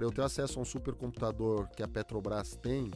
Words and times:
para 0.00 0.06
eu 0.06 0.10
ter 0.10 0.22
acesso 0.22 0.58
a 0.58 0.62
um 0.62 0.64
supercomputador 0.64 1.68
que 1.76 1.82
a 1.82 1.86
Petrobras 1.86 2.56
tem, 2.56 2.90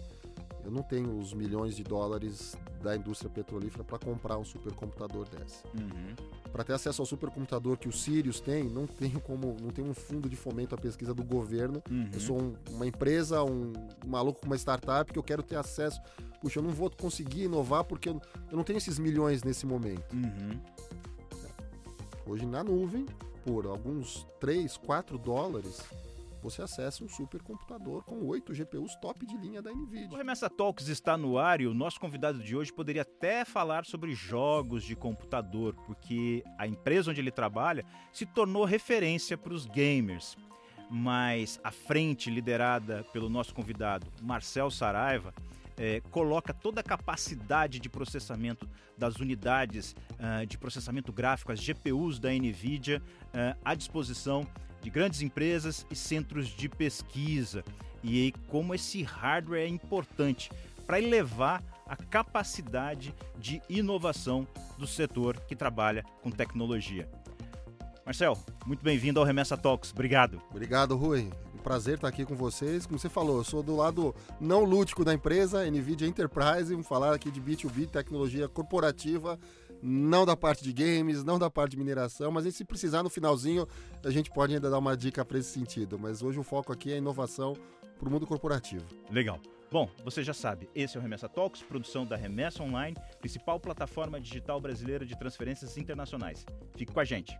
eu 0.65 0.71
não 0.71 0.83
tenho 0.83 1.19
os 1.19 1.34
milhões 1.34 1.77
de 1.77 1.84
dólares 1.84 2.56
da 2.82 2.96
indústria 2.96 3.28
petrolífera 3.30 3.84
para 3.84 3.98
comprar 3.98 4.38
um 4.38 4.45
supercomputador 4.45 5.29
desse. 5.29 5.62
Uhum. 5.79 6.14
Para 6.51 6.64
ter 6.64 6.72
acesso 6.72 7.03
ao 7.03 7.06
supercomputador 7.06 7.77
que 7.77 7.90
o 7.90 7.93
Sirius 7.93 8.40
tem, 8.40 8.64
não 8.64 8.87
tenho 8.87 9.21
como, 9.21 9.54
não 9.61 9.69
tenho 9.69 9.87
um 9.87 9.93
fundo 9.93 10.30
de 10.30 10.35
fomento 10.37 10.75
à 10.75 10.79
pesquisa 10.79 11.12
do 11.12 11.22
governo. 11.22 11.82
Uhum. 11.90 12.09
Eu 12.11 12.21
sou 12.21 12.40
um- 12.40 12.54
uma 12.71 12.87
empresa, 12.87 13.45
um, 13.45 13.75
um 14.03 14.09
maluco 14.09 14.41
com 14.41 14.47
uma 14.47 14.57
startup 14.57 15.13
que 15.13 15.19
eu 15.19 15.23
quero 15.23 15.43
ter 15.43 15.57
acesso. 15.57 16.00
Puxa, 16.41 16.59
eu 16.59 16.62
não 16.62 16.71
vou 16.71 16.89
conseguir 16.91 17.43
inovar 17.43 17.84
porque 17.84 18.09
eu, 18.09 18.18
eu 18.50 18.57
não 18.57 18.64
tenho 18.64 18.79
esses 18.79 18.98
milhões 18.98 19.43
nesse 19.45 19.66
momento. 19.66 20.11
Uhum. 20.14 20.59
Hoje 22.27 22.46
na 22.46 22.64
nuvem, 22.64 23.05
por 23.45 23.66
alguns 23.66 24.27
3, 24.41 24.79
4 24.79 25.18
dólares, 25.18 25.82
você 26.45 26.61
acessa 26.61 27.02
um 27.02 27.08
supercomputador 27.08 28.04
com 28.04 28.22
8 28.26 28.52
GPUs 28.52 28.94
top 28.96 29.25
de 29.25 29.34
linha 29.39 29.62
da 29.62 29.72
O 29.72 29.76
NVIDIA. 29.76 30.18
Remessa 30.18 30.50
Talks 30.50 30.89
está 30.89 31.17
no 31.17 31.39
ar 31.39 31.58
e 31.62 31.67
o 31.67 31.72
nosso 31.72 31.98
convidado 31.98 32.39
de 32.39 32.55
hoje 32.55 32.70
poderia 32.70 33.01
até 33.01 33.47
falar 33.47 33.87
sobre 33.87 34.12
jogos 34.12 34.84
de 34.84 34.95
computador, 34.95 35.75
porque 35.87 36.45
a 36.59 36.67
empresa 36.67 37.11
onde 37.11 37.20
ele 37.20 37.30
trabalha 37.30 37.83
se 38.12 38.27
tornou 38.27 38.67
referência 38.67 39.39
para 39.39 39.55
os 39.55 39.65
gamers. 39.65 40.37
Mas 40.91 41.59
a 41.65 41.70
frente, 41.70 42.29
liderada 42.29 43.06
pelo 43.11 43.31
nosso 43.31 43.55
convidado 43.55 44.06
Marcel 44.20 44.70
Saraiva, 44.70 45.33
eh, 45.79 46.03
coloca 46.11 46.53
toda 46.53 46.83
a 46.83 46.84
capacidade 46.84 47.81
de 47.81 47.89
processamento 47.89 48.69
das 48.98 49.17
unidades 49.17 49.97
ah, 50.19 50.45
de 50.45 50.59
processamento 50.59 51.11
gráfico, 51.11 51.51
as 51.51 51.59
GPUs 51.59 52.19
da 52.19 52.29
NVIDIA, 52.31 53.03
ah, 53.33 53.56
à 53.65 53.75
disposição 53.75 54.47
de 54.84 54.91
grandes 54.91 55.23
empresas 55.23 55.87
e 55.91 55.97
centros 55.97 56.47
de 56.47 56.69
pesquisa 56.69 57.65
e 58.02 58.34
como 58.48 58.75
esse 58.75 59.02
hardware 59.02 59.62
é 59.62 59.66
importante 59.66 60.51
para 60.87 61.00
elevar 61.00 61.64
a 61.86 61.97
capacidade 61.97 63.14
de 63.39 63.62
inovação 63.67 64.47
do 64.77 64.86
setor 64.86 65.41
que 65.41 65.56
trabalha 65.56 66.05
com 66.22 66.31
tecnologia. 66.31 67.09
Marcel, 68.05 68.36
muito 68.67 68.84
bem-vindo 68.84 69.19
ao 69.19 69.25
Remessa 69.25 69.56
Talks. 69.56 69.91
Obrigado. 69.91 70.42
Obrigado, 70.50 70.94
Rui. 70.94 71.31
Um 71.55 71.59
prazer 71.59 71.94
estar 71.94 72.09
aqui 72.09 72.27
com 72.27 72.34
vocês. 72.34 72.84
Como 72.84 72.98
você 72.98 73.09
falou, 73.09 73.39
eu 73.39 73.44
sou 73.44 73.62
do 73.62 73.75
lado 73.75 74.14
não 74.39 74.64
lúdico 74.64 75.03
da 75.03 75.14
empresa, 75.14 75.64
NVIDIA 75.64 76.06
Enterprise. 76.06 76.72
Vamos 76.72 76.87
falar 76.87 77.14
aqui 77.14 77.31
de 77.31 77.41
B2B, 77.41 77.89
tecnologia 77.89 78.47
corporativa, 78.47 79.39
não 79.83 80.25
da 80.25 80.36
parte 80.36 80.62
de 80.62 80.72
games, 80.72 81.25
não 81.25 81.39
da 81.39 81.50
parte 81.50 81.72
de 81.72 81.77
mineração, 81.77 82.30
mas 82.30 82.53
se 82.55 82.64
precisar 82.64 83.03
no 83.03 83.11
finalzinho, 83.11 83.67
a 84.05 84.11
gente 84.11 84.31
pode 84.31 84.55
ainda 84.55 84.70
dar 84.70 84.78
uma 84.78 84.97
dica 84.97 85.25
para 85.25 85.39
esse 85.39 85.50
sentido. 85.50 85.98
Mas 85.98 86.22
hoje 86.22 86.39
o 86.39 86.42
foco 86.42 86.72
aqui 86.72 86.92
é 86.92 86.97
inovação 86.97 87.55
para 87.98 88.08
o 88.08 88.12
mundo 88.12 88.27
corporativo. 88.27 88.84
Legal. 89.11 89.41
Bom, 89.70 89.89
você 90.05 90.22
já 90.22 90.33
sabe, 90.33 90.69
esse 90.72 90.97
é 90.97 91.00
o 91.00 91.03
Remessa 91.03 91.28
Talks, 91.28 91.61
produção 91.62 92.06
da 92.06 92.14
Remessa 92.14 92.62
Online, 92.62 92.97
principal 93.20 93.58
plataforma 93.58 94.20
digital 94.20 94.61
brasileira 94.61 95.05
de 95.05 95.19
transferências 95.19 95.77
internacionais. 95.77 96.47
Fique 96.77 96.92
com 96.92 97.00
a 97.00 97.05
gente. 97.05 97.36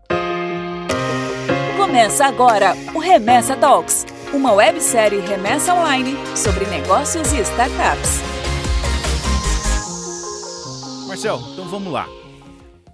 Começa 1.77 2.25
agora 2.25 2.73
o 2.93 2.99
Remessa 2.99 3.55
Talks, 3.55 4.05
uma 4.33 4.51
websérie 4.51 5.19
remessa 5.19 5.73
online 5.73 6.13
sobre 6.35 6.65
negócios 6.65 7.31
e 7.31 7.39
startups. 7.39 8.19
Marcel, 11.07 11.39
então 11.53 11.69
vamos 11.69 11.93
lá. 11.93 12.05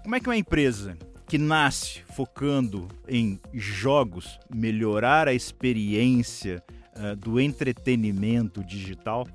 Como 0.03 0.15
é 0.15 0.19
que 0.19 0.27
uma 0.27 0.37
empresa 0.37 0.97
que 1.27 1.37
nasce 1.37 2.01
focando 2.15 2.87
em 3.07 3.39
jogos, 3.53 4.39
melhorar 4.53 5.27
a 5.27 5.33
experiência 5.33 6.63
ah, 6.95 7.15
do 7.15 7.39
entretenimento 7.39 8.63
digital, 8.63 9.25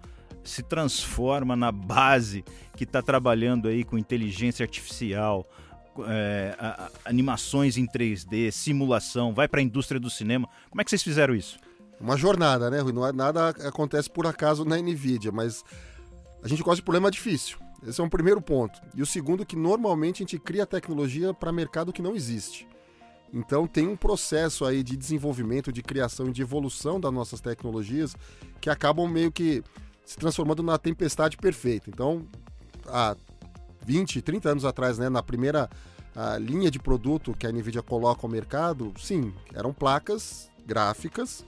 se 0.44 0.62
transforma 0.62 1.56
na 1.56 1.72
base 1.72 2.44
que 2.77 2.84
está 2.84 3.00
trabalhando 3.03 3.67
aí 3.69 3.83
com 3.83 3.97
inteligência 3.98 4.62
artificial, 4.62 5.49
eh, 6.06 6.55
a- 6.59 6.84
a- 6.84 6.91
animações 7.06 7.76
em 7.78 7.87
3D, 7.87 8.53
simulação, 8.53 9.32
vai 9.32 9.49
para 9.49 9.60
a 9.60 9.62
indústria 9.62 9.99
do 9.99 10.10
cinema. 10.10 10.49
Como 10.71 10.81
é 10.81 10.84
que 10.84 10.91
vocês 10.91 11.03
fizeram 11.03 11.34
isso? 11.34 11.59
Uma 11.99 12.16
jornada, 12.16 12.71
né, 12.71 12.78
Rui? 12.81 12.93
Não 12.93 13.06
é- 13.06 13.12
Nada 13.12 13.49
acontece 13.49 14.09
por 14.10 14.26
acaso 14.26 14.65
na 14.65 14.76
NVIDIA, 14.78 15.32
mas 15.32 15.65
a 16.44 16.47
gente 16.49 16.62
gosta 16.62 16.76
de 16.76 16.82
problema 16.82 17.10
difícil. 17.10 17.56
Esse 17.84 18.00
é 18.00 18.04
um 18.04 18.09
primeiro 18.09 18.41
ponto. 18.41 18.81
E 18.94 19.03
o 19.03 19.06
segundo 19.06 19.44
que 19.44 19.56
normalmente 19.56 20.16
a 20.16 20.25
gente 20.25 20.38
cria 20.38 20.66
tecnologia 20.66 21.34
para 21.34 21.53
mercado 21.53 21.92
que 21.92 22.03
não 22.03 22.14
existe. 22.14 22.69
Então 23.32 23.66
tem 23.66 23.88
um 23.88 23.97
processo 23.97 24.64
aí 24.64 24.82
de 24.82 24.97
desenvolvimento, 24.97 25.72
de 25.72 25.82
criação 25.82 26.28
e 26.28 26.32
de 26.32 26.42
evolução 26.42 27.00
das 27.00 27.12
nossas 27.12 27.41
tecnologias 27.41 28.14
que 28.60 28.70
acabam 28.70 29.09
meio 29.09 29.32
que 29.32 29.62
se 30.04 30.16
transformando 30.16 30.62
na 30.62 30.78
tempestade 30.78 31.37
perfeita. 31.37 31.91
Então, 31.91 32.25
há 32.87 33.16
20, 33.84 34.22
30 34.22 34.50
anos 34.50 34.64
atrás, 34.64 34.98
né, 34.98 35.08
na 35.08 35.22
primeira 35.22 35.69
linha 36.41 36.70
de 36.70 36.78
produto 36.78 37.34
que 37.34 37.47
a 37.47 37.53
NVIDIA 37.53 37.82
coloca 37.82 38.25
ao 38.25 38.31
mercado, 38.31 38.94
sim, 38.97 39.34
eram 39.53 39.72
placas 39.72 40.48
gráficas, 40.64 41.44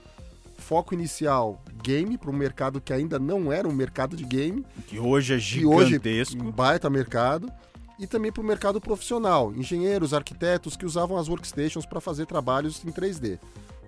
foco 0.58 0.92
inicial 0.92 1.62
game 1.82 2.18
para 2.18 2.30
um 2.30 2.34
mercado 2.34 2.80
que 2.80 2.92
ainda 2.92 3.18
não 3.18 3.52
era 3.52 3.66
um 3.66 3.72
mercado 3.72 4.16
de 4.16 4.24
game, 4.24 4.66
Que 4.86 4.98
hoje 4.98 5.32
é 5.32 5.36
hoje 5.36 5.90
gigantesco. 5.90 6.42
um 6.42 6.50
baita 6.50 6.90
mercado, 6.90 7.50
e 7.98 8.06
também 8.06 8.30
para 8.30 8.42
o 8.42 8.46
mercado 8.46 8.80
profissional, 8.80 9.52
engenheiros, 9.54 10.14
arquitetos 10.14 10.76
que 10.76 10.86
usavam 10.86 11.16
as 11.16 11.28
workstations 11.28 11.86
para 11.86 12.00
fazer 12.00 12.26
trabalhos 12.26 12.84
em 12.84 12.90
3D. 12.90 13.38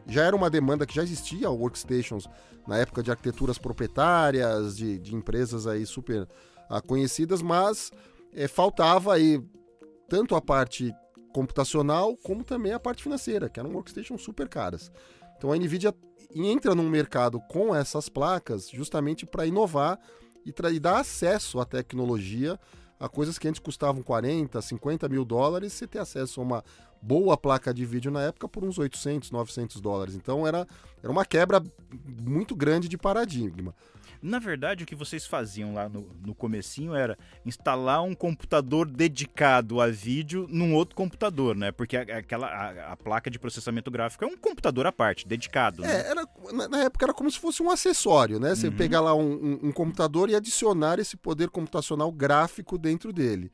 Já 0.06 0.24
era 0.24 0.34
uma 0.34 0.50
demanda 0.50 0.86
que 0.86 0.94
já 0.94 1.02
existia, 1.02 1.50
workstations, 1.50 2.26
na 2.66 2.78
época 2.78 3.02
de 3.02 3.10
arquiteturas 3.10 3.58
proprietárias, 3.58 4.76
de, 4.76 4.98
de 4.98 5.14
empresas 5.14 5.66
aí 5.66 5.86
super 5.86 6.26
ah, 6.68 6.80
conhecidas, 6.80 7.42
mas 7.42 7.92
eh, 8.34 8.48
faltava 8.48 9.14
aí 9.14 9.40
tanto 10.08 10.34
a 10.34 10.40
parte 10.40 10.92
computacional 11.32 12.16
como 12.16 12.42
também 12.42 12.72
a 12.72 12.80
parte 12.80 13.02
financeira, 13.02 13.48
que 13.48 13.60
eram 13.60 13.70
workstations 13.70 14.22
super 14.22 14.48
caras. 14.48 14.90
Então 15.36 15.52
a 15.52 15.56
NVIDIA 15.56 15.94
entra 16.34 16.74
num 16.74 16.88
mercado 16.88 17.40
com 17.40 17.74
essas 17.74 18.08
placas 18.08 18.68
justamente 18.68 19.26
para 19.26 19.46
inovar 19.46 19.98
e, 20.44 20.52
e 20.72 20.80
dar 20.80 21.00
acesso 21.00 21.60
à 21.60 21.64
tecnologia 21.64 22.58
a 23.00 23.08
coisas 23.08 23.38
que 23.38 23.48
antes 23.48 23.58
custavam 23.58 24.02
40, 24.02 24.60
50 24.60 25.08
mil 25.08 25.24
dólares, 25.24 25.72
você 25.72 25.86
ter 25.86 25.98
acesso 25.98 26.38
a 26.38 26.44
uma 26.44 26.64
boa 27.00 27.34
placa 27.34 27.72
de 27.72 27.86
vídeo 27.86 28.10
na 28.10 28.22
época 28.22 28.46
por 28.46 28.62
uns 28.62 28.78
800, 28.78 29.30
900 29.30 29.80
dólares. 29.80 30.14
Então 30.14 30.46
era, 30.46 30.68
era 31.02 31.10
uma 31.10 31.24
quebra 31.24 31.62
muito 32.20 32.54
grande 32.54 32.88
de 32.88 32.98
paradigma. 32.98 33.74
Na 34.22 34.38
verdade, 34.38 34.84
o 34.84 34.86
que 34.86 34.94
vocês 34.94 35.26
faziam 35.26 35.72
lá 35.72 35.88
no, 35.88 36.06
no 36.24 36.34
comecinho 36.34 36.94
era 36.94 37.16
instalar 37.44 38.02
um 38.02 38.14
computador 38.14 38.86
dedicado 38.86 39.80
a 39.80 39.88
vídeo 39.88 40.46
num 40.50 40.74
outro 40.74 40.94
computador, 40.94 41.56
né? 41.56 41.72
Porque 41.72 41.96
a- 41.96 42.02
aquela, 42.18 42.46
a, 42.48 42.92
a 42.92 42.96
placa 42.96 43.30
de 43.30 43.38
processamento 43.38 43.90
gráfico 43.90 44.22
é 44.24 44.26
um 44.26 44.36
computador 44.36 44.86
à 44.86 44.92
parte, 44.92 45.26
dedicado, 45.26 45.82
né? 45.82 46.02
É, 46.02 46.10
era, 46.10 46.28
na, 46.52 46.68
na 46.68 46.78
época 46.82 47.06
era 47.06 47.14
como 47.14 47.30
se 47.30 47.38
fosse 47.38 47.62
um 47.62 47.70
acessório, 47.70 48.38
né? 48.38 48.54
Você 48.54 48.68
Uhum. 48.68 48.76
pegar 48.76 49.00
lá 49.00 49.14
um, 49.14 49.32
um- 49.32 49.58
um 49.68 49.72
computador 49.72 50.28
e 50.28 50.34
adicionar 50.34 50.98
esse 50.98 51.16
poder 51.16 51.48
computacional 51.48 52.12
gráfico 52.12 52.76
dentro 52.76 53.12
dele. 53.12 53.50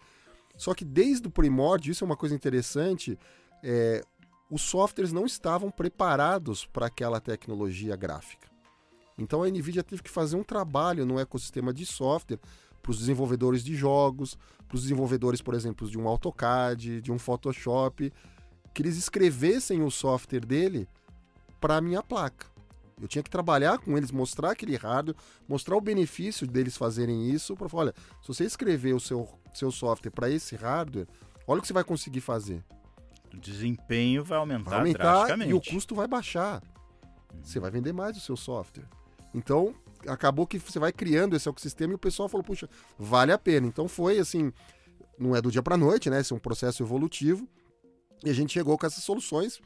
Só 0.56 0.74
que 0.74 0.84
desde 0.84 1.28
o 1.28 1.30
primórdio, 1.30 1.92
isso 1.92 2.02
é 2.02 2.06
uma 2.06 2.16
coisa 2.16 2.34
interessante, 2.34 3.16
é, 3.62 4.02
os 4.50 4.62
softwares 4.62 5.12
não 5.12 5.26
estavam 5.26 5.70
preparados 5.70 6.64
para 6.66 6.86
aquela 6.86 7.20
tecnologia 7.20 7.94
gráfica. 7.94 8.48
Então 9.18 9.42
a 9.42 9.48
NVIDIA 9.48 9.82
teve 9.82 10.02
que 10.02 10.10
fazer 10.10 10.36
um 10.36 10.42
trabalho 10.44 11.06
no 11.06 11.18
ecossistema 11.18 11.72
de 11.72 11.86
software 11.86 12.38
para 12.82 12.90
os 12.90 12.98
desenvolvedores 12.98 13.64
de 13.64 13.74
jogos, 13.74 14.36
para 14.68 14.76
os 14.76 14.82
desenvolvedores, 14.82 15.40
por 15.40 15.54
exemplo, 15.54 15.88
de 15.88 15.98
um 15.98 16.06
AutoCAD, 16.06 17.00
de 17.00 17.10
um 17.10 17.18
Photoshop, 17.18 18.12
que 18.74 18.82
eles 18.82 18.96
escrevessem 18.96 19.82
o 19.82 19.90
software 19.90 20.44
dele 20.44 20.86
para 21.60 21.76
a 21.76 21.80
minha 21.80 22.02
placa. 22.02 22.46
Eu 23.00 23.08
tinha 23.08 23.22
que 23.22 23.30
trabalhar 23.30 23.78
com 23.78 23.96
eles, 23.96 24.10
mostrar 24.10 24.52
aquele 24.52 24.76
hardware, 24.76 25.16
mostrar 25.48 25.76
o 25.76 25.80
benefício 25.80 26.46
deles 26.46 26.76
fazerem 26.76 27.28
isso, 27.30 27.54
para 27.56 27.68
falar, 27.68 27.82
olha, 27.84 27.94
se 28.22 28.28
você 28.28 28.44
escrever 28.44 28.94
o 28.94 29.00
seu, 29.00 29.28
seu 29.54 29.70
software 29.70 30.10
para 30.10 30.30
esse 30.30 30.56
hardware, 30.56 31.06
olha 31.46 31.58
o 31.58 31.60
que 31.62 31.66
você 31.68 31.74
vai 31.74 31.84
conseguir 31.84 32.20
fazer. 32.20 32.64
O 33.34 33.38
desempenho 33.38 34.24
vai 34.24 34.38
aumentar, 34.38 34.70
Vai 34.70 34.78
aumentar 34.78 35.02
drasticamente. 35.02 35.50
e 35.50 35.54
o 35.54 35.60
custo 35.60 35.94
vai 35.94 36.06
baixar. 36.06 36.62
Você 37.42 37.60
vai 37.60 37.70
vender 37.70 37.92
mais 37.92 38.16
o 38.16 38.20
seu 38.20 38.36
software. 38.36 38.88
Então, 39.36 39.74
acabou 40.08 40.46
que 40.46 40.58
você 40.58 40.78
vai 40.78 40.92
criando 40.92 41.36
esse 41.36 41.46
ecossistema 41.46 41.92
e 41.92 41.96
o 41.96 41.98
pessoal 41.98 42.28
falou, 42.28 42.42
puxa, 42.42 42.68
vale 42.98 43.32
a 43.32 43.38
pena. 43.38 43.66
Então 43.66 43.86
foi 43.86 44.18
assim, 44.18 44.50
não 45.18 45.36
é 45.36 45.42
do 45.42 45.50
dia 45.50 45.62
para 45.62 45.76
noite, 45.76 46.08
né? 46.08 46.20
Esse 46.20 46.32
é 46.32 46.36
um 46.36 46.38
processo 46.38 46.82
evolutivo. 46.82 47.46
E 48.24 48.30
a 48.30 48.32
gente 48.32 48.52
chegou 48.52 48.78
com 48.78 48.86
essas 48.86 49.04
soluções. 49.04 49.60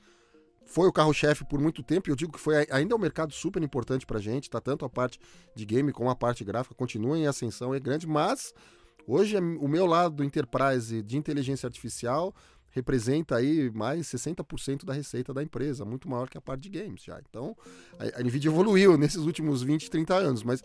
Foi 0.66 0.88
o 0.88 0.92
carro-chefe 0.92 1.44
por 1.44 1.60
muito 1.60 1.82
tempo, 1.82 2.08
e 2.08 2.12
eu 2.12 2.16
digo 2.16 2.32
que 2.32 2.38
foi 2.38 2.66
ainda 2.70 2.94
é 2.94 2.96
um 2.96 3.00
mercado 3.00 3.32
super 3.32 3.60
importante 3.60 4.06
pra 4.06 4.20
gente, 4.20 4.48
tá? 4.48 4.60
Tanto 4.60 4.84
a 4.84 4.88
parte 4.88 5.18
de 5.54 5.64
game 5.64 5.92
como 5.92 6.08
a 6.10 6.14
parte 6.14 6.44
gráfica 6.44 6.76
continua 6.76 7.18
em 7.18 7.26
ascensão, 7.26 7.74
é 7.74 7.80
grande, 7.80 8.06
mas 8.06 8.54
hoje 9.04 9.36
é 9.36 9.40
o 9.40 9.66
meu 9.66 9.84
lado 9.84 10.14
do 10.14 10.22
enterprise 10.22 11.02
de 11.02 11.16
inteligência 11.16 11.66
artificial 11.66 12.32
representa 12.70 13.36
aí 13.36 13.70
mais 13.70 14.06
60% 14.06 14.84
da 14.84 14.92
receita 14.92 15.34
da 15.34 15.42
empresa, 15.42 15.84
muito 15.84 16.08
maior 16.08 16.28
que 16.28 16.38
a 16.38 16.40
parte 16.40 16.68
de 16.68 16.78
games 16.78 17.02
já. 17.02 17.20
Então, 17.28 17.56
a, 17.98 18.20
a 18.20 18.22
Nvidia 18.22 18.50
evoluiu 18.50 18.96
nesses 18.96 19.22
últimos 19.24 19.62
20, 19.62 19.90
30 19.90 20.14
anos, 20.14 20.42
mas 20.42 20.62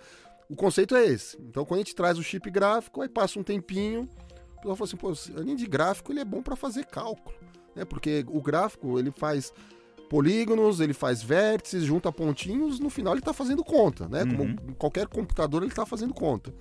o 0.50 0.56
conceito 0.56 0.96
é 0.96 1.06
esse. 1.06 1.38
Então, 1.42 1.66
quando 1.66 1.80
a 1.80 1.84
gente 1.84 1.96
traz 1.96 2.18
o 2.18 2.24
chip 2.24 2.50
gráfico, 2.50 3.02
aí 3.02 3.10
passa 3.10 3.40
um 3.40 3.44
tempinho, 3.44 4.08
o 4.54 4.56
pessoal 4.58 4.76
fala 4.76 4.88
assim, 4.88 4.98
pô, 4.98 5.14
além 5.38 5.56
de 5.56 5.68
gráfico, 5.68 6.12
ele 6.12 6.20
é 6.20 6.26
bom 6.26 6.42
para 6.42 6.56
fazer 6.56 6.86
cálculo, 6.86 7.36
né? 7.76 7.86
Porque 7.86 8.24
o 8.28 8.42
gráfico, 8.42 9.00
ele 9.00 9.12
faz 9.12 9.52
polígonos, 10.10 10.80
ele 10.80 10.94
faz 10.94 11.24
vértices, 11.24 11.84
junta 11.84 12.12
pontinhos, 12.12 12.80
no 12.80 12.90
final 12.90 13.14
ele 13.14 13.20
está 13.20 13.34
fazendo 13.34 13.64
conta, 13.64 14.08
né? 14.08 14.24
Uhum. 14.24 14.38
Como 14.38 14.76
qualquer 14.76 15.08
computador, 15.08 15.64
ele 15.64 15.72
está 15.72 15.86
fazendo 15.86 16.14
conta. 16.14 16.54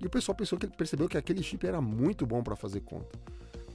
E 0.00 0.06
o 0.06 0.10
pessoal 0.10 0.34
pensou 0.34 0.58
que 0.58 0.66
percebeu 0.66 1.08
que 1.08 1.18
aquele 1.18 1.42
chip 1.42 1.66
era 1.66 1.80
muito 1.80 2.26
bom 2.26 2.42
para 2.42 2.56
fazer 2.56 2.80
conta. 2.80 3.18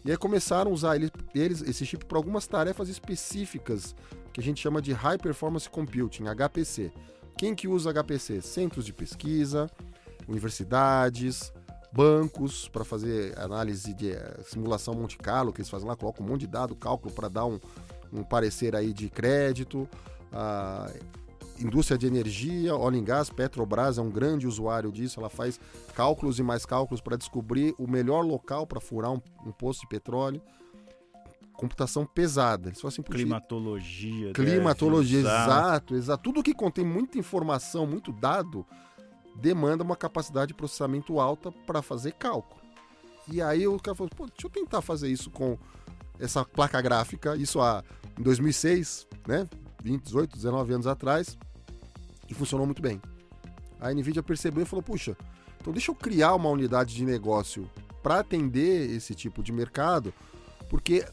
E 0.05 0.11
aí 0.11 0.17
começaram 0.17 0.69
a 0.69 0.73
usar 0.73 0.95
ele, 0.95 1.11
eles, 1.33 1.63
esse 1.63 1.83
chip 1.83 2.05
para 2.05 2.19
algumas 2.19 2.45
tarefas 2.45 2.89
específicas, 2.89 3.95
que 4.31 4.39
a 4.39 4.43
gente 4.43 4.61
chama 4.61 4.79
de 4.79 4.93
High 4.93 5.17
Performance 5.17 5.67
Computing, 5.67 6.25
HPC. 6.25 6.91
Quem 7.35 7.55
que 7.55 7.67
usa 7.67 7.91
HPC? 7.91 8.39
Centros 8.41 8.85
de 8.85 8.93
pesquisa, 8.93 9.67
universidades, 10.27 11.51
bancos 11.91 12.67
para 12.67 12.85
fazer 12.85 13.37
análise 13.39 13.95
de 13.95 14.11
uh, 14.11 14.43
simulação 14.43 14.93
Monte 14.93 15.17
Carlo, 15.17 15.51
que 15.51 15.61
eles 15.61 15.69
fazem 15.69 15.87
lá, 15.87 15.95
colocam 15.95 16.23
um 16.23 16.29
monte 16.29 16.41
de 16.41 16.47
dado, 16.47 16.75
cálculo 16.75 17.11
para 17.11 17.27
dar 17.27 17.45
um, 17.45 17.59
um 18.13 18.21
parecer 18.21 18.75
aí 18.75 18.93
de 18.93 19.09
crédito. 19.09 19.89
Uh, 20.31 21.24
indústria 21.59 21.97
de 21.97 22.07
energia, 22.07 22.75
óleo 22.75 22.97
e 22.97 23.01
gás, 23.01 23.29
Petrobras 23.29 23.97
é 23.97 24.01
um 24.01 24.09
grande 24.09 24.47
usuário 24.47 24.91
disso, 24.91 25.19
ela 25.19 25.29
faz 25.29 25.59
cálculos 25.93 26.39
e 26.39 26.43
mais 26.43 26.65
cálculos 26.65 27.01
para 27.01 27.17
descobrir 27.17 27.73
o 27.77 27.87
melhor 27.89 28.25
local 28.25 28.67
para 28.67 28.79
furar 28.79 29.11
um, 29.11 29.21
um, 29.45 29.51
poço 29.51 29.81
de 29.81 29.87
petróleo. 29.87 30.41
Computação 31.53 32.05
pesada. 32.05 32.67
Eles 32.67 32.83
assim, 32.83 33.01
climatologia. 33.01 34.33
Climatologia, 34.33 35.19
exato, 35.19 35.95
exato. 35.95 36.23
Tudo 36.23 36.43
que 36.43 36.53
contém 36.53 36.83
muita 36.83 37.17
informação, 37.17 37.87
muito 37.87 38.11
dado, 38.11 38.65
demanda 39.35 39.81
uma 39.81 39.95
capacidade 39.95 40.49
de 40.49 40.53
processamento 40.53 41.17
alta 41.17 41.53
para 41.65 41.81
fazer 41.81 42.11
cálculo. 42.13 42.61
E 43.31 43.41
aí 43.41 43.65
o 43.65 43.79
cara 43.79 43.95
falou, 43.95 44.11
pô, 44.13 44.25
deixa 44.25 44.45
eu 44.45 44.49
tentar 44.49 44.81
fazer 44.81 45.09
isso 45.09 45.29
com 45.31 45.57
essa 46.19 46.43
placa 46.43 46.81
gráfica, 46.81 47.35
isso 47.35 47.61
há, 47.61 47.83
em 48.19 48.23
2006, 48.23 49.07
né? 49.27 49.47
20, 49.85 50.03
18, 50.03 50.35
19 50.35 50.73
anos 50.73 50.87
atrás 50.87 51.37
e 52.27 52.33
funcionou 52.33 52.65
muito 52.65 52.81
bem. 52.81 52.99
A 53.79 53.93
Nvidia 53.93 54.23
percebeu 54.23 54.63
e 54.63 54.65
falou: 54.65 54.81
puxa, 54.81 55.15
então 55.61 55.71
deixa 55.71 55.91
eu 55.91 55.95
criar 55.95 56.33
uma 56.33 56.49
unidade 56.49 56.95
de 56.95 57.05
negócio 57.05 57.69
para 58.01 58.19
atender 58.19 58.89
esse 58.89 59.13
tipo 59.13 59.43
de 59.43 59.51
mercado, 59.51 60.11
porque 60.69 61.05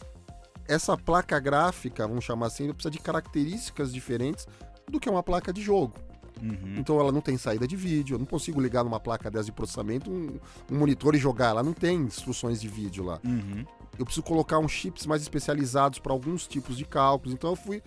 essa 0.66 0.96
placa 0.96 1.38
gráfica, 1.38 2.08
vamos 2.08 2.24
chamar 2.24 2.46
assim, 2.46 2.72
precisa 2.72 2.90
de 2.90 2.98
características 2.98 3.92
diferentes 3.92 4.46
do 4.90 4.98
que 4.98 5.10
uma 5.10 5.22
placa 5.22 5.52
de 5.52 5.60
jogo. 5.60 5.92
Uhum. 6.40 6.76
Então 6.78 6.98
ela 6.98 7.12
não 7.12 7.20
tem 7.20 7.36
saída 7.36 7.68
de 7.68 7.76
vídeo, 7.76 8.14
eu 8.14 8.18
não 8.18 8.26
consigo 8.26 8.58
ligar 8.58 8.82
numa 8.84 8.98
placa 8.98 9.30
dessa 9.30 9.44
de 9.44 9.52
processamento 9.52 10.10
um, 10.10 10.38
um 10.70 10.78
monitor 10.78 11.14
e 11.14 11.18
jogar, 11.18 11.50
ela 11.50 11.62
não 11.62 11.74
tem 11.74 11.98
instruções 11.98 12.58
de 12.60 12.68
vídeo 12.68 13.04
lá. 13.04 13.20
Uhum. 13.22 13.64
Eu 13.98 14.06
preciso 14.06 14.22
colocar 14.22 14.58
uns 14.58 14.72
chips 14.72 15.06
mais 15.06 15.20
especializados 15.20 15.98
para 15.98 16.12
alguns 16.12 16.46
tipos 16.46 16.78
de 16.78 16.86
cálculos, 16.86 17.34
então 17.34 17.50
eu 17.50 17.56
fui 17.56 17.82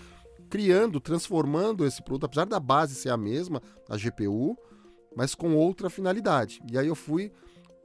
criando, 0.56 1.02
transformando 1.02 1.86
esse 1.86 2.02
produto, 2.02 2.28
apesar 2.28 2.46
da 2.46 2.62
base 2.62 2.96
ser 2.96 3.10
a 3.10 3.18
mesma, 3.18 3.62
a 3.90 3.98
GPU, 3.98 4.58
mas 5.14 5.36
com 5.36 5.54
outra 5.54 5.90
finalidade. 5.90 6.62
E 6.72 6.78
aí 6.78 6.88
eu 6.88 6.96
fui 6.96 7.30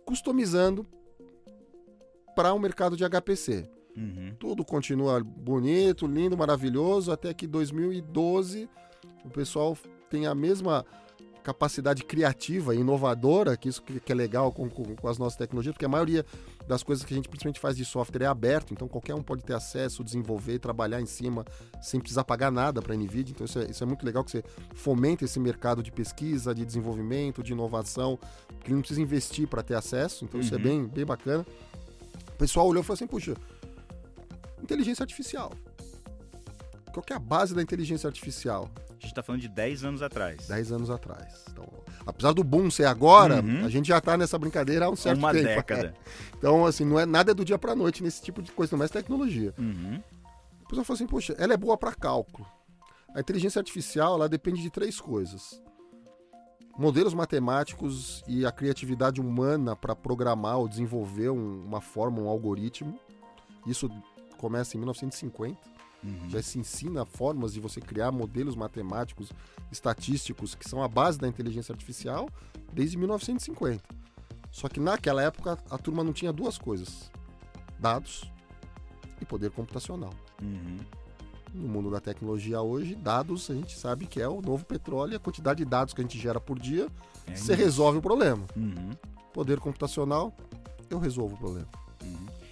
customizando 0.07 0.87
para 2.37 2.53
o 2.53 2.57
um 2.57 2.61
mercado 2.61 2.97
de 2.97 3.03
HPC. 3.05 3.69
Uhum. 3.97 4.37
Tudo 4.39 4.65
continua 4.65 5.21
bonito, 5.21 6.07
lindo, 6.07 6.39
maravilhoso, 6.39 7.11
até 7.11 7.35
que 7.35 7.45
2012 7.45 8.69
o 9.25 9.31
pessoal 9.31 9.77
tem 10.09 10.29
a 10.29 10.35
mesma 10.35 10.87
capacidade 11.41 12.05
criativa 12.05 12.75
e 12.75 12.79
inovadora, 12.79 13.57
que 13.57 13.69
isso 13.69 13.83
que 13.83 14.13
é 14.13 14.15
legal 14.15 14.53
com, 14.53 14.69
com, 14.69 14.95
com, 14.95 15.09
as 15.09 15.19
nossas 15.19 15.37
tecnologias, 15.37 15.73
porque 15.73 15.85
a 15.85 15.89
maioria 15.89 16.25
das 16.67 16.83
coisas 16.83 17.05
que 17.05 17.13
a 17.13 17.17
gente 17.17 17.29
principalmente 17.29 17.59
faz 17.59 17.77
de 17.77 17.85
software 17.85 18.25
é 18.25 18.27
aberto, 18.27 18.73
então 18.73 18.87
qualquer 18.87 19.15
um 19.15 19.23
pode 19.23 19.43
ter 19.43 19.55
acesso, 19.55 20.05
desenvolver, 20.05 20.59
trabalhar 20.59 21.01
em 21.01 21.07
cima 21.07 21.45
sem 21.81 21.99
precisar 21.99 22.25
pagar 22.25 22.53
nada 22.53 22.81
para 22.81 22.95
a 22.95 22.97
NVIDIA, 22.97 23.33
então 23.33 23.45
isso 23.45 23.59
é, 23.59 23.71
isso 23.71 23.83
é 23.83 23.87
muito 23.87 24.05
legal 24.05 24.23
que 24.23 24.31
você 24.31 24.45
fomenta 24.75 25.25
esse 25.25 25.41
mercado 25.41 25.83
de 25.83 25.91
pesquisa, 25.91 26.55
de 26.55 26.65
desenvolvimento, 26.65 27.43
de 27.43 27.53
inovação, 27.53 28.19
que 28.63 28.73
não 28.73 28.81
precisa 28.81 29.01
investir 29.01 29.49
para 29.49 29.63
ter 29.63 29.75
acesso, 29.75 30.25
então 30.25 30.39
uhum. 30.39 30.45
isso 30.45 30.55
é 30.55 30.59
uhum. 30.59 30.63
bem, 30.63 30.87
bem 30.87 31.07
bacana. 31.07 31.45
O 32.29 32.39
pessoal 32.39 32.67
olhou 32.67 32.83
e 32.83 32.85
falou 32.85 32.95
assim, 32.95 33.07
puxa, 33.07 33.35
inteligência 34.63 35.03
artificial. 35.03 35.53
Qual 36.93 37.05
é 37.11 37.15
a 37.15 37.19
base 37.19 37.55
da 37.55 37.63
inteligência 37.63 38.09
artificial? 38.09 38.69
A 39.01 39.03
gente 39.03 39.13
está 39.13 39.23
falando 39.23 39.41
de 39.41 39.49
10 39.49 39.85
anos 39.85 40.03
atrás. 40.03 40.47
10 40.47 40.73
anos 40.73 40.91
atrás. 40.91 41.47
Então, 41.51 41.67
apesar 42.05 42.35
do 42.35 42.45
boom 42.45 42.71
ser 42.71 42.85
agora, 42.85 43.43
uhum. 43.43 43.65
a 43.65 43.69
gente 43.71 43.89
já 43.89 43.97
está 43.97 44.15
nessa 44.15 44.39
brincadeira 44.39 44.85
há 44.85 44.91
um 44.91 44.97
certo 44.97 45.19
Uma 45.19 45.33
tempo. 45.33 45.47
Uma 45.47 45.57
década. 45.57 45.95
Então, 46.37 46.67
assim, 46.67 46.85
não 46.85 47.01
é 47.01 47.07
nada 47.07 47.35
do 47.35 47.45
dia 47.45 47.59
para 47.59 47.75
noite 47.75 48.03
nesse 48.03 48.23
tipo 48.23 48.43
de 48.43 48.53
coisa, 48.53 48.77
não 48.77 48.85
é 48.85 48.89
tecnologia. 48.89 49.55
Uhum. 49.59 50.03
O 50.65 50.69
pessoal 50.69 50.85
fala 50.85 50.97
assim, 50.97 51.07
poxa, 51.07 51.35
ela 51.39 51.55
é 51.55 51.57
boa 51.57 51.79
para 51.79 51.95
cálculo. 51.95 52.47
A 53.15 53.21
inteligência 53.21 53.59
artificial, 53.59 54.15
ela 54.15 54.29
depende 54.29 54.61
de 54.61 54.71
três 54.71 55.01
coisas. 55.01 55.63
Modelos 56.79 57.15
matemáticos 57.15 58.23
e 58.29 58.45
a 58.45 58.53
criatividade 58.53 59.21
humana 59.21 59.75
para 59.75 59.97
programar 59.97 60.59
ou 60.59 60.69
desenvolver 60.69 61.31
um, 61.31 61.65
uma 61.65 61.81
forma, 61.81 62.21
um 62.21 62.29
algoritmo. 62.29 62.99
Isso 63.67 63.91
começa 64.37 64.77
em 64.77 64.81
1950. 64.81 65.59
Uhum. 66.03 66.31
Já 66.31 66.43
se 66.43 66.59
ensina 66.59 67.05
formas 67.05 67.53
de 67.53 67.61
você 67.61 67.81
criar 67.81 68.11
modelos 68.11 68.57
matemáticos, 68.57 69.31
estatísticos, 69.71 70.55
que 70.55 70.69
são 70.69 70.83
a 70.83 70.89
base 70.89 71.19
da 71.19 71.29
inteligência 71.29 71.73
artificial 71.73 72.29
desde 72.73 72.97
1950. 72.97 73.83
Só 74.51 74.69
que 74.69 74.81
naquela 74.81 75.23
época 75.23 75.59
a 75.71 75.79
turma 75.79 76.03
não 76.03 76.13
tinha 76.13 76.33
duas 76.33 76.59
coisas: 76.59 77.11
dados 77.79 78.31
e 79.21 79.25
poder 79.25 79.51
computacional. 79.51 80.13
Uhum. 80.43 80.79
No 81.53 81.69
mundo 81.69 81.91
da 81.91 82.01
tecnologia 82.01 82.61
hoje, 82.61 82.95
dados 82.95 83.51
a 83.51 83.55
gente 83.55 83.77
sabe 83.77 84.07
que 84.07 84.21
é 84.21 84.29
o 84.29 84.41
novo 84.41 84.65
petróleo, 84.65 85.17
a 85.17 85.21
quantidade 85.21 85.65
de 85.65 85.69
dados 85.69 85.93
que 85.93 86.01
a 86.01 86.05
gente 86.05 86.19
gera 86.19 86.41
por 86.41 86.59
dia, 86.59 86.89
é 87.27 87.35
você 87.35 87.55
resolve 87.55 87.99
o 87.99 88.03
problema. 88.03 88.45
Uhum. 88.57 88.91
Poder 89.33 89.59
computacional, 89.59 90.35
eu 90.89 90.99
resolvo 90.99 91.35
o 91.35 91.39
problema. 91.39 91.69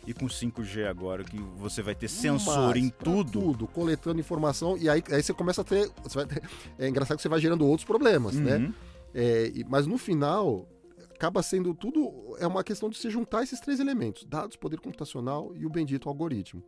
E 0.09 0.15
com 0.15 0.25
5G 0.25 0.89
agora, 0.89 1.23
que 1.23 1.37
você 1.59 1.83
vai 1.83 1.95
ter 1.95 2.09
sensor 2.09 2.71
Mas, 2.71 2.83
em 2.83 2.89
tudo. 2.89 3.43
Tudo, 3.43 3.67
coletando 3.67 4.19
informação. 4.19 4.75
E 4.79 4.89
aí, 4.89 5.05
aí 5.11 5.23
você 5.23 5.35
começa 5.35 5.61
a 5.61 5.65
ter, 5.65 5.87
ter, 5.91 6.43
É 6.79 6.89
engraçado 6.89 7.19
que 7.19 7.23
você 7.23 7.29
vai 7.29 7.39
gerando 7.39 7.67
outros 7.67 7.85
problemas, 7.85 8.35
né? 8.35 8.57
uhum. 8.57 8.63
né? 8.63 8.75
É, 9.15 9.53
mas 9.69 9.87
no 9.87 9.99
final, 9.99 10.67
acaba 11.15 11.43
sendo 11.43 11.75
tudo. 11.75 12.35
É 12.39 12.47
uma 12.47 12.65
questão 12.65 12.89
de 12.89 12.97
se 12.97 13.11
juntar 13.11 13.43
esses 13.43 13.61
três 13.61 13.81
elementos: 13.81 14.25
dados, 14.25 14.57
poder 14.57 14.81
computacional 14.81 15.53
e 15.55 15.67
o 15.67 15.69
bendito 15.69 16.09
algoritmo. 16.09 16.63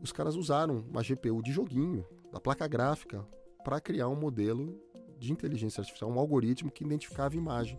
Os 0.00 0.10
caras 0.10 0.34
usaram 0.34 0.82
uma 0.88 1.02
GPU 1.02 1.42
de 1.42 1.52
joguinho, 1.52 2.06
da 2.32 2.40
placa 2.40 2.66
gráfica, 2.66 3.22
para 3.62 3.78
criar 3.82 4.08
um 4.08 4.16
modelo 4.16 4.80
de 5.18 5.30
inteligência 5.30 5.82
artificial, 5.82 6.10
um 6.10 6.18
algoritmo 6.18 6.70
que 6.70 6.84
identificava 6.84 7.36
imagem. 7.36 7.78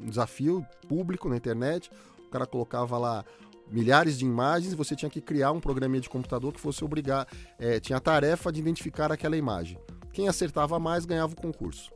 Um 0.00 0.06
desafio 0.06 0.66
público 0.88 1.28
na 1.28 1.36
internet 1.36 1.90
cara 2.32 2.46
colocava 2.46 2.98
lá 2.98 3.24
milhares 3.70 4.18
de 4.18 4.24
imagens 4.24 4.72
e 4.72 4.76
você 4.76 4.96
tinha 4.96 5.10
que 5.10 5.20
criar 5.20 5.52
um 5.52 5.60
programinha 5.60 6.00
de 6.00 6.08
computador 6.08 6.52
que 6.52 6.60
fosse 6.60 6.84
obrigar, 6.84 7.26
é, 7.58 7.78
tinha 7.78 7.96
a 7.96 8.00
tarefa 8.00 8.50
de 8.50 8.60
identificar 8.60 9.12
aquela 9.12 9.36
imagem. 9.36 9.78
Quem 10.12 10.28
acertava 10.28 10.78
mais 10.78 11.04
ganhava 11.04 11.32
o 11.32 11.36
concurso. 11.36 11.90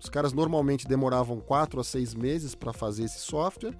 Os 0.00 0.08
caras 0.08 0.32
normalmente 0.32 0.86
demoravam 0.86 1.40
4 1.40 1.80
a 1.80 1.84
6 1.84 2.14
meses 2.14 2.54
para 2.54 2.72
fazer 2.72 3.04
esse 3.04 3.20
software 3.20 3.74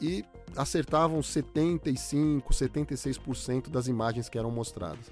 e 0.00 0.24
acertavam 0.56 1.22
75, 1.22 2.52
76% 2.52 3.68
das 3.68 3.86
imagens 3.86 4.28
que 4.28 4.38
eram 4.38 4.50
mostradas. 4.50 5.06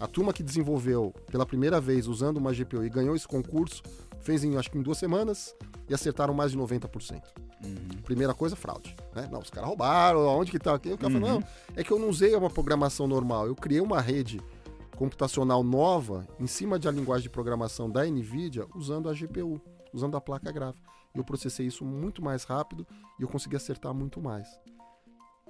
A 0.00 0.06
turma 0.06 0.32
que 0.32 0.42
desenvolveu 0.42 1.12
pela 1.30 1.44
primeira 1.44 1.80
vez 1.80 2.06
usando 2.06 2.36
uma 2.36 2.52
GPU 2.52 2.84
e 2.84 2.90
ganhou 2.90 3.16
esse 3.16 3.26
concurso 3.26 3.82
fez 4.20 4.44
em 4.44 4.56
acho 4.56 4.70
que 4.70 4.78
em 4.78 4.82
duas 4.82 4.98
semanas 4.98 5.54
e 5.88 5.94
acertaram 5.94 6.34
mais 6.34 6.52
de 6.52 6.58
90%. 6.58 7.22
Uhum. 7.64 8.02
Primeira 8.04 8.34
coisa, 8.34 8.54
fraude. 8.54 8.94
Né? 9.14 9.28
Não, 9.30 9.40
os 9.40 9.50
caras 9.50 9.68
roubaram, 9.68 10.26
onde 10.26 10.50
que 10.50 10.58
tá? 10.58 10.74
O 10.74 10.80
cara 10.80 10.96
uhum. 11.04 11.20
falou, 11.20 11.20
não, 11.20 11.44
é 11.76 11.82
que 11.82 11.90
eu 11.90 11.98
não 11.98 12.08
usei 12.08 12.34
uma 12.34 12.50
programação 12.50 13.06
normal, 13.06 13.46
eu 13.46 13.56
criei 13.56 13.80
uma 13.80 14.00
rede 14.00 14.40
computacional 14.96 15.62
nova 15.62 16.26
em 16.40 16.46
cima 16.46 16.78
de 16.78 16.88
a 16.88 16.90
linguagem 16.90 17.22
de 17.22 17.30
programação 17.30 17.88
da 17.88 18.04
NVIDIA 18.04 18.66
usando 18.74 19.08
a 19.08 19.14
GPU, 19.14 19.60
usando 19.92 20.16
a 20.16 20.20
placa 20.20 20.50
gráfica. 20.50 20.86
E 21.14 21.18
eu 21.18 21.24
processei 21.24 21.66
isso 21.66 21.84
muito 21.84 22.22
mais 22.22 22.44
rápido 22.44 22.86
e 23.18 23.22
eu 23.22 23.28
consegui 23.28 23.56
acertar 23.56 23.94
muito 23.94 24.20
mais. 24.20 24.48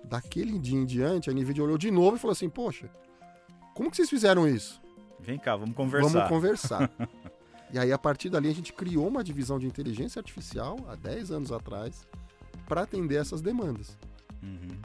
Daquele 0.04 0.58
dia 0.58 0.78
em 0.78 0.84
diante, 0.84 1.30
a 1.30 1.32
NVIDIA 1.32 1.64
olhou 1.64 1.78
de 1.78 1.90
novo 1.90 2.16
e 2.16 2.18
falou 2.18 2.32
assim, 2.32 2.48
poxa, 2.48 2.90
como 3.74 3.90
que 3.90 3.96
vocês 3.96 4.10
fizeram 4.10 4.46
isso? 4.46 4.80
Vem 5.18 5.38
cá, 5.38 5.56
vamos 5.56 5.74
conversar. 5.74 6.08
Vamos 6.08 6.28
conversar. 6.28 6.90
E 7.72 7.78
aí, 7.78 7.92
a 7.92 7.98
partir 7.98 8.30
dali, 8.30 8.48
a 8.48 8.54
gente 8.54 8.72
criou 8.72 9.06
uma 9.06 9.22
divisão 9.22 9.58
de 9.58 9.66
inteligência 9.66 10.20
artificial 10.20 10.78
há 10.88 10.94
10 10.94 11.30
anos 11.30 11.52
atrás 11.52 12.06
para 12.66 12.82
atender 12.82 13.16
essas 13.16 13.40
demandas. 13.40 13.96
Uhum. 14.42 14.78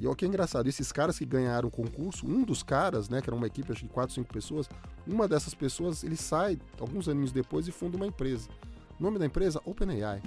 E 0.00 0.06
olha 0.06 0.14
que 0.14 0.24
é 0.24 0.28
engraçado, 0.28 0.68
esses 0.68 0.92
caras 0.92 1.18
que 1.18 1.24
ganharam 1.24 1.68
o 1.68 1.70
concurso, 1.70 2.26
um 2.26 2.44
dos 2.44 2.62
caras, 2.62 3.08
né, 3.08 3.20
que 3.20 3.28
era 3.28 3.34
uma 3.34 3.46
equipe 3.46 3.72
acho 3.72 3.82
de 3.82 3.88
4, 3.88 4.14
5 4.14 4.32
pessoas, 4.32 4.68
uma 5.06 5.26
dessas 5.26 5.54
pessoas, 5.54 6.04
ele 6.04 6.16
sai 6.16 6.58
alguns 6.78 7.08
anos 7.08 7.32
depois 7.32 7.66
e 7.66 7.72
funda 7.72 7.96
uma 7.96 8.06
empresa. 8.06 8.48
O 8.98 9.02
nome 9.02 9.18
da 9.18 9.26
empresa? 9.26 9.60
OpenAI. 9.64 10.22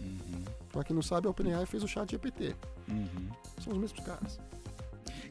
Uhum. 0.00 0.44
Pra 0.70 0.82
quem 0.82 0.94
não 0.94 1.02
sabe, 1.02 1.26
a 1.26 1.30
OpenAI 1.30 1.66
fez 1.66 1.82
o 1.82 1.88
chat 1.88 2.10
GPT. 2.10 2.54
Uhum. 2.88 3.28
São 3.62 3.72
os 3.72 3.78
mesmos 3.78 4.00
caras. 4.04 4.38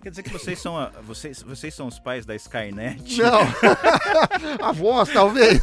Quer 0.02 0.10
dizer 0.10 0.24
que 0.24 0.30
vocês 0.30 0.60
são, 0.60 0.78
a, 0.78 0.90
vocês, 1.02 1.44
vocês 1.44 1.74
são 1.74 1.88
os 1.88 2.00
pais 2.00 2.26
da 2.26 2.36
Skynet? 2.36 3.22
Não. 3.22 3.42
Avós, 4.66 5.10
talvez. 5.14 5.62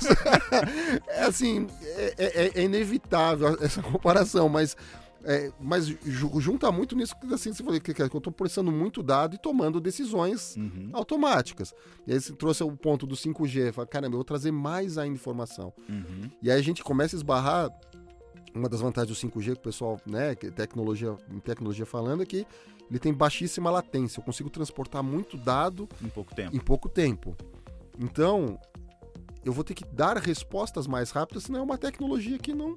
é 1.08 1.24
assim, 1.24 1.66
é, 1.82 2.14
é, 2.16 2.60
é, 2.60 2.64
inevitável 2.64 3.58
essa 3.60 3.82
comparação, 3.82 4.48
mas, 4.48 4.76
é, 5.24 5.50
mas 5.60 5.86
junta 6.06 6.70
muito 6.70 6.94
nisso 6.94 7.16
que 7.18 7.34
assim, 7.34 7.52
você 7.52 7.64
falou, 7.64 7.80
que, 7.80 7.92
que 7.92 8.00
eu 8.00 8.06
estou 8.06 8.32
processando 8.32 8.70
muito 8.70 9.02
dado 9.02 9.34
e 9.34 9.38
tomando 9.38 9.80
decisões 9.80 10.54
uhum. 10.56 10.90
automáticas. 10.92 11.74
E 12.06 12.12
aí 12.12 12.20
você 12.20 12.32
trouxe 12.32 12.62
o 12.62 12.70
ponto 12.76 13.08
do 13.08 13.16
5G, 13.16 13.72
fala, 13.72 13.88
caramba, 13.88 14.14
eu 14.14 14.18
vou 14.18 14.24
trazer 14.24 14.52
mais 14.52 14.98
ainda 14.98 15.16
informação. 15.16 15.72
Uhum. 15.88 16.30
E 16.40 16.48
aí 16.48 16.60
a 16.60 16.62
gente 16.62 16.84
começa 16.84 17.16
a 17.16 17.18
esbarrar 17.18 17.70
uma 18.58 18.68
das 18.68 18.80
vantagens 18.80 19.18
do 19.18 19.28
5G 19.28 19.44
que 19.44 19.52
o 19.52 19.60
pessoal, 19.60 20.00
né, 20.04 20.34
tecnologia, 20.34 21.16
em 21.30 21.38
tecnologia 21.38 21.86
falando, 21.86 22.22
é 22.22 22.26
que 22.26 22.46
ele 22.90 22.98
tem 22.98 23.12
baixíssima 23.12 23.70
latência. 23.70 24.20
Eu 24.20 24.24
consigo 24.24 24.50
transportar 24.50 25.02
muito 25.02 25.36
dado 25.36 25.88
em 26.02 26.08
pouco 26.08 26.34
tempo. 26.34 26.56
Em 26.56 26.60
pouco 26.60 26.88
tempo. 26.88 27.36
Então, 27.98 28.58
eu 29.44 29.52
vou 29.52 29.64
ter 29.64 29.74
que 29.74 29.84
dar 29.84 30.16
respostas 30.16 30.86
mais 30.86 31.10
rápidas, 31.10 31.44
senão 31.44 31.60
é 31.60 31.62
uma 31.62 31.78
tecnologia 31.78 32.38
que 32.38 32.52
não. 32.52 32.76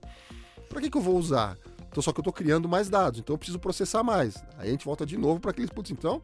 Para 0.69 0.81
que, 0.81 0.89
que 0.89 0.97
eu 0.97 1.01
vou 1.01 1.17
usar? 1.17 1.57
Então, 1.89 2.01
só 2.01 2.13
que 2.13 2.19
eu 2.19 2.21
estou 2.21 2.33
criando 2.33 2.69
mais 2.69 2.89
dados, 2.89 3.19
então 3.19 3.33
eu 3.33 3.37
preciso 3.37 3.59
processar 3.59 4.03
mais. 4.03 4.35
Aí 4.57 4.69
a 4.69 4.71
gente 4.71 4.85
volta 4.85 5.05
de 5.05 5.17
novo 5.17 5.39
para 5.39 5.51
aqueles 5.51 5.69
pontos. 5.69 5.91
Então, 5.91 6.21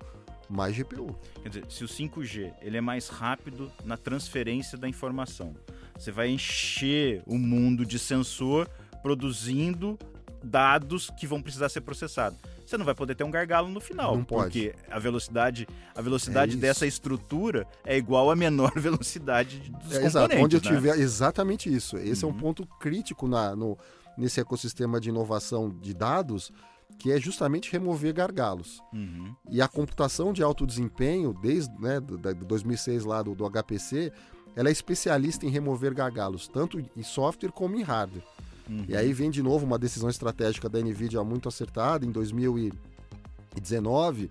mais 0.50 0.76
GPU. 0.76 1.14
Quer 1.44 1.50
dizer, 1.50 1.66
se 1.70 1.84
o 1.84 1.88
5G 1.88 2.54
ele 2.62 2.78
é 2.78 2.82
mais 2.82 3.10
rápido 3.10 3.72
na 3.84 3.98
transferência 3.98 4.78
da 4.78 4.88
informação, 4.88 5.54
você 5.98 6.12
vai 6.12 6.30
encher 6.30 7.22
o 7.26 7.38
mundo 7.38 7.86
de 7.86 8.00
sensor 8.00 8.70
produzindo 9.08 9.98
dados 10.44 11.10
que 11.18 11.26
vão 11.26 11.42
precisar 11.42 11.70
ser 11.70 11.80
processados. 11.80 12.38
Você 12.66 12.78
não 12.78 12.84
vai 12.84 12.94
poder 12.94 13.16
ter 13.16 13.24
um 13.24 13.32
gargalo 13.32 13.70
no 13.70 13.80
final, 13.80 14.18
não 14.18 14.24
porque 14.26 14.76
a 14.92 15.00
velocidade, 15.00 15.66
a 15.96 16.02
velocidade 16.02 16.58
é 16.58 16.60
dessa 16.60 16.86
estrutura 16.86 17.66
é 17.86 17.98
igual 17.98 18.30
à 18.30 18.36
menor 18.36 18.72
velocidade 18.78 19.60
dos 19.82 19.96
é, 19.96 20.06
Exato, 20.06 20.36
onde 20.36 20.58
eu 20.58 20.62
né? 20.62 20.68
tiver 20.70 21.00
exatamente 21.00 21.74
isso. 21.74 21.98
Esse 21.98 22.26
uhum. 22.26 22.32
é 22.32 22.34
um 22.34 22.36
uhum. 22.36 22.42
ponto 22.42 22.66
crítico 22.82 23.30
na, 23.30 23.56
no, 23.56 23.78
nesse 24.18 24.42
ecossistema 24.42 25.00
de 25.00 25.08
inovação 25.08 25.70
de 25.70 25.94
dados, 25.94 26.52
que 27.00 27.10
é 27.10 27.18
justamente 27.18 27.72
remover 27.72 28.14
gargalos. 28.14 28.82
Uhum. 28.92 29.34
E 29.50 29.62
a 29.62 29.70
computação 29.70 30.34
de 30.34 30.44
alto 30.44 30.68
desempenho, 30.68 31.34
desde 31.34 31.74
né, 31.80 32.02
do, 32.02 32.18
2006 32.18 33.06
lá 33.06 33.22
do, 33.22 33.34
do 33.34 33.50
HPC, 33.50 34.12
ela 34.58 34.68
é 34.68 34.72
especialista 34.74 35.46
em 35.46 35.50
remover 35.50 35.94
gargalos, 35.94 36.50
tanto 36.50 36.78
em 36.78 37.04
software 37.04 37.54
como 37.54 37.78
em 37.78 37.84
hardware. 37.84 38.24
Uhum. 38.70 38.86
E 38.88 38.96
aí 38.96 39.14
vem 39.14 39.30
de 39.30 39.42
novo 39.42 39.66
uma 39.66 39.80
decisão 39.80 40.10
estratégica 40.10 40.68
da 40.68 40.80
Nvidia 40.80 41.24
muito 41.24 41.48
acertada 41.48 42.06
em 42.06 42.12
2019, 42.12 44.30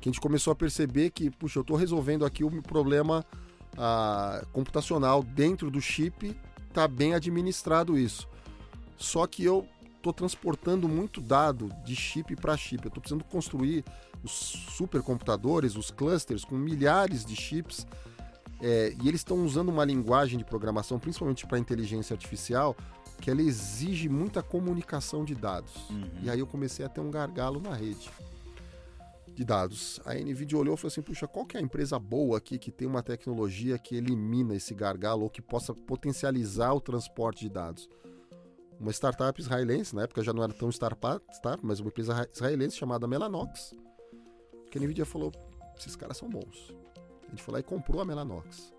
que 0.00 0.08
a 0.08 0.12
gente 0.12 0.20
começou 0.20 0.52
a 0.52 0.56
perceber 0.56 1.10
que, 1.10 1.30
puxa, 1.30 1.58
eu 1.58 1.62
estou 1.62 1.76
resolvendo 1.76 2.24
aqui 2.24 2.44
o 2.44 2.62
problema 2.62 3.24
ah, 3.76 4.44
computacional 4.52 5.22
dentro 5.22 5.70
do 5.70 5.80
chip, 5.80 6.36
está 6.68 6.86
bem 6.86 7.14
administrado 7.14 7.98
isso. 7.98 8.28
Só 8.96 9.26
que 9.26 9.44
eu 9.44 9.66
estou 9.96 10.12
transportando 10.12 10.88
muito 10.88 11.20
dado 11.20 11.70
de 11.84 11.94
chip 11.94 12.34
para 12.36 12.56
chip. 12.56 12.84
Eu 12.84 12.88
estou 12.88 13.00
precisando 13.00 13.24
construir 13.24 13.84
os 14.22 14.32
supercomputadores, 14.32 15.76
os 15.76 15.90
clusters 15.90 16.44
com 16.44 16.56
milhares 16.56 17.24
de 17.24 17.36
chips. 17.36 17.86
É, 18.60 18.92
e 19.00 19.08
eles 19.08 19.20
estão 19.20 19.44
usando 19.44 19.68
uma 19.68 19.84
linguagem 19.84 20.36
de 20.36 20.44
programação, 20.44 20.98
principalmente 20.98 21.46
para 21.46 21.58
inteligência 21.58 22.14
artificial, 22.14 22.76
que 23.20 23.30
ela 23.30 23.42
exige 23.42 24.08
muita 24.08 24.42
comunicação 24.42 25.24
de 25.24 25.34
dados. 25.34 25.74
Uhum. 25.90 26.08
E 26.22 26.30
aí 26.30 26.38
eu 26.38 26.46
comecei 26.46 26.84
a 26.84 26.88
ter 26.88 27.00
um 27.00 27.10
gargalo 27.10 27.60
na 27.60 27.74
rede 27.74 28.10
de 29.34 29.44
dados. 29.44 30.00
A 30.04 30.14
NVIDIA 30.14 30.58
olhou 30.58 30.74
e 30.74 30.76
falou 30.76 30.88
assim, 30.88 31.02
puxa, 31.02 31.28
qual 31.28 31.46
que 31.46 31.56
é 31.56 31.60
a 31.60 31.62
empresa 31.62 31.98
boa 31.98 32.38
aqui 32.38 32.58
que 32.58 32.72
tem 32.72 32.88
uma 32.88 33.02
tecnologia 33.02 33.78
que 33.78 33.94
elimina 33.94 34.54
esse 34.54 34.74
gargalo 34.74 35.22
ou 35.22 35.30
que 35.30 35.40
possa 35.40 35.72
potencializar 35.72 36.72
o 36.72 36.80
transporte 36.80 37.40
de 37.40 37.48
dados? 37.48 37.88
Uma 38.80 38.92
startup 38.92 39.40
israelense, 39.40 39.94
na 39.94 40.02
época 40.02 40.22
já 40.22 40.32
não 40.32 40.42
era 40.42 40.52
tão 40.52 40.70
startup, 40.70 41.24
mas 41.62 41.80
uma 41.80 41.88
empresa 41.88 42.28
israelense 42.32 42.76
chamada 42.76 43.06
Melanox, 43.06 43.72
que 44.70 44.78
a 44.78 44.80
NVIDIA 44.80 45.04
falou, 45.04 45.32
esses 45.76 45.94
caras 45.96 46.16
são 46.16 46.28
bons. 46.28 46.74
A 47.26 47.30
gente 47.30 47.42
foi 47.42 47.54
lá 47.54 47.60
e 47.60 47.62
comprou 47.62 48.00
a 48.00 48.04
Melanox. 48.04 48.72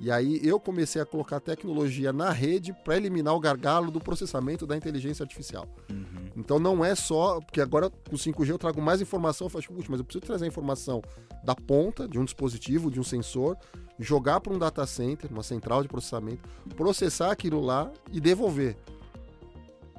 E 0.00 0.10
aí 0.10 0.40
eu 0.42 0.58
comecei 0.58 1.00
a 1.00 1.06
colocar 1.06 1.40
tecnologia 1.40 2.12
na 2.12 2.30
rede 2.30 2.72
para 2.84 2.96
eliminar 2.96 3.34
o 3.34 3.40
gargalo 3.40 3.90
do 3.90 4.00
processamento 4.00 4.66
da 4.66 4.76
inteligência 4.76 5.22
artificial. 5.22 5.66
Uhum. 5.90 6.30
Então 6.36 6.58
não 6.58 6.84
é 6.84 6.94
só, 6.94 7.40
porque 7.40 7.60
agora 7.60 7.88
com 7.88 8.16
o 8.16 8.18
5G 8.18 8.50
eu 8.50 8.58
trago 8.58 8.82
mais 8.82 9.00
informação, 9.00 9.46
eu 9.46 9.50
falo, 9.50 9.64
mas 9.88 10.00
eu 10.00 10.04
preciso 10.04 10.24
trazer 10.24 10.44
a 10.44 10.48
informação 10.48 11.00
da 11.44 11.54
ponta 11.54 12.08
de 12.08 12.18
um 12.18 12.24
dispositivo, 12.24 12.90
de 12.90 12.98
um 12.98 13.04
sensor, 13.04 13.56
jogar 13.98 14.40
para 14.40 14.52
um 14.52 14.58
data 14.58 14.84
center, 14.86 15.30
uma 15.30 15.42
central 15.42 15.82
de 15.82 15.88
processamento, 15.88 16.42
processar 16.76 17.30
aquilo 17.30 17.60
lá 17.60 17.90
e 18.12 18.20
devolver. 18.20 18.76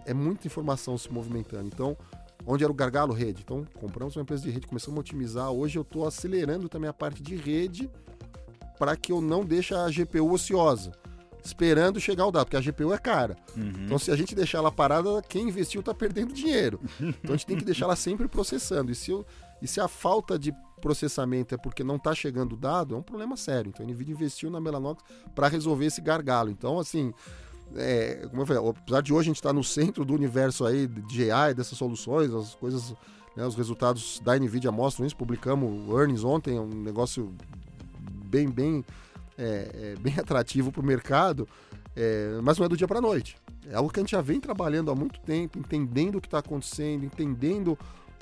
É 0.06 0.14
muita 0.14 0.46
informação 0.46 0.98
se 0.98 1.12
movimentando. 1.12 1.68
Então, 1.68 1.98
onde 2.46 2.64
era 2.64 2.72
o 2.72 2.76
gargalo? 2.76 3.14
Rede. 3.14 3.42
Então, 3.44 3.66
compramos 3.80 4.16
uma 4.16 4.22
empresa 4.22 4.44
de 4.44 4.52
rede, 4.52 4.68
começamos 4.68 4.98
a 4.98 5.00
otimizar. 5.00 5.52
Hoje 5.52 5.78
eu 5.80 5.82
estou 5.82 6.06
acelerando 6.06 6.68
também 6.70 6.90
a 6.90 6.94
parte 6.94 7.24
de 7.24 7.36
rede 7.36 7.90
para 8.78 8.96
que 8.96 9.12
eu 9.12 9.22
não 9.22 9.46
deixe 9.46 9.74
a 9.74 9.88
GPU 9.90 10.32
ociosa, 10.32 10.92
esperando 11.44 12.00
chegar 12.00 12.26
o 12.26 12.32
dado, 12.32 12.46
porque 12.46 12.58
a 12.58 12.62
GPU 12.62 12.94
é 12.94 12.98
cara. 12.98 13.36
Uhum. 13.56 13.72
Então, 13.86 14.00
se 14.00 14.12
a 14.12 14.16
gente 14.16 14.34
deixar 14.34 14.60
ela 14.60 14.72
parada, 14.72 15.22
quem 15.28 15.48
investiu 15.48 15.80
está 15.80 15.94
perdendo 15.94 16.34
dinheiro. 16.34 16.80
Então, 17.00 17.34
a 17.34 17.38
gente 17.38 17.46
tem 17.46 17.58
que 17.58 17.66
deixar 17.66 17.86
ela 17.86 17.96
sempre 17.96 18.28
processando. 18.28 18.92
E 18.92 18.96
se, 18.96 19.12
eu, 19.12 19.26
e 19.62 19.68
se 19.68 19.80
a 19.80 19.88
falta 19.88 20.38
de 20.40 20.54
processamento 20.82 21.56
é 21.56 21.58
porque 21.58 21.84
não 21.84 21.96
está 21.96 22.14
chegando 22.14 22.54
o 22.54 22.58
dado, 22.58 22.96
é 22.96 22.98
um 22.98 23.04
problema 23.04 23.38
sério. 23.38 23.70
Então, 23.70 23.86
a 23.86 23.90
NVIDIA 23.90 24.14
investiu 24.14 24.50
na 24.50 24.60
Mellanox 24.60 25.04
para 25.34 25.48
resolver 25.48 25.86
esse 25.86 26.02
gargalo. 26.02 26.50
Então, 26.50 26.80
assim, 26.80 27.14
é, 27.76 28.28
como 28.30 28.42
eu 28.42 28.46
falei, 28.46 28.70
apesar 28.70 29.02
de 29.02 29.14
hoje 29.14 29.22
a 29.22 29.30
gente 29.30 29.38
estar 29.38 29.50
tá 29.50 29.54
no 29.54 29.64
centro 29.64 30.06
do 30.06 30.14
universo 30.14 30.66
aí 30.66 30.88
de 30.88 31.32
AI, 31.32 31.54
dessas 31.54 31.78
soluções, 31.78 32.34
as 32.34 32.56
coisas, 32.56 32.94
né, 33.36 33.46
os 33.46 33.56
resultados 33.56 34.20
da 34.24 34.38
NVIDIA 34.38 34.72
mostram 34.72 35.06
isso, 35.06 35.16
publicamos 35.16 35.90
earnings 35.90 36.24
ontem, 36.24 36.58
é 36.58 36.62
um 36.62 36.68
negócio 36.68 37.34
bem, 38.26 38.50
bem, 38.50 38.84
é, 39.38 39.94
é, 39.96 39.96
bem 40.00 40.14
atrativo 40.20 40.72
para 40.72 40.82
o 40.82 40.86
mercado, 40.86 41.48
é, 41.96 42.40
mas 42.44 42.58
não 42.58 42.66
é 42.66 42.70
do 42.70 42.78
dia 42.78 42.88
para 42.88 43.00
a 43.00 43.02
noite. 43.02 43.38
É 43.70 43.76
algo 43.76 43.92
que 43.92 44.00
a 44.00 44.04
gente 44.04 44.12
já 44.12 44.22
vem 44.22 44.40
trabalhando 44.40 44.92
há 44.92 44.96
muito 44.96 45.20
tempo, 45.22 45.58
entendendo 45.58 46.18
o 46.18 46.22
que 46.22 46.28
está 46.28 46.40
acontecendo, 46.40 47.04
entendendo 47.04 47.78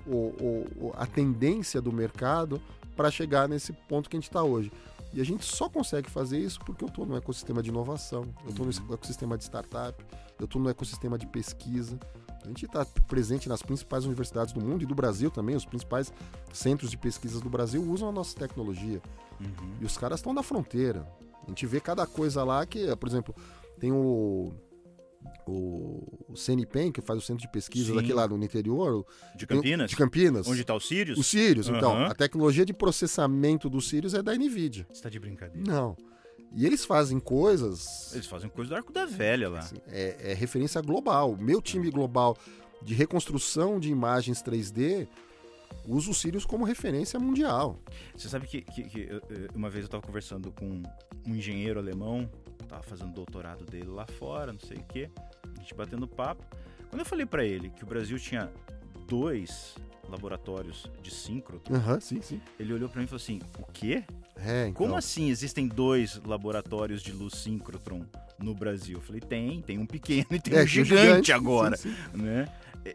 o, 0.06 0.66
o, 0.78 0.94
a 0.96 1.06
tendência 1.06 1.82
do 1.82 1.92
mercado 1.92 2.62
para 2.96 3.10
chegar 3.10 3.48
nesse 3.50 3.74
ponto 3.74 4.10
que 4.10 4.16
a 4.16 4.20
gente 4.20 4.30
está 4.30 4.44
hoje. 4.44 4.72
E 5.14 5.22
a 5.22 5.24
gente 5.24 5.46
só 5.46 5.70
consegue 5.70 6.10
fazer 6.10 6.40
isso 6.40 6.60
porque 6.60 6.84
eu 6.84 6.88
estou 6.88 7.06
no 7.06 7.16
ecossistema 7.16 7.62
de 7.62 7.70
inovação, 7.70 8.26
eu 8.44 8.50
estou 8.50 8.66
no 8.66 8.72
uhum. 8.72 8.94
ecossistema 8.94 9.38
de 9.38 9.44
startup, 9.44 10.04
eu 10.40 10.46
estou 10.46 10.62
no 10.62 10.70
ecossistema 10.70 11.18
de 11.18 11.28
pesquisa. 11.28 12.00
A 12.44 12.48
gente 12.48 12.66
está 12.66 12.86
presente 13.08 13.48
nas 13.48 13.62
principais 13.62 14.06
universidades 14.06 14.54
do 14.54 14.62
mundo 14.62 14.84
e 14.84 14.86
do 14.86 14.94
Brasil 14.94 15.32
também. 15.32 15.56
Os 15.56 15.66
principais 15.66 16.12
centros 16.52 16.92
de 16.92 16.98
pesquisas 16.98 17.42
do 17.42 17.50
Brasil 17.50 17.82
usam 17.82 18.10
a 18.10 18.12
nossa 18.12 18.38
tecnologia. 18.38 19.02
Uhum. 19.40 19.76
E 19.82 19.86
os 19.86 19.98
caras 19.98 20.20
estão 20.20 20.34
na 20.34 20.44
fronteira. 20.44 21.08
A 21.46 21.50
gente 21.50 21.66
vê 21.66 21.80
cada 21.80 22.06
coisa 22.06 22.44
lá 22.44 22.66
que, 22.66 22.96
por 22.96 23.08
exemplo, 23.08 23.36
tem 23.80 23.92
o 23.92 24.54
o, 25.46 26.26
o 26.30 26.36
CNPEM, 26.36 26.92
que 26.92 27.02
faz 27.02 27.20
o 27.20 27.22
centro 27.22 27.42
de 27.42 27.52
pesquisa 27.52 27.94
daqui 27.94 28.14
lá 28.14 28.28
no 28.28 28.42
interior. 28.44 29.06
De 29.36 29.46
Campinas? 29.46 29.90
De 29.90 29.96
Campinas. 29.96 30.48
Onde 30.48 30.62
está 30.62 30.74
o 30.74 30.80
Sirius? 30.80 31.18
O 31.18 31.24
Sirius, 31.24 31.68
uhum. 31.68 31.78
então. 31.78 32.06
A 32.06 32.14
tecnologia 32.14 32.66
de 32.66 32.74
processamento 32.74 33.70
do 33.70 33.82
Sirius 33.82 34.14
é 34.14 34.22
da 34.22 34.34
NVIDIA. 34.34 34.86
Você 34.90 34.94
está 34.94 35.10
de 35.10 35.20
brincadeira. 35.20 35.66
Não. 35.66 35.96
E 36.54 36.66
eles 36.66 36.86
fazem 36.86 37.20
coisas. 37.20 38.14
Eles 38.14 38.28
fazem 38.28 38.50
coisas 38.50 38.70
do 38.70 38.76
Arco 38.76 38.92
da 38.92 39.06
Velha 39.06 39.50
lá. 39.50 39.60
Assim, 39.60 39.78
é, 39.88 40.32
é, 40.32 40.34
referência 40.34 40.82
global. 40.82 41.36
Meu 41.36 41.62
time 41.62 41.90
global 41.90 42.38
de 42.82 42.94
reconstrução 42.94 43.80
de 43.80 43.90
imagens 43.90 44.44
3D 44.44 45.08
usa 45.88 46.12
o 46.12 46.14
Sirius 46.14 46.46
como 46.46 46.64
referência 46.64 47.20
mundial. 47.20 47.80
Você 48.16 48.30
sabe 48.30 48.48
que, 48.48 48.62
que, 48.62 48.84
que 48.84 49.10
uma 49.56 49.70
vez 49.70 49.84
eu 49.84 49.88
estava 49.88 50.04
conversando 50.04 50.52
com 50.52 50.84
um 51.28 51.36
engenheiro 51.36 51.80
alemão, 51.80 52.30
estava 52.62 52.84
fazendo 52.84 53.12
doutorado 53.14 53.66
dele 53.66 53.90
lá 53.90 54.06
fora, 54.06 54.54
não 54.54 54.60
sei 54.60 54.78
o 54.78 54.84
quê, 54.84 55.10
a 55.44 55.60
gente 55.60 55.74
batendo 55.74 56.08
papo. 56.08 56.46
Quando 56.90 57.00
eu 57.00 57.06
falei 57.06 57.26
para 57.26 57.44
ele 57.44 57.70
que 57.72 57.84
o 57.84 57.88
Brasil 57.88 58.20
tinha 58.20 58.52
dois 59.08 59.76
laboratórios 60.08 60.90
de 61.02 61.12
síncrotron, 61.12 61.76
uhum, 61.76 62.00
sim, 62.00 62.22
sim. 62.22 62.42
ele 62.60 62.74
olhou 62.74 62.88
para 62.88 63.00
mim 63.00 63.06
e 63.06 63.08
falou 63.08 63.22
assim: 63.22 63.40
o 63.58 63.66
quê? 63.72 64.04
É, 64.36 64.68
então... 64.68 64.74
Como 64.74 64.96
assim 64.96 65.30
existem 65.30 65.68
dois 65.68 66.20
laboratórios 66.26 67.02
de 67.02 67.12
luz 67.12 67.36
síncrotron 67.36 68.04
no 68.40 68.54
Brasil. 68.54 68.98
Eu 68.98 69.02
falei, 69.02 69.22
tem, 69.22 69.62
tem 69.62 69.78
um 69.78 69.86
pequeno 69.86 70.26
e 70.32 70.40
tem 70.40 70.58
É, 70.58 70.64
um 70.64 70.68
gigante, 70.68 71.02
gigante, 71.02 71.32
agora. 71.32 71.78
sim, 71.78 71.94
Né? 72.14 72.48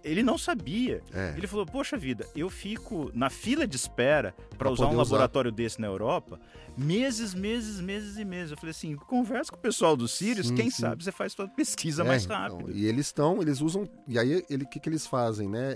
Ele 0.05 0.23
não 0.23 0.37
sabia. 0.37 1.01
É. 1.15 1.33
Ele 1.35 1.47
falou, 1.47 1.65
poxa 1.65 1.97
vida, 1.97 2.27
eu 2.37 2.51
fico 2.51 3.11
na 3.15 3.31
fila 3.31 3.67
de 3.67 3.77
espera 3.77 4.35
para 4.59 4.71
usar 4.71 4.85
um 4.85 4.89
usar. 4.91 4.99
laboratório 4.99 5.51
desse 5.51 5.81
na 5.81 5.87
Europa 5.87 6.39
meses, 6.77 7.33
meses, 7.33 7.81
meses 7.81 8.19
e 8.19 8.25
meses. 8.25 8.51
Eu 8.51 8.59
falei 8.59 8.73
assim, 8.73 8.95
conversa 8.97 9.51
com 9.51 9.57
o 9.57 9.61
pessoal 9.61 9.97
do 9.97 10.07
Sirius, 10.07 10.49
Sim, 10.49 10.55
quem 10.57 10.71
sim. 10.71 10.83
sabe 10.83 11.03
você 11.03 11.11
faz 11.11 11.33
sua 11.33 11.49
pesquisa 11.49 12.03
É, 12.03 12.07
mais 12.07 12.25
então, 12.27 12.37
rápido. 12.37 12.71
e 12.71 12.85
eles 12.85 13.07
estão, 13.07 13.41
eles 13.41 13.63
usam. 13.63 13.89
E 14.07 14.19
aí, 14.19 14.45
ele- 14.51 14.65
o 14.65 14.69
que, 14.69 14.79
que 14.79 14.89
eles 14.91 15.07
fazem, 15.07 15.49
né? 15.49 15.75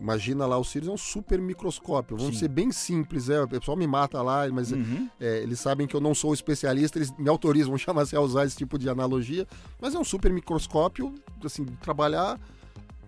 Imagina 0.00 0.46
lá, 0.46 0.58
o 0.58 0.64
Sirius 0.64 0.88
é 0.90 0.92
um 0.92 0.96
super 0.96 1.40
microscópio. 1.40 2.16
Vamos 2.16 2.34
Sim. 2.34 2.40
ser 2.40 2.48
bem 2.48 2.70
simples, 2.72 3.28
é, 3.28 3.42
o 3.42 3.48
pessoal 3.48 3.76
me 3.76 3.86
mata 3.86 4.20
lá, 4.22 4.48
mas 4.48 4.72
Uhum. 4.72 5.08
é, 5.20 5.38
eles 5.42 5.58
sabem 5.60 5.86
que 5.86 5.94
eu 5.96 6.00
não 6.00 6.14
sou 6.14 6.32
especialista, 6.34 6.98
eles 6.98 7.12
me 7.18 7.28
autorizam, 7.28 7.76
chamar 7.78 8.02
assim, 8.02 8.16
a 8.16 8.20
usar 8.20 8.44
esse 8.44 8.56
tipo 8.56 8.78
de 8.78 8.88
analogia. 8.88 9.46
Mas 9.80 9.94
é 9.94 9.98
um 9.98 10.04
super 10.04 10.32
microscópio, 10.32 11.14
assim, 11.44 11.64
trabalhar 11.80 12.38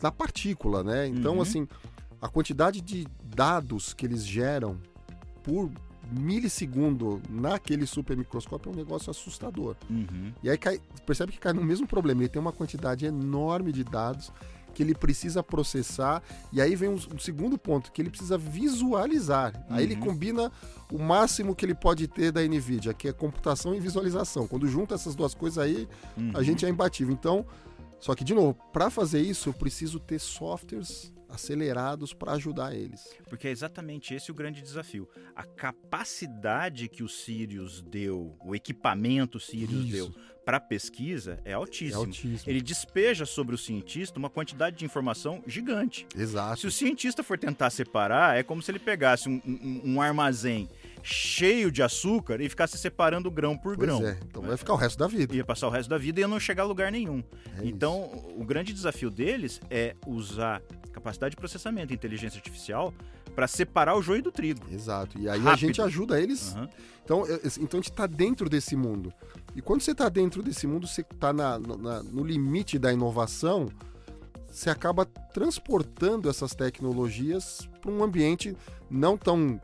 na 0.02 0.10
partícula, 0.12 0.82
né? 0.82 1.06
Então, 1.06 1.36
Uhum. 1.36 1.42
assim, 1.42 1.68
a 2.20 2.28
quantidade 2.28 2.80
de 2.80 3.06
dados 3.24 3.92
que 3.92 4.06
eles 4.06 4.24
geram 4.26 4.78
por 5.42 5.70
milissegundo 6.10 7.20
naquele 7.28 7.86
super 7.86 8.16
microscópio 8.16 8.70
é 8.70 8.72
um 8.72 8.76
negócio 8.76 9.10
assustador. 9.10 9.76
Uhum. 9.90 10.32
E 10.42 10.48
aí 10.48 10.56
cai, 10.56 10.80
percebe 11.06 11.32
que 11.32 11.38
cai 11.38 11.52
no 11.52 11.62
mesmo 11.62 11.86
problema. 11.86 12.22
Ele 12.22 12.28
tem 12.28 12.40
uma 12.40 12.52
quantidade 12.52 13.04
enorme 13.06 13.72
de 13.72 13.82
dados 13.84 14.32
que 14.74 14.82
ele 14.82 14.94
precisa 14.94 15.42
processar. 15.42 16.22
E 16.52 16.60
aí 16.60 16.74
vem 16.76 16.88
um, 16.88 16.94
um 17.14 17.18
segundo 17.18 17.58
ponto, 17.58 17.90
que 17.92 18.00
ele 18.02 18.10
precisa 18.10 18.38
visualizar. 18.38 19.52
Aí 19.68 19.84
ele 19.84 19.94
Uhum. 19.94 20.00
combina 20.00 20.52
o 20.92 20.98
máximo 20.98 21.54
que 21.54 21.64
ele 21.64 21.74
pode 21.74 22.06
ter 22.06 22.30
da 22.32 22.42
NVIDIA, 22.42 22.94
que 22.94 23.08
é 23.08 23.12
computação 23.12 23.74
e 23.74 23.80
visualização. 23.80 24.46
Quando 24.46 24.66
junta 24.68 24.94
essas 24.94 25.14
duas 25.14 25.34
coisas 25.34 25.58
aí, 25.58 25.88
Uhum. 26.16 26.32
a 26.34 26.42
gente 26.42 26.64
é 26.64 26.68
imbatível. 26.68 27.12
Então, 27.12 27.44
só 27.98 28.14
que, 28.14 28.22
de 28.24 28.32
novo, 28.34 28.54
para 28.72 28.88
fazer 28.90 29.20
isso, 29.20 29.48
eu 29.48 29.52
preciso 29.52 29.98
ter 29.98 30.18
softwares 30.20 31.12
acelerados 31.28 32.14
para 32.14 32.32
ajudar 32.32 32.74
eles. 32.74 33.06
Porque 33.28 33.48
é 33.48 33.50
exatamente 33.50 34.14
esse 34.14 34.30
o 34.30 34.34
grande 34.34 34.62
desafio. 34.62 35.06
A 35.36 35.44
capacidade 36.02 36.88
que 36.88 37.02
o 37.02 37.08
Sirius 37.08 37.82
deu, 37.82 38.36
o 38.44 38.54
equipamento 38.54 39.38
Sirius 39.40 39.84
Isso. 39.84 39.92
deu 39.92 40.14
para 40.48 40.58
pesquisa 40.58 41.38
é 41.44 41.50
É 41.50 41.52
altíssimo. 41.52 42.00
altíssimo. 42.04 42.40
Ele 42.46 42.62
despeja 42.62 43.26
sobre 43.26 43.54
o 43.54 43.58
cientista 43.58 44.18
uma 44.18 44.30
quantidade 44.30 44.76
de 44.78 44.84
informação 44.86 45.42
gigante. 45.46 46.06
Exato. 46.16 46.58
Se 46.60 46.66
o 46.66 46.70
cientista 46.70 47.22
for 47.22 47.36
tentar 47.38 47.68
separar, 47.68 48.34
é 48.38 48.42
como 48.42 48.62
se 48.62 48.70
ele 48.70 48.78
pegasse 48.78 49.28
um, 49.28 49.42
um- 49.46 49.82
um 49.84 50.00
armazém 50.00 50.66
cheio 51.02 51.70
de 51.70 51.82
açúcar 51.82 52.40
e 52.40 52.48
ficasse 52.48 52.78
separando 52.78 53.30
grão 53.30 53.58
por 53.58 53.76
Pois 53.76 53.86
grão. 53.86 54.06
é. 54.08 54.18
Então 54.26 54.40
vai 54.40 54.56
ficar 54.56 54.72
o 54.72 54.76
resto 54.76 54.98
da 54.98 55.06
vida. 55.06 55.36
Ia 55.36 55.44
passar 55.44 55.66
o 55.66 55.70
resto 55.70 55.90
da 55.90 55.98
vida 55.98 56.18
e 56.18 56.22
ia 56.22 56.28
não 56.28 56.40
chegar 56.40 56.62
a 56.62 56.66
lugar 56.66 56.90
nenhum. 56.90 57.22
É 57.60 57.66
então, 57.66 58.04
o 58.34 58.42
grande 58.42 58.72
desafio 58.72 59.10
deles 59.10 59.60
é 59.68 59.94
usar 60.06 60.62
capacidade 60.94 61.32
de 61.32 61.36
processamento 61.36 61.92
e 61.92 61.94
inteligência 61.94 62.38
artificial 62.38 62.94
para 63.38 63.46
separar 63.46 63.96
o 63.96 64.02
joio 64.02 64.20
do 64.20 64.32
trigo. 64.32 64.66
Exato. 64.68 65.16
E 65.16 65.28
aí 65.28 65.38
a 65.38 65.42
Rápido. 65.44 65.60
gente 65.60 65.80
ajuda 65.80 66.20
eles 66.20 66.56
Aham. 66.56 66.68
Então, 67.04 67.24
eu- 67.24 67.40
então 67.60 67.78
a 67.78 67.80
gente 67.80 67.90
está 67.92 68.04
dentro 68.04 68.48
desse 68.50 68.74
mundo. 68.74 69.12
E 69.54 69.62
quando 69.62 69.80
você 69.80 69.92
está 69.92 70.08
dentro 70.08 70.42
desse 70.42 70.66
mundo, 70.66 70.88
você 70.88 71.02
está 71.02 71.32
no 71.32 72.24
limite 72.24 72.80
da 72.80 72.92
inovação, 72.92 73.68
você 74.50 74.68
acaba 74.68 75.04
transportando 75.06 76.28
essas 76.28 76.52
tecnologias 76.52 77.68
para 77.80 77.92
um 77.92 78.02
ambiente 78.02 78.56
não 78.90 79.16
tão 79.16 79.60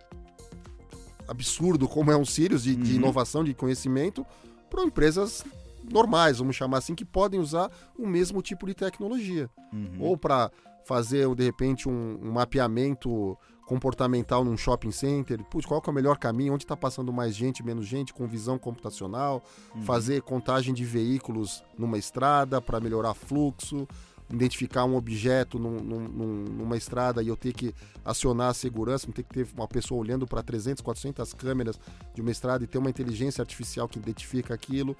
absurdo 1.27 1.89
como 1.89 2.13
é 2.13 2.17
um 2.17 2.25
Sirius 2.25 2.63
de, 2.63 2.77
de 2.77 2.93
Uhum. 2.93 2.97
inovação, 2.99 3.43
de 3.43 3.55
conhecimento, 3.55 4.25
para 4.71 4.85
empresas 4.85 5.45
normais, 5.93 6.39
vamos 6.39 6.55
chamar 6.55 6.79
assim, 6.79 6.95
que 6.95 7.05
podem 7.05 7.41
usar 7.41 7.71
o 7.99 8.07
mesmo 8.07 8.41
tipo 8.41 8.67
de 8.67 8.75
tecnologia 8.75 9.51
Uhum. 9.73 9.97
ou 9.99 10.17
para 10.17 10.49
fazer 10.85 11.33
de 11.35 11.45
repente 11.45 11.89
um, 11.89 12.19
um 12.23 12.33
mapeamento 12.33 13.37
comportamental 13.67 14.45
num 14.45 14.57
shopping 14.59 14.91
center, 14.91 15.43
putz, 15.45 15.67
qual 15.67 15.81
que 15.81 15.89
é 15.89 15.93
o 15.93 15.95
melhor 15.95 16.19
caminho, 16.19 16.53
onde 16.53 16.65
está 16.65 16.77
passando 16.77 17.11
mais 17.13 17.35
gente, 17.35 17.65
menos 17.65 17.87
gente, 17.87 18.13
com 18.13 18.27
visão 18.27 18.59
computacional, 18.59 19.43
Uhum. 19.75 19.83
fazer 19.83 20.21
contagem 20.23 20.75
de 20.75 20.85
veículos 20.85 21.63
numa 21.79 21.97
estrada 21.97 22.61
para 22.61 22.79
melhorar 22.79 23.15
fluxo, 23.15 23.89
identificar 24.31 24.85
um 24.85 24.97
objeto 24.97 25.59
num- 25.59 25.81
num- 25.83 26.09
num- 26.09 26.45
numa 26.59 26.77
estrada 26.77 27.23
e 27.23 27.29
eu 27.29 27.37
ter 27.37 27.53
que 27.55 27.75
acionar 28.05 28.51
a 28.51 28.55
segurança, 28.55 29.07
não 29.07 29.15
ter 29.15 29.23
que 29.23 29.31
ter 29.33 29.49
uma 29.57 29.69
pessoa 29.69 30.01
olhando 30.01 30.27
para 30.27 30.43
300, 30.43 30.83
400 30.83 31.33
câmeras 31.33 31.79
de 32.15 32.21
uma 32.21 32.31
estrada 32.31 32.65
e 32.65 32.67
ter 32.67 32.77
uma 32.79 32.91
inteligência 32.91 33.41
artificial 33.43 33.89
que 33.89 33.99
identifica 33.99 34.53
aquilo. 34.53 34.95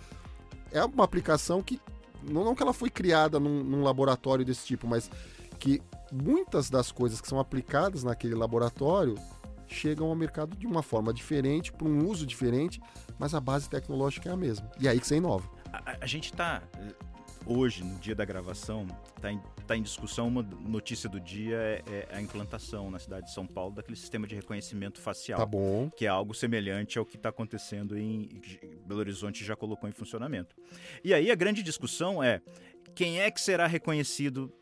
É 0.73 0.83
uma 0.85 1.05
aplicação 1.05 1.63
que, 1.63 1.81
não, 2.23 2.45
não 2.45 2.55
que 2.55 2.63
ela 2.63 2.73
foi 2.73 2.89
criada 2.91 3.39
num, 3.41 3.63
num 3.63 3.83
laboratório 3.83 4.45
desse 4.45 4.67
tipo, 4.67 4.87
mas 4.87 5.11
que 5.65 5.81
muitas 6.13 6.69
das 6.69 6.93
coisas 6.93 7.23
que 7.23 7.27
são 7.27 7.41
aplicadas 7.41 8.05
naquele 8.05 8.35
laboratório 8.35 9.15
chegam 9.67 10.09
ao 10.09 10.15
mercado 10.15 10.55
de 10.55 10.67
uma 10.67 10.83
forma 10.83 11.11
diferente, 11.11 11.73
para 11.73 11.89
um 11.89 12.07
uso 12.07 12.27
diferente, 12.27 12.79
mas 13.19 13.35
a 13.35 13.41
base 13.41 13.71
tecnológica 13.71 14.29
é 14.29 14.33
a 14.33 14.37
mesma. 14.37 14.71
E 14.79 14.87
é 14.87 14.91
aí 14.91 15.01
que 15.01 15.07
você 15.07 15.17
inova. 15.17 15.49
A, 15.73 15.97
a- 16.03 16.07
gente 16.07 16.27
está 16.27 16.63
hoje, 17.47 17.83
no 17.83 17.99
dia 17.99 18.15
da 18.15 18.27
gravação, 18.27 18.87
está 19.17 19.33
em, 19.33 19.41
tá 19.67 19.75
em 19.75 19.83
discussão 19.83 20.29
uma 20.29 20.43
notícia 20.43 21.09
do 21.09 21.19
dia 21.19 21.57
é, 21.57 21.83
é 22.11 22.17
a 22.17 22.21
implantação 22.21 22.91
na 22.91 22.99
cidade 22.99 23.27
de 23.27 23.33
São 23.33 23.47
Paulo 23.47 23.75
daquele 23.75 23.97
sistema 23.97 24.27
de 24.27 24.35
reconhecimento 24.35 25.01
facial. 25.01 25.39
Tá 25.39 25.47
bom. 25.47 25.89
que 25.97 26.05
é 26.05 26.09
algo 26.09 26.35
semelhante 26.35 26.99
ao 26.99 27.07
que 27.07 27.17
está 27.17 27.31
acontecendo 27.31 27.97
em 27.99 28.29
Belo 28.87 29.01
Horizonte 29.01 29.43
já 29.43 29.57
colocou 29.57 29.89
em 29.89 29.93
funcionamento. 29.93 30.55
E 31.03 31.15
aí 31.15 31.31
a 31.31 31.35
grande 31.35 31.63
discussão 31.63 32.23
é 32.23 32.43
quem 32.95 33.19
é 33.19 33.31
que 33.31 33.41
será 33.41 33.67
reconhecido, 33.67 34.53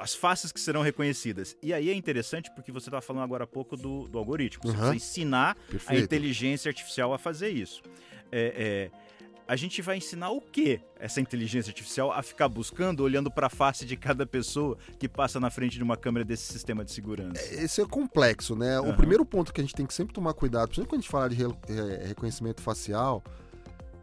as 0.00 0.14
faces 0.14 0.52
que 0.52 0.60
serão 0.60 0.82
reconhecidas. 0.82 1.56
E 1.62 1.72
aí 1.72 1.90
é 1.90 1.94
interessante 1.94 2.50
porque 2.54 2.70
você 2.72 2.88
estava 2.88 3.00
falando 3.02 3.22
agora 3.24 3.44
há 3.44 3.46
pouco 3.46 3.76
do, 3.76 4.08
do 4.08 4.18
algoritmo. 4.18 4.62
Você 4.64 4.68
Uhum. 4.70 4.74
precisa 4.90 4.96
ensinar 4.96 5.50
a 5.52 5.70
Perfeito. 5.70 6.04
inteligência 6.04 6.68
artificial 6.68 7.12
a 7.14 7.18
fazer 7.18 7.48
isso. 7.50 7.82
É, 8.30 8.90
é, 8.92 8.98
a 9.46 9.56
gente 9.56 9.80
vai 9.80 9.96
ensinar 9.96 10.28
o 10.30 10.40
que 10.42 10.78
essa 11.00 11.20
inteligência 11.22 11.70
artificial 11.70 12.12
a 12.12 12.22
ficar 12.22 12.48
buscando, 12.50 13.00
olhando 13.02 13.30
para 13.30 13.46
a 13.46 13.50
face 13.50 13.86
de 13.86 13.96
cada 13.96 14.26
pessoa 14.26 14.76
que 14.98 15.08
passa 15.08 15.40
na 15.40 15.48
frente 15.48 15.76
de 15.78 15.82
uma 15.82 15.96
câmera 15.96 16.22
desse 16.24 16.52
sistema 16.52 16.84
de 16.84 16.92
segurança. 16.92 17.40
Esse 17.54 17.80
é 17.80 17.86
complexo, 17.86 18.54
né? 18.54 18.78
O 18.78 18.84
Aham. 18.88 18.96
primeiro 18.96 19.24
ponto 19.24 19.50
que 19.52 19.60
a 19.60 19.64
gente 19.64 19.74
tem 19.74 19.86
que 19.86 19.94
sempre 19.94 20.12
tomar 20.12 20.34
cuidado, 20.34 20.68
principalmente 20.68 20.88
quando 20.90 21.00
a 21.00 21.02
gente 21.02 21.10
fala 21.10 21.28
de 21.30 21.36
re- 21.74 22.02
é, 22.02 22.06
reconhecimento 22.08 22.60
facial, 22.60 23.24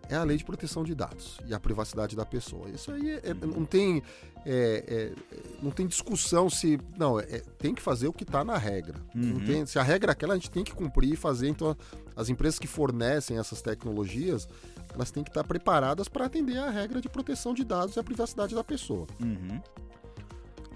é 0.09 0.15
a 0.15 0.23
lei 0.23 0.37
de 0.37 0.45
proteção 0.45 0.83
de 0.83 0.93
dados 0.93 1.37
e 1.47 1.53
a 1.53 1.59
privacidade 1.59 2.15
da 2.15 2.25
pessoa. 2.25 2.69
Isso 2.69 2.91
aí 2.91 3.09
é- 3.11 3.21
é- 3.29 3.33
não, 3.33 3.65
tem, 3.65 4.03
é, 4.45 4.83
é, 4.87 5.41
não 5.61 5.71
tem 5.71 5.87
discussão 5.87 6.49
se. 6.49 6.79
Não, 6.97 7.19
é- 7.19 7.41
tem 7.57 7.73
que 7.73 7.81
fazer 7.81 8.07
o 8.07 8.13
que 8.13 8.23
está 8.23 8.43
na 8.43 8.57
regra. 8.57 8.95
Uhum. 9.15 9.43
tem- 9.45 9.65
se 9.65 9.79
a 9.79 9.83
regra 9.83 10.11
é 10.11 10.13
aquela, 10.13 10.33
a 10.33 10.37
gente 10.37 10.51
tem 10.51 10.63
que 10.63 10.73
cumprir 10.73 11.13
e 11.13 11.15
fazer. 11.15 11.47
Então, 11.49 11.75
as 12.15 12.29
empresas 12.29 12.59
que 12.59 12.67
fornecem 12.67 13.37
essas 13.37 13.61
tecnologias, 13.61 14.47
elas 14.93 15.11
têm 15.11 15.23
que 15.23 15.29
estar 15.29 15.43
preparadas 15.43 16.07
para 16.07 16.25
atender 16.25 16.57
a 16.57 16.69
regra 16.69 17.01
de 17.01 17.09
proteção 17.09 17.53
de 17.53 17.63
dados 17.63 17.95
e 17.95 17.99
a 17.99 18.03
privacidade 18.03 18.53
da 18.55 18.63
pessoa. 18.63 19.07
Uhum. 19.21 19.61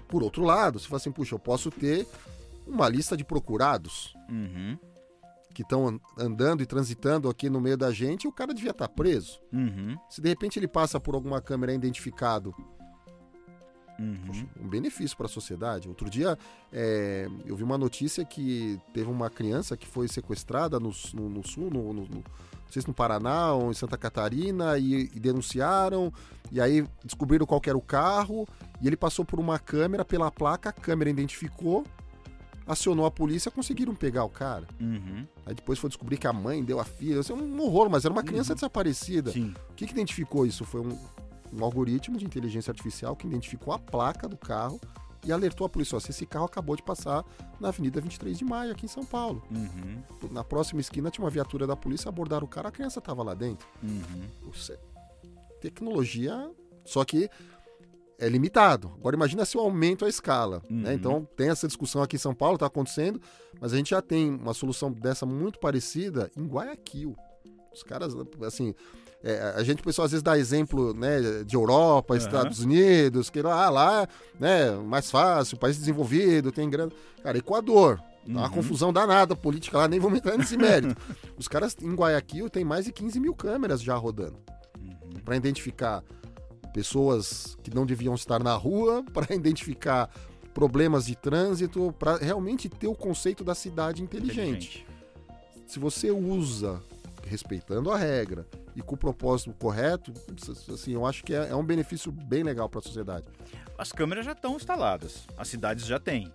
Por 0.08 0.22
outro 0.22 0.42
lado, 0.44 0.78
se 0.78 0.86
fala 0.88 0.96
assim, 0.96 1.12
puxa, 1.12 1.34
eu 1.34 1.38
posso 1.38 1.70
ter 1.70 2.06
uma 2.66 2.88
lista 2.88 3.16
de 3.16 3.24
procurados 3.24 4.12
Uhum. 4.28 4.76
Que 5.60 5.64
estão 5.64 6.00
andando 6.18 6.62
e 6.62 6.66
transitando 6.66 7.28
aqui 7.28 7.50
no 7.50 7.60
meio 7.60 7.76
da 7.76 7.90
gente 7.92 8.26
o 8.26 8.32
cara 8.32 8.54
devia 8.54 8.70
estar 8.70 8.88
preso. 8.88 9.38
Uhum. 9.52 9.94
Se 10.08 10.20
de 10.20 10.28
repente 10.30 10.58
ele 10.58 10.66
passa 10.66 10.98
por 10.98 11.14
alguma 11.14 11.40
câmera 11.40 11.72
identificado, 11.74 12.54
Uhum. 13.98 14.46
um 14.62 14.66
benefício 14.66 15.14
para 15.14 15.26
a 15.26 15.28
sociedade. 15.28 15.86
Outro 15.86 16.08
dia 16.08 16.38
é, 16.72 17.28
eu 17.44 17.54
vi 17.54 17.62
uma 17.62 17.76
notícia 17.76 18.24
que 18.24 18.80
teve 18.94 19.10
uma 19.10 19.28
criança 19.28 19.76
que 19.76 19.86
foi 19.86 20.08
sequestrada 20.08 20.80
no, 20.80 20.90
no- 21.12 21.28
no 21.28 21.46
sul, 21.46 21.64
no, 21.70 21.92
no- 21.92 22.02
no- 22.06 22.08
não 22.08 22.72
sei 22.72 22.80
se 22.80 22.88
no 22.88 22.94
Paraná 22.94 23.52
ou 23.52 23.70
em 23.70 23.74
Santa 23.74 23.98
Catarina, 23.98 24.78
e, 24.78 25.10
e 25.14 25.20
denunciaram, 25.20 26.10
e 26.50 26.58
aí 26.62 26.86
descobriram 27.04 27.44
qual 27.44 27.60
era 27.66 27.76
o 27.76 27.82
carro, 27.82 28.48
e 28.80 28.86
ele 28.86 28.96
passou 28.96 29.22
por 29.24 29.38
uma 29.38 29.58
câmera, 29.58 30.02
pela 30.04 30.30
placa, 30.30 30.70
a 30.70 30.72
câmera 30.72 31.10
identificou, 31.10 31.84
acionou 32.70 33.04
a 33.04 33.10
polícia, 33.10 33.50
conseguiram 33.50 33.94
pegar 33.94 34.24
o 34.24 34.28
cara. 34.28 34.66
Uhum. 34.80 35.26
Aí 35.44 35.54
depois 35.54 35.78
foi 35.78 35.90
descobrir 35.90 36.16
que 36.16 36.26
a 36.26 36.32
mãe 36.32 36.62
deu 36.62 36.78
a 36.78 36.84
filha, 36.84 37.20
é 37.28 37.32
um 37.34 37.60
horror, 37.62 37.90
mas 37.90 38.04
era 38.04 38.12
uma 38.12 38.22
criança 38.22 38.52
Uhum. 38.52 38.56
desaparecida. 38.56 39.32
Sim. 39.32 39.54
O 39.70 39.74
que, 39.74 39.86
que 39.86 39.92
identificou 39.92 40.46
isso? 40.46 40.64
Foi 40.64 40.80
um, 40.80 40.96
um 41.52 41.64
algoritmo 41.64 42.16
de 42.16 42.24
inteligência 42.24 42.70
artificial 42.70 43.16
que 43.16 43.26
identificou 43.26 43.74
a 43.74 43.78
placa 43.78 44.28
do 44.28 44.36
carro 44.36 44.80
e 45.24 45.32
alertou 45.32 45.66
a 45.66 45.68
polícia: 45.68 45.96
ó, 45.96 46.00
se 46.00 46.10
esse 46.12 46.24
carro 46.24 46.44
acabou 46.44 46.76
de 46.76 46.82
passar 46.82 47.24
na 47.58 47.68
Avenida 47.68 48.00
23 48.00 48.38
de 48.38 48.44
Maio, 48.44 48.70
aqui 48.72 48.86
em 48.86 48.88
São 48.88 49.04
Paulo. 49.04 49.42
Uhum. 49.50 50.02
Na 50.30 50.44
próxima 50.44 50.80
esquina 50.80 51.10
tinha 51.10 51.24
uma 51.24 51.30
viatura 51.30 51.66
da 51.66 51.74
polícia, 51.76 52.08
abordaram 52.08 52.44
o 52.46 52.48
cara, 52.48 52.68
a 52.68 52.72
criança 52.72 53.00
estava 53.00 53.22
lá 53.22 53.34
dentro. 53.34 53.66
Uhum. 53.82 54.28
Tecnologia, 55.60 56.50
só 56.84 57.04
que 57.04 57.28
é 58.20 58.28
limitado. 58.28 58.92
Agora 58.98 59.16
imagina 59.16 59.44
se 59.44 59.56
eu 59.56 59.62
aumento 59.62 60.04
a 60.04 60.08
escala. 60.08 60.62
né? 60.68 60.90
Uhum. 60.90 60.94
Então 60.94 61.28
tem 61.36 61.48
essa 61.48 61.66
discussão 61.66 62.02
aqui 62.02 62.16
em 62.16 62.18
São 62.18 62.34
Paulo, 62.34 62.54
está 62.54 62.66
acontecendo, 62.66 63.20
mas 63.60 63.72
a 63.72 63.76
gente 63.76 63.90
já 63.90 64.02
tem 64.02 64.30
uma 64.30 64.52
solução 64.52 64.92
dessa 64.92 65.24
muito 65.24 65.58
parecida 65.58 66.30
em 66.36 66.46
Guayaquil. 66.46 67.16
Os 67.72 67.82
caras, 67.82 68.14
assim, 68.42 68.74
é, 69.22 69.54
a 69.56 69.62
gente, 69.62 69.80
o 69.80 69.84
pessoal 69.84 70.04
às 70.04 70.10
vezes 70.10 70.22
dá 70.22 70.36
exemplo 70.36 70.92
né, 70.92 71.44
de 71.44 71.56
Europa, 71.56 72.16
Estados 72.16 72.60
Unidos, 72.60 73.30
que 73.30 73.40
lá, 73.40 73.70
lá, 73.70 74.08
né, 74.38 74.70
mais 74.72 75.10
fácil, 75.10 75.56
país 75.56 75.78
desenvolvido, 75.78 76.52
tem 76.52 76.68
grana. 76.68 76.92
Cara, 77.22 77.38
Equador, 77.38 77.98
Tá 77.98 78.32
uma 78.32 78.42
uhum. 78.44 78.50
confusão 78.50 78.92
danada 78.92 79.34
política 79.34 79.78
lá, 79.78 79.88
nem 79.88 79.98
vamos 79.98 80.18
entrar 80.18 80.36
nesse 80.36 80.56
mérito. 80.56 80.94
Os 81.38 81.48
caras 81.48 81.74
em 81.80 81.94
Guayaquil 81.94 82.50
tem 82.50 82.64
mais 82.64 82.84
de 82.84 82.92
15 82.92 83.18
mil 83.18 83.34
câmeras 83.34 83.80
já 83.82 83.94
rodando 83.96 84.36
uhum. 84.78 85.20
para 85.24 85.36
identificar 85.36 86.04
pessoas 86.72 87.56
que 87.62 87.74
não 87.74 87.84
deviam 87.84 88.14
estar 88.14 88.42
na 88.42 88.54
rua, 88.54 89.04
para 89.12 89.34
identificar 89.34 90.10
problemas 90.52 91.06
de 91.06 91.14
trânsito, 91.14 91.94
para 91.98 92.16
realmente 92.16 92.68
ter 92.68 92.86
o 92.86 92.94
conceito 92.94 93.44
da 93.44 93.54
cidade 93.54 94.02
inteligente. 94.02 94.84
inteligente. 94.84 94.86
Se 95.66 95.78
você 95.78 96.10
usa 96.10 96.82
respeitando 97.26 97.92
a 97.92 97.96
regra 97.96 98.46
e 98.74 98.82
com 98.82 98.94
o 98.94 98.98
propósito 98.98 99.52
correto, 99.52 100.12
assim, 100.72 100.92
eu 100.92 101.06
acho 101.06 101.22
que 101.22 101.32
é, 101.32 101.50
é 101.50 101.54
um 101.54 101.64
benefício 101.64 102.10
bem 102.10 102.42
legal 102.42 102.68
para 102.68 102.80
a 102.80 102.82
sociedade. 102.82 103.26
As 103.78 103.92
câmeras 103.92 104.26
já 104.26 104.32
estão 104.32 104.56
instaladas, 104.56 105.26
as 105.36 105.48
cidades 105.48 105.86
já 105.86 105.98
têm. 105.98 106.32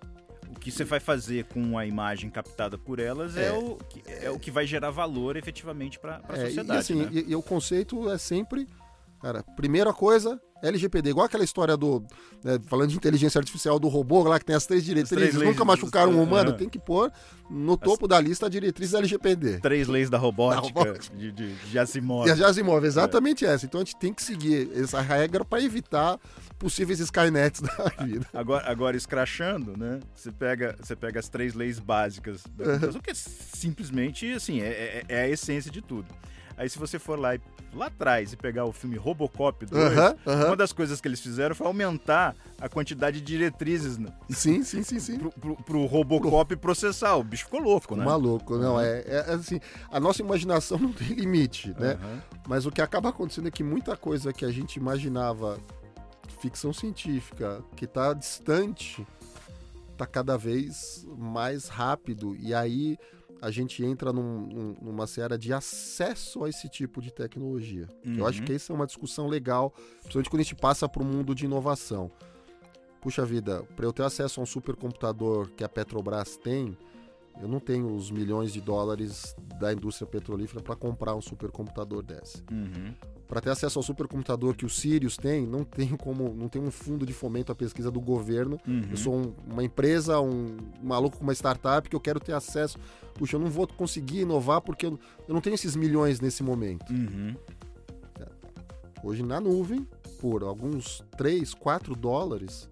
O 0.50 0.60
que 0.60 0.72
você 0.72 0.84
vai 0.84 1.00
fazer 1.00 1.46
com 1.46 1.78
a 1.78 1.86
imagem 1.86 2.30
captada 2.30 2.78
por 2.78 3.00
elas 3.00 3.36
é, 3.36 3.48
é 3.48 3.52
o, 3.52 3.76
que, 3.76 4.04
é 4.08 4.30
o 4.30 4.40
que 4.40 4.50
vai 4.50 4.66
gerar 4.66 4.90
valor 4.90 5.36
efetivamente 5.36 6.00
para 6.00 6.22
a 6.30 6.38
é, 6.38 6.46
sociedade. 6.46 6.78
E, 6.78 6.80
assim, 6.80 6.96
né? 6.96 7.10
e, 7.12 7.32
e 7.32 7.36
o 7.36 7.42
conceito 7.42 8.10
é 8.10 8.18
sempre 8.18 8.68
Cara, 9.26 9.42
primeira 9.42 9.92
coisa, 9.92 10.40
LGPD, 10.62 11.10
igual 11.10 11.26
aquela 11.26 11.44
história 11.44 11.76
do. 11.76 12.06
Né, 12.44 12.60
falando 12.68 12.92
de 12.92 12.96
inteligência 12.96 13.40
artificial 13.40 13.80
do 13.80 13.88
robô 13.88 14.22
lá 14.22 14.38
que 14.38 14.46
tem 14.46 14.56
as 14.56 14.68
três 14.68 14.86
diretrizes, 14.86 15.34
três 15.34 15.48
nunca 15.48 15.66
machucaram 15.66 16.12
um 16.12 16.22
humano, 16.22 16.54
tem 16.54 16.70
que 16.70 16.78
pôr 16.78 17.12
no 17.50 17.76
topo 17.76 18.06
as... 18.06 18.10
da 18.10 18.22
lista 18.22 18.46
a 18.46 18.50
diretriz 18.50 18.92
da 18.92 19.00
LGPD. 19.00 19.62
Três 19.62 19.88
leis 19.88 20.12
da 20.12 20.20
robótica, 20.20 20.62
da 20.62 20.68
robótica. 20.68 21.18
De, 21.18 21.32
de, 21.32 21.56
de 21.56 21.80
exatamente 22.86 23.48
é. 23.48 23.50
essa. 23.50 23.66
Então 23.66 23.82
a 23.82 23.84
gente 23.84 23.96
tem 23.96 24.14
que 24.14 24.22
seguir 24.22 24.70
essa 24.76 25.02
regra 25.02 25.44
para 25.44 25.60
evitar 25.60 26.20
possíveis 26.60 27.00
Skynets 27.00 27.62
da 27.66 28.06
vida. 28.06 28.28
Agora, 28.32 28.70
agora 28.70 28.96
escrachando, 28.96 29.76
né? 29.76 30.02
Você 30.14 30.32
pega, 30.32 30.76
você 30.80 30.96
pega 30.96 31.20
as 31.20 31.30
três 31.30 31.56
leis 31.56 31.80
básicas 31.80 32.44
da 32.56 32.74
computação, 32.74 33.02
que 33.02 33.10
é 33.10 33.16
simplesmente 33.16 34.32
assim, 34.34 34.62
é, 34.62 34.68
é, 34.68 35.06
é 35.10 35.22
a 35.24 35.30
essência 35.30 35.72
de 35.72 35.82
tudo. 35.82 36.14
Aí 36.58 36.70
se 36.70 36.80
você 36.80 36.98
for 36.98 37.20
lá, 37.20 37.38
lá 37.74 37.88
atrás 37.88 38.32
e 38.32 38.38
pegar 38.38 38.66
o 38.66 38.72
filme 38.72 38.96
Robocop 38.96 39.66
2, 39.66 39.84
uh 39.84 39.90
-huh, 39.90 40.14
uh 40.14 40.18
-huh. 40.26 40.48
uma 40.48 40.56
das 40.56 40.72
coisas 40.72 41.02
que 41.02 41.08
eles 41.08 41.20
fizeram 41.20 41.54
foi 41.54 41.68
aumentar 41.68 42.36
a 42.60 42.70
quantidade 42.70 43.20
de 43.20 43.26
diretrizes 43.26 43.98
né? 43.98 44.10
sim, 44.30 44.64
sim, 44.64 44.82
sim, 44.82 45.00
sim. 45.00 45.20
Pro, 45.20 45.32
pro, 45.32 45.56
pro 45.58 45.86
Robocop 45.86 46.48
pro... 46.48 46.58
processar. 46.58 47.16
O 47.18 47.24
bicho 47.24 47.46
ficou 47.46 47.60
louco, 47.60 47.96
né? 47.96 48.06
Maluco, 48.06 48.58
não, 48.58 48.80
é, 48.80 49.04
é, 49.06 49.20
assim, 49.34 49.60
a 49.92 50.00
nossa 50.00 50.22
imaginação 50.22 50.78
não 50.80 50.94
tem 50.94 51.08
limite, 51.08 51.76
né? 51.78 51.98
Mas 52.48 52.66
o 52.66 52.72
que 52.72 52.82
acaba 52.82 53.10
acontecendo 53.10 53.48
é 53.48 53.52
que 53.52 53.64
muita 53.64 53.98
coisa 53.98 54.32
que 54.32 54.46
a 54.46 54.52
gente 54.52 54.78
imaginava 54.78 55.60
ficção 56.40 56.72
científica, 56.72 57.64
que 57.76 57.86
está 57.86 58.14
distante, 58.14 59.06
está 59.92 60.06
cada 60.06 60.38
vez 60.38 61.06
mais 61.18 61.68
rápido. 61.68 62.36
E 62.40 62.54
aí 62.54 62.98
a 63.42 63.52
gente 63.52 63.84
entra 63.84 64.12
num, 64.12 64.76
numa 64.82 65.08
seara 65.08 65.38
de 65.38 65.54
acesso 65.54 66.44
a 66.44 66.50
esse 66.50 66.70
tipo 66.70 67.02
de 67.02 67.12
tecnologia. 67.12 67.88
Uhum. 68.06 68.18
Eu 68.18 68.28
acho 68.28 68.40
uhum. 68.40 68.46
que 68.46 68.54
essa 68.54 68.72
é 68.72 68.76
uma 68.76 68.86
discussão 68.86 69.28
legal, 69.28 69.72
principalmente 70.02 70.30
quando 70.30 70.40
a 70.40 70.44
gente 70.44 70.56
passa 70.56 70.88
para 70.90 71.04
o 71.04 71.06
mundo 71.06 71.36
de 71.36 71.46
inovação. 71.46 72.12
Puxa 73.02 73.24
vida, 73.26 73.64
para 73.76 73.86
eu 73.86 73.94
ter 73.94 74.04
acesso 74.04 74.40
a 74.40 74.44
um 74.44 74.46
supercomputador 74.46 75.50
que 75.52 75.64
a 75.64 75.70
Petrobras 75.70 76.38
tem, 76.38 76.76
eu 77.42 77.48
não 77.48 77.60
tenho 77.60 77.94
os 77.94 78.12
milhões 78.12 78.54
de 78.54 78.62
dólares 78.62 79.36
da 79.60 79.74
indústria 79.74 80.08
petrolífera 80.08 80.62
para 80.62 80.76
comprar 80.76 81.16
um 81.16 81.22
supercomputador 81.22 82.04
desse. 82.04 82.44
Uhum 82.52 82.94
para 83.28 83.42
ter 83.42 83.50
acesso 83.50 83.80
ao 83.80 83.84
supercomputador 83.84 84.56
que 84.56 84.66
o 84.66 84.70
Sirius 84.70 85.18
tem, 85.18 85.46
não 85.46 85.64
tem 85.64 85.96
como, 85.98 86.34
não 86.34 86.48
tem 86.48 86.62
um 86.62 86.72
fundo 86.72 87.06
de 87.06 87.14
fomento 87.14 87.52
à 87.52 87.56
pesquisa 87.56 87.90
do 87.90 88.00
governo. 88.00 88.60
Uhum. 88.68 88.88
Eu 88.90 88.98
sou 88.98 89.16
um, 89.16 89.34
uma 89.52 89.64
empresa, 89.64 90.20
um, 90.20 90.58
maluco 90.82 91.18
com 91.18 91.24
uma 91.24 91.34
startup 91.34 91.90
que 91.90 91.96
eu 91.96 92.00
quero 92.00 92.20
ter 92.20 92.34
acesso. 92.34 92.78
Puxa, 93.16 93.36
eu 93.36 93.40
não 93.40 93.50
vou 93.50 93.68
conseguir 93.68 94.22
inovar 94.22 94.62
porque 94.62 94.86
eu, 94.86 95.00
eu 95.28 95.34
não 95.34 95.42
tenho 95.42 95.56
esses 95.56 95.76
milhões 95.76 96.20
nesse 96.20 96.44
momento. 96.44 96.92
Uhum. 96.92 97.36
Hoje 99.04 99.22
na 99.22 99.40
nuvem, 99.40 99.88
por 100.20 100.44
alguns 100.44 101.04
3, 101.16 101.54
4 101.54 101.96
dólares, 101.96 102.68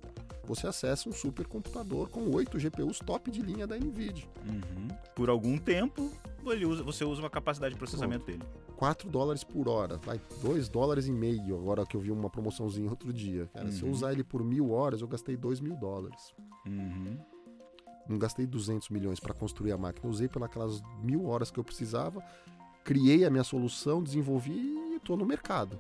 você 0.46 0.68
acessa 0.68 1.08
um 1.08 1.14
supercomputador 1.14 2.10
com 2.10 2.30
8 2.32 2.60
GPUs 2.60 3.00
top 3.00 3.32
de 3.32 3.42
linha 3.42 3.66
da 3.66 3.78
NVIDIA. 3.78 4.28
Uhum. 4.46 4.88
Por 5.16 5.30
algum 5.30 5.58
tempo, 5.58 6.12
usa, 6.44 6.84
você 6.84 7.06
usa 7.06 7.22
uma 7.22 7.30
capacidade 7.30 7.74
de 7.74 7.80
processamento 7.80 8.26
dele. 8.26 8.44
4 8.76 9.10
dólares 9.10 9.44
por 9.44 9.70
hora, 9.70 9.98
vai 9.98 10.20
2 10.42 10.68
dólares 10.68 11.08
e 11.08 11.12
meio, 11.12 11.56
agora 11.56 11.86
que 11.86 11.96
eu 11.96 12.02
vi 12.02 12.12
uma 12.12 12.30
promoçãozinha 12.30 12.90
outro 12.90 13.14
dia. 13.14 13.50
Cara, 13.54 13.66
uhum. 13.66 13.72
se 13.72 13.82
eu 13.82 13.88
uhum. 13.88 13.94
usar 13.94 14.12
ele 14.12 14.24
por 14.24 14.44
mil 14.44 14.72
horas, 14.72 15.02
eu 15.02 15.08
gastei 15.08 15.38
2 15.38 15.62
mil 15.62 15.76
dólares. 15.76 16.34
Uhum. 16.66 17.18
Não 18.08 18.18
gastei 18.18 18.46
200 18.46 18.90
milhões 18.90 19.20
para 19.20 19.34
construir 19.34 19.72
a 19.72 19.78
máquina, 19.78 20.06
eu 20.06 20.12
usei 20.12 20.28
pelas 20.28 20.82
mil 21.02 21.26
horas 21.26 21.50
que 21.50 21.58
eu 21.58 21.64
precisava, 21.64 22.22
criei 22.84 23.24
a 23.24 23.30
minha 23.30 23.46
solução, 23.46 24.04
desenvolvi 24.04 24.52
e 24.52 24.96
estou 24.98 25.16
no 25.16 25.26
mercado. 25.26 25.80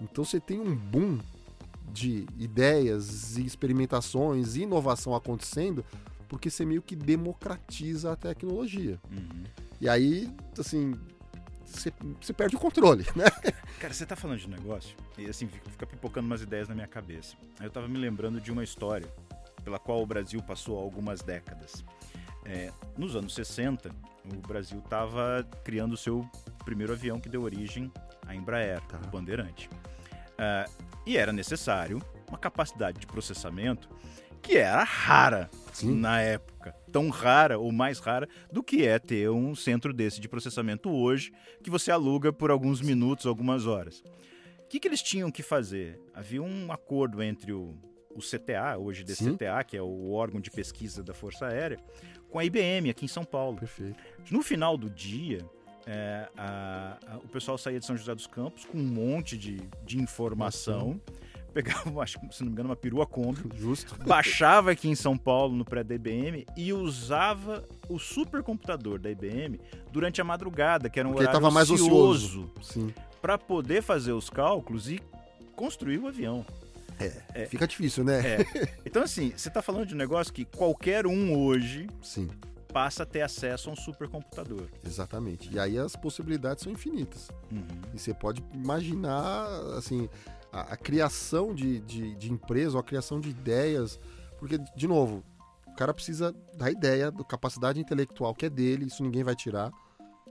Então 0.00 0.24
você 0.24 0.40
tem 0.40 0.58
um 0.58 0.74
boom 0.74 1.18
de 1.92 2.26
ideias 2.38 3.36
e 3.36 3.44
experimentações 3.44 4.56
e 4.56 4.62
inovação 4.62 5.14
acontecendo 5.14 5.84
porque 6.28 6.50
você 6.50 6.64
meio 6.64 6.82
que 6.82 6.96
democratiza 6.96 8.12
a 8.12 8.16
tecnologia. 8.16 8.98
Uhum. 9.10 9.44
E 9.80 9.88
aí, 9.88 10.32
assim, 10.58 10.94
você, 11.64 11.92
você 12.20 12.32
perde 12.32 12.56
o 12.56 12.58
controle, 12.58 13.06
né? 13.14 13.24
Cara, 13.80 13.92
você 13.92 14.06
tá 14.06 14.16
falando 14.16 14.38
de 14.38 14.48
negócio 14.48 14.96
e 15.18 15.26
assim, 15.26 15.48
fica 15.48 15.86
pipocando 15.86 16.26
umas 16.26 16.42
ideias 16.42 16.68
na 16.68 16.74
minha 16.74 16.86
cabeça. 16.86 17.36
Eu 17.60 17.70
tava 17.70 17.88
me 17.88 17.98
lembrando 17.98 18.40
de 18.40 18.50
uma 18.50 18.64
história 18.64 19.08
pela 19.62 19.78
qual 19.78 20.02
o 20.02 20.06
Brasil 20.06 20.42
passou 20.42 20.78
algumas 20.78 21.20
décadas. 21.22 21.84
É, 22.44 22.72
nos 22.96 23.16
anos 23.16 23.34
60, 23.34 23.90
o 24.24 24.46
Brasil 24.46 24.78
estava 24.78 25.46
criando 25.64 25.94
o 25.94 25.96
seu 25.96 26.28
primeiro 26.64 26.92
avião 26.92 27.18
que 27.20 27.28
deu 27.28 27.42
origem 27.42 27.92
à 28.24 28.34
Embraer, 28.34 28.80
tá. 28.82 29.00
o 29.04 29.08
Bandeirante. 29.08 29.68
Uh, 30.38 30.95
e 31.06 31.16
era 31.16 31.32
necessário 31.32 32.02
uma 32.28 32.36
capacidade 32.36 32.98
de 32.98 33.06
processamento 33.06 33.88
que 34.42 34.56
era 34.56 34.84
rara 34.84 35.50
Sim. 35.72 35.98
na 35.98 36.20
época. 36.20 36.74
Tão 36.92 37.08
rara 37.08 37.58
ou 37.58 37.72
mais 37.72 37.98
rara 37.98 38.28
do 38.50 38.62
que 38.62 38.86
é 38.86 38.98
ter 38.98 39.30
um 39.30 39.54
centro 39.54 39.92
desse 39.92 40.20
de 40.20 40.28
processamento 40.28 40.90
hoje, 40.90 41.32
que 41.62 41.70
você 41.70 41.90
aluga 41.90 42.32
por 42.32 42.50
alguns 42.50 42.80
minutos, 42.80 43.26
algumas 43.26 43.66
horas. 43.66 44.02
O 44.60 44.68
que, 44.68 44.80
que 44.80 44.88
eles 44.88 45.02
tinham 45.02 45.30
que 45.30 45.42
fazer? 45.42 46.00
Havia 46.14 46.42
um 46.42 46.72
acordo 46.72 47.22
entre 47.22 47.52
o, 47.52 47.76
o 48.14 48.20
CTA, 48.20 48.76
hoje 48.78 49.04
DCTA, 49.04 49.58
Sim. 49.58 49.66
que 49.66 49.76
é 49.76 49.82
o 49.82 50.10
órgão 50.10 50.40
de 50.40 50.50
pesquisa 50.50 51.02
da 51.02 51.14
Força 51.14 51.46
Aérea, 51.46 51.78
com 52.28 52.38
a 52.38 52.44
IBM 52.44 52.90
aqui 52.90 53.04
em 53.04 53.08
São 53.08 53.24
Paulo. 53.24 53.58
Perfeito. 53.58 54.02
No 54.30 54.42
final 54.42 54.76
do 54.76 54.90
dia, 54.90 55.44
é, 55.86 56.28
a, 56.36 56.98
a, 57.06 57.16
o 57.18 57.28
pessoal 57.28 57.56
saía 57.56 57.78
de 57.78 57.86
São 57.86 57.96
José 57.96 58.12
dos 58.12 58.26
Campos 58.26 58.64
com 58.64 58.76
um 58.76 58.84
monte 58.84 59.38
de, 59.38 59.60
de 59.84 59.98
informação. 59.98 61.00
Pegava, 61.54 61.88
acho 62.02 62.18
que 62.18 62.34
se 62.34 62.40
não 62.40 62.48
me 62.48 62.52
engano, 62.52 62.70
uma 62.70 62.76
perua 62.76 63.06
Kombi. 63.06 63.40
Justo. 63.56 63.96
Baixava 64.04 64.72
aqui 64.72 64.88
em 64.88 64.96
São 64.96 65.16
Paulo, 65.16 65.54
no 65.54 65.64
IBM, 65.94 66.44
e 66.56 66.72
usava 66.72 67.64
o 67.88 68.00
supercomputador 68.00 68.98
da 68.98 69.10
IBM 69.10 69.60
durante 69.92 70.20
a 70.20 70.24
madrugada, 70.24 70.90
que 70.90 70.98
era 70.98 71.08
um 71.08 71.12
Porque 71.12 71.28
horário 71.28 71.52
mais 71.52 71.70
ocioso. 71.70 72.50
Para 73.22 73.38
poder 73.38 73.80
fazer 73.80 74.12
os 74.12 74.28
cálculos 74.28 74.90
e 74.90 75.00
construir 75.54 75.98
o 75.98 76.08
avião. 76.08 76.44
É, 76.98 77.42
é, 77.42 77.46
fica 77.46 77.66
difícil, 77.66 78.02
né? 78.02 78.20
É. 78.26 78.46
Então, 78.84 79.02
assim, 79.02 79.30
você 79.36 79.48
está 79.48 79.60
falando 79.60 79.86
de 79.86 79.94
um 79.94 79.98
negócio 79.98 80.32
que 80.32 80.46
qualquer 80.46 81.06
um 81.06 81.38
hoje 81.38 81.86
Sim 82.02 82.28
passa 82.72 83.02
a 83.02 83.06
ter 83.06 83.22
acesso 83.22 83.70
a 83.70 83.72
um 83.72 83.76
supercomputador. 83.76 84.68
Exatamente. 84.84 85.52
E 85.52 85.58
aí 85.58 85.78
as 85.78 85.96
possibilidades 85.96 86.64
são 86.64 86.72
infinitas. 86.72 87.28
Uhum. 87.50 87.66
E 87.94 87.98
você 87.98 88.12
pode 88.12 88.44
imaginar, 88.52 89.46
assim, 89.76 90.08
a, 90.52 90.72
a 90.72 90.76
criação 90.76 91.54
de, 91.54 91.80
de, 91.80 92.14
de 92.16 92.32
empresa, 92.32 92.76
ou 92.76 92.80
a 92.80 92.84
criação 92.84 93.20
de 93.20 93.30
ideias. 93.30 93.98
Porque, 94.38 94.58
de 94.58 94.86
novo, 94.86 95.24
o 95.66 95.74
cara 95.74 95.92
precisa 95.92 96.34
da 96.54 96.70
ideia, 96.70 97.10
da 97.10 97.24
capacidade 97.24 97.80
intelectual 97.80 98.34
que 98.34 98.46
é 98.46 98.50
dele, 98.50 98.86
isso 98.86 99.02
ninguém 99.02 99.22
vai 99.22 99.36
tirar, 99.36 99.70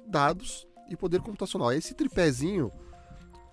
dados 0.08 0.68
e 0.90 0.96
poder 0.96 1.22
computacional. 1.22 1.72
Esse 1.72 1.94
tripézinho, 1.94 2.72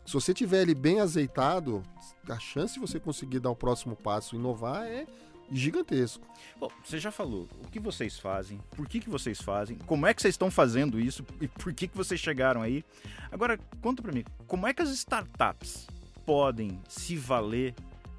se 0.04 0.12
você 0.14 0.32
tiver 0.32 0.62
ele 0.62 0.74
bem 0.74 1.00
azeitado, 1.00 1.82
a 2.28 2.38
chance 2.38 2.74
de 2.74 2.80
você 2.80 2.98
conseguir 2.98 3.40
dar 3.40 3.50
o 3.50 3.56
próximo 3.56 3.96
passo, 3.96 4.36
inovar, 4.36 4.86
é 4.86 5.06
gigantesco. 5.50 6.26
Bom, 6.58 6.70
você 6.84 6.98
já 6.98 7.10
falou 7.10 7.48
o 7.64 7.68
que 7.68 7.80
vocês 7.80 8.18
fazem, 8.18 8.60
por 8.76 8.86
que, 8.86 9.00
que 9.00 9.10
vocês 9.10 9.40
fazem, 9.40 9.76
como 9.86 10.06
é 10.06 10.14
que 10.14 10.22
vocês 10.22 10.34
estão 10.34 10.50
fazendo 10.50 11.00
isso 11.00 11.24
e 11.40 11.48
por 11.48 11.72
que, 11.72 11.88
que 11.88 11.96
vocês 11.96 12.20
chegaram 12.20 12.62
aí. 12.62 12.84
Agora, 13.30 13.58
conta 13.80 14.02
para 14.02 14.12
mim, 14.12 14.24
como 14.46 14.66
é 14.66 14.72
que 14.72 14.82
as 14.82 14.90
startups 14.90 15.86
podem 16.24 16.80
se 16.88 17.16
valer 17.16 17.74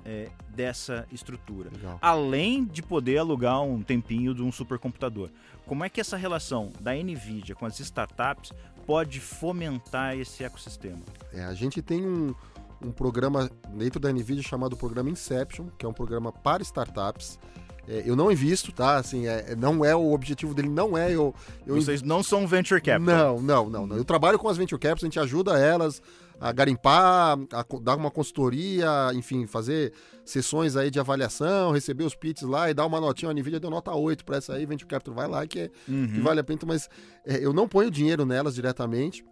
é, 0.05 0.29
dessa 0.49 1.07
estrutura. 1.12 1.69
Legal. 1.71 1.97
Além 2.01 2.65
de 2.65 2.81
poder 2.81 3.17
alugar 3.17 3.62
um 3.62 3.81
tempinho 3.81 4.33
de 4.33 4.41
um 4.41 4.51
supercomputador. 4.51 5.29
Como 5.65 5.83
é 5.83 5.89
que 5.89 6.01
essa 6.01 6.17
relação 6.17 6.71
da 6.79 6.93
NVIDIA 6.93 7.55
com 7.55 7.65
as 7.65 7.79
startups 7.79 8.51
pode 8.86 9.19
fomentar 9.19 10.17
esse 10.17 10.43
ecossistema? 10.43 10.99
É, 11.31 11.43
a 11.43 11.53
gente 11.53 11.81
tem 11.81 12.05
um, 12.05 12.36
um 12.84 12.91
programa 12.91 13.50
dentro 13.76 14.00
da 14.00 14.12
NVIDIA 14.12 14.43
chamado 14.43 14.76
Programa 14.76 15.10
Inception, 15.10 15.67
que 15.78 15.86
é 15.86 15.89
um 15.89 15.93
programa 15.93 16.32
para 16.32 16.62
startups. 16.63 17.39
É, 17.88 18.04
eu 18.06 18.15
não 18.15 18.32
invisto, 18.32 18.72
tá? 18.72 18.96
Assim, 18.96 19.28
é, 19.28 19.56
não 19.58 19.84
é 19.84 19.93
o 19.96 20.13
objetivo 20.13 20.54
dele, 20.54 20.69
não 20.69 20.98
é 20.98 21.12
eu. 21.12 21.36
eu 21.67 21.76
Vocês 21.76 22.02
não 22.02 22.24
são 22.24 22.48
venture 22.48 22.82
capital. 22.82 23.36
Não, 23.41 23.41
não, 23.41 23.69
não, 23.69 23.88
não. 23.88 23.98
Eu 23.98 24.06
trabalho 24.06 24.39
com 24.39 24.48
as 24.48 24.56
venture 24.56 24.80
capital, 24.80 25.06
a 25.06 25.10
gente 25.10 25.19
ajuda 25.19 25.58
elas 25.58 26.02
a 26.39 26.52
garimpar, 26.52 27.38
a 27.52 27.65
dar 27.82 27.96
uma 27.96 28.10
consultoria, 28.12 29.12
enfim, 29.13 29.46
fazer 29.46 29.93
sessões 30.26 30.76
aí 30.76 30.89
de 30.89 31.00
avaliação, 31.00 31.72
receber 31.72 32.04
os 32.06 32.15
pits 32.15 32.43
lá 32.43 32.69
e 32.69 32.74
dar 32.74 32.86
uma 32.86 33.00
notinha. 33.00 33.32
A 33.32 33.34
NVIDIA 33.34 33.60
deu 33.60 33.69
nota 33.69 33.93
8 33.93 34.24
para 34.26 34.38
essa 34.38 34.54
aí, 34.54 34.65
venture 34.65 34.88
capital 34.88 35.13
vai 35.13 35.28
lá 35.28 35.46
que, 35.46 35.60
é, 35.60 35.72
Uhum. 35.88 36.08
que 36.08 36.19
vale 36.22 36.39
a 36.39 36.43
pena, 36.43 36.60
mas 36.65 36.89
é, 37.26 37.38
eu 37.46 37.54
não 37.54 37.67
ponho 37.67 37.91
dinheiro 37.91 38.26
nelas 38.26 38.56
diretamente, 38.56 39.24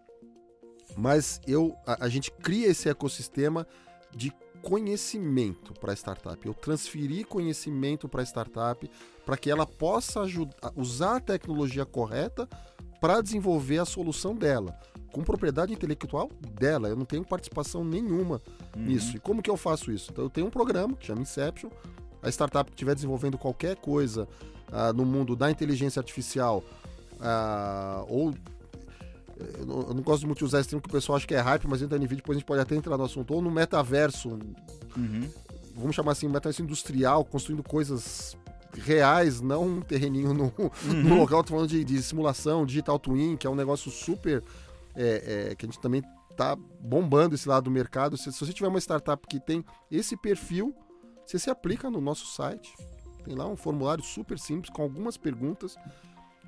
mas 0.98 1.40
eu 1.48 1.76
a, 1.86 2.06
a 2.06 2.10
gente 2.10 2.32
cria 2.32 2.68
esse 2.68 2.90
ecossistema 2.90 3.66
de 4.16 4.32
conhecimento 4.62 5.74
para 5.74 5.92
a 5.92 5.96
startup. 5.96 6.46
Eu 6.46 6.54
transferi 6.54 7.24
conhecimento 7.24 8.08
para 8.08 8.22
a 8.22 8.26
startup 8.26 8.90
para 9.26 9.38
que 9.38 9.50
ela 9.50 9.66
possa 9.66 10.22
ajudar, 10.22 10.72
usar 10.76 11.16
a 11.18 11.20
tecnologia 11.20 11.86
correta 11.86 12.48
para 13.00 13.22
desenvolver 13.22 13.80
a 13.80 13.86
solução 13.86 14.36
dela, 14.36 14.80
com 15.12 15.24
propriedade 15.24 15.74
intelectual 15.74 16.30
dela. 16.60 16.88
Eu 16.88 16.96
não 16.96 17.06
tenho 17.06 17.24
participação 17.26 17.84
nenhuma 17.84 18.40
Uhum. 18.76 18.84
nisso. 18.84 19.18
E 19.18 19.20
como 19.20 19.42
que 19.42 19.50
eu 19.50 19.58
faço 19.58 19.92
isso? 19.92 20.12
Então 20.12 20.24
eu 20.26 20.30
tenho 20.30 20.48
um 20.48 20.52
programa 20.52 20.96
que 20.96 21.06
chama 21.06 21.22
Inception. 21.22 21.70
A 22.22 22.30
startup 22.30 22.70
que 22.70 22.76
estiver 22.76 22.94
desenvolvendo 22.96 23.38
qualquer 23.38 23.76
coisa 23.78 24.28
ah, 24.72 24.94
no 24.94 25.04
mundo 25.06 25.36
da 25.36 25.50
inteligência 25.50 26.00
artificial 26.00 26.64
ah, 27.20 28.06
ou 28.08 28.34
eu 29.60 29.66
não, 29.66 29.82
eu 29.82 29.94
não 29.94 30.04
gosto 30.04 30.26
muito 30.26 30.40
de 30.40 30.46
usar 30.46 30.60
esse 30.60 30.70
termo 30.70 30.82
que 30.82 30.90
o 30.90 30.92
pessoal 30.92 31.18
acha 31.18 31.28
que 31.28 31.34
é 31.36 31.40
hype, 31.40 31.68
mas 31.68 31.80
dentro 31.80 31.98
da 31.98 32.04
NVIDIA 32.04 32.18
depois 32.18 32.36
a 32.36 32.40
gente 32.40 32.48
pode 32.48 32.62
até 32.62 32.76
entrar 32.76 32.98
no 32.98 33.04
assunto, 33.04 33.34
ou 33.34 33.42
no 33.42 33.52
metaverso, 33.52 34.38
Uhum. 34.96 35.30
vamos 35.76 35.96
chamar 35.96 36.12
assim, 36.14 36.28
metaverso 36.28 36.62
industrial, 36.62 37.24
construindo 37.26 37.64
coisas 37.64 38.36
reais, 38.74 39.42
não 39.42 39.66
um 39.66 39.82
terreninho 39.82 40.34
no, 40.34 40.54
no 41.04 41.16
local, 41.18 41.44
tô 41.44 41.54
falando 41.54 41.70
de, 41.70 41.84
de 41.84 42.02
simulação, 42.02 42.66
digital 42.66 42.98
twin, 43.00 43.36
que 43.38 43.46
é 43.46 43.50
um 43.50 43.56
negócio 43.56 43.92
super, 43.92 44.44
é, 44.96 45.50
é, 45.52 45.56
que 45.56 45.66
a 45.66 45.68
gente 45.68 45.80
também 45.80 46.02
tá 46.38 46.56
bombando 46.80 47.36
esse 47.36 47.48
lado 47.48 47.66
do 47.66 47.72
mercado. 47.72 48.18
Se, 48.18 48.32
se 48.32 48.40
você 48.40 48.54
tiver 48.54 48.68
uma 48.68 48.80
startup 48.80 49.26
que 49.28 49.40
tem 49.40 49.64
esse 49.90 50.16
perfil, 50.18 50.74
você 51.26 51.38
se 51.38 51.50
aplica 51.50 51.90
no 51.90 52.00
nosso 52.02 52.26
site. 52.28 52.74
Tem 53.24 53.36
lá 53.36 53.48
um 53.48 53.56
formulário 53.56 54.04
super 54.04 54.40
simples 54.40 54.74
com 54.74 54.82
algumas 54.82 55.18
perguntas. 55.18 55.76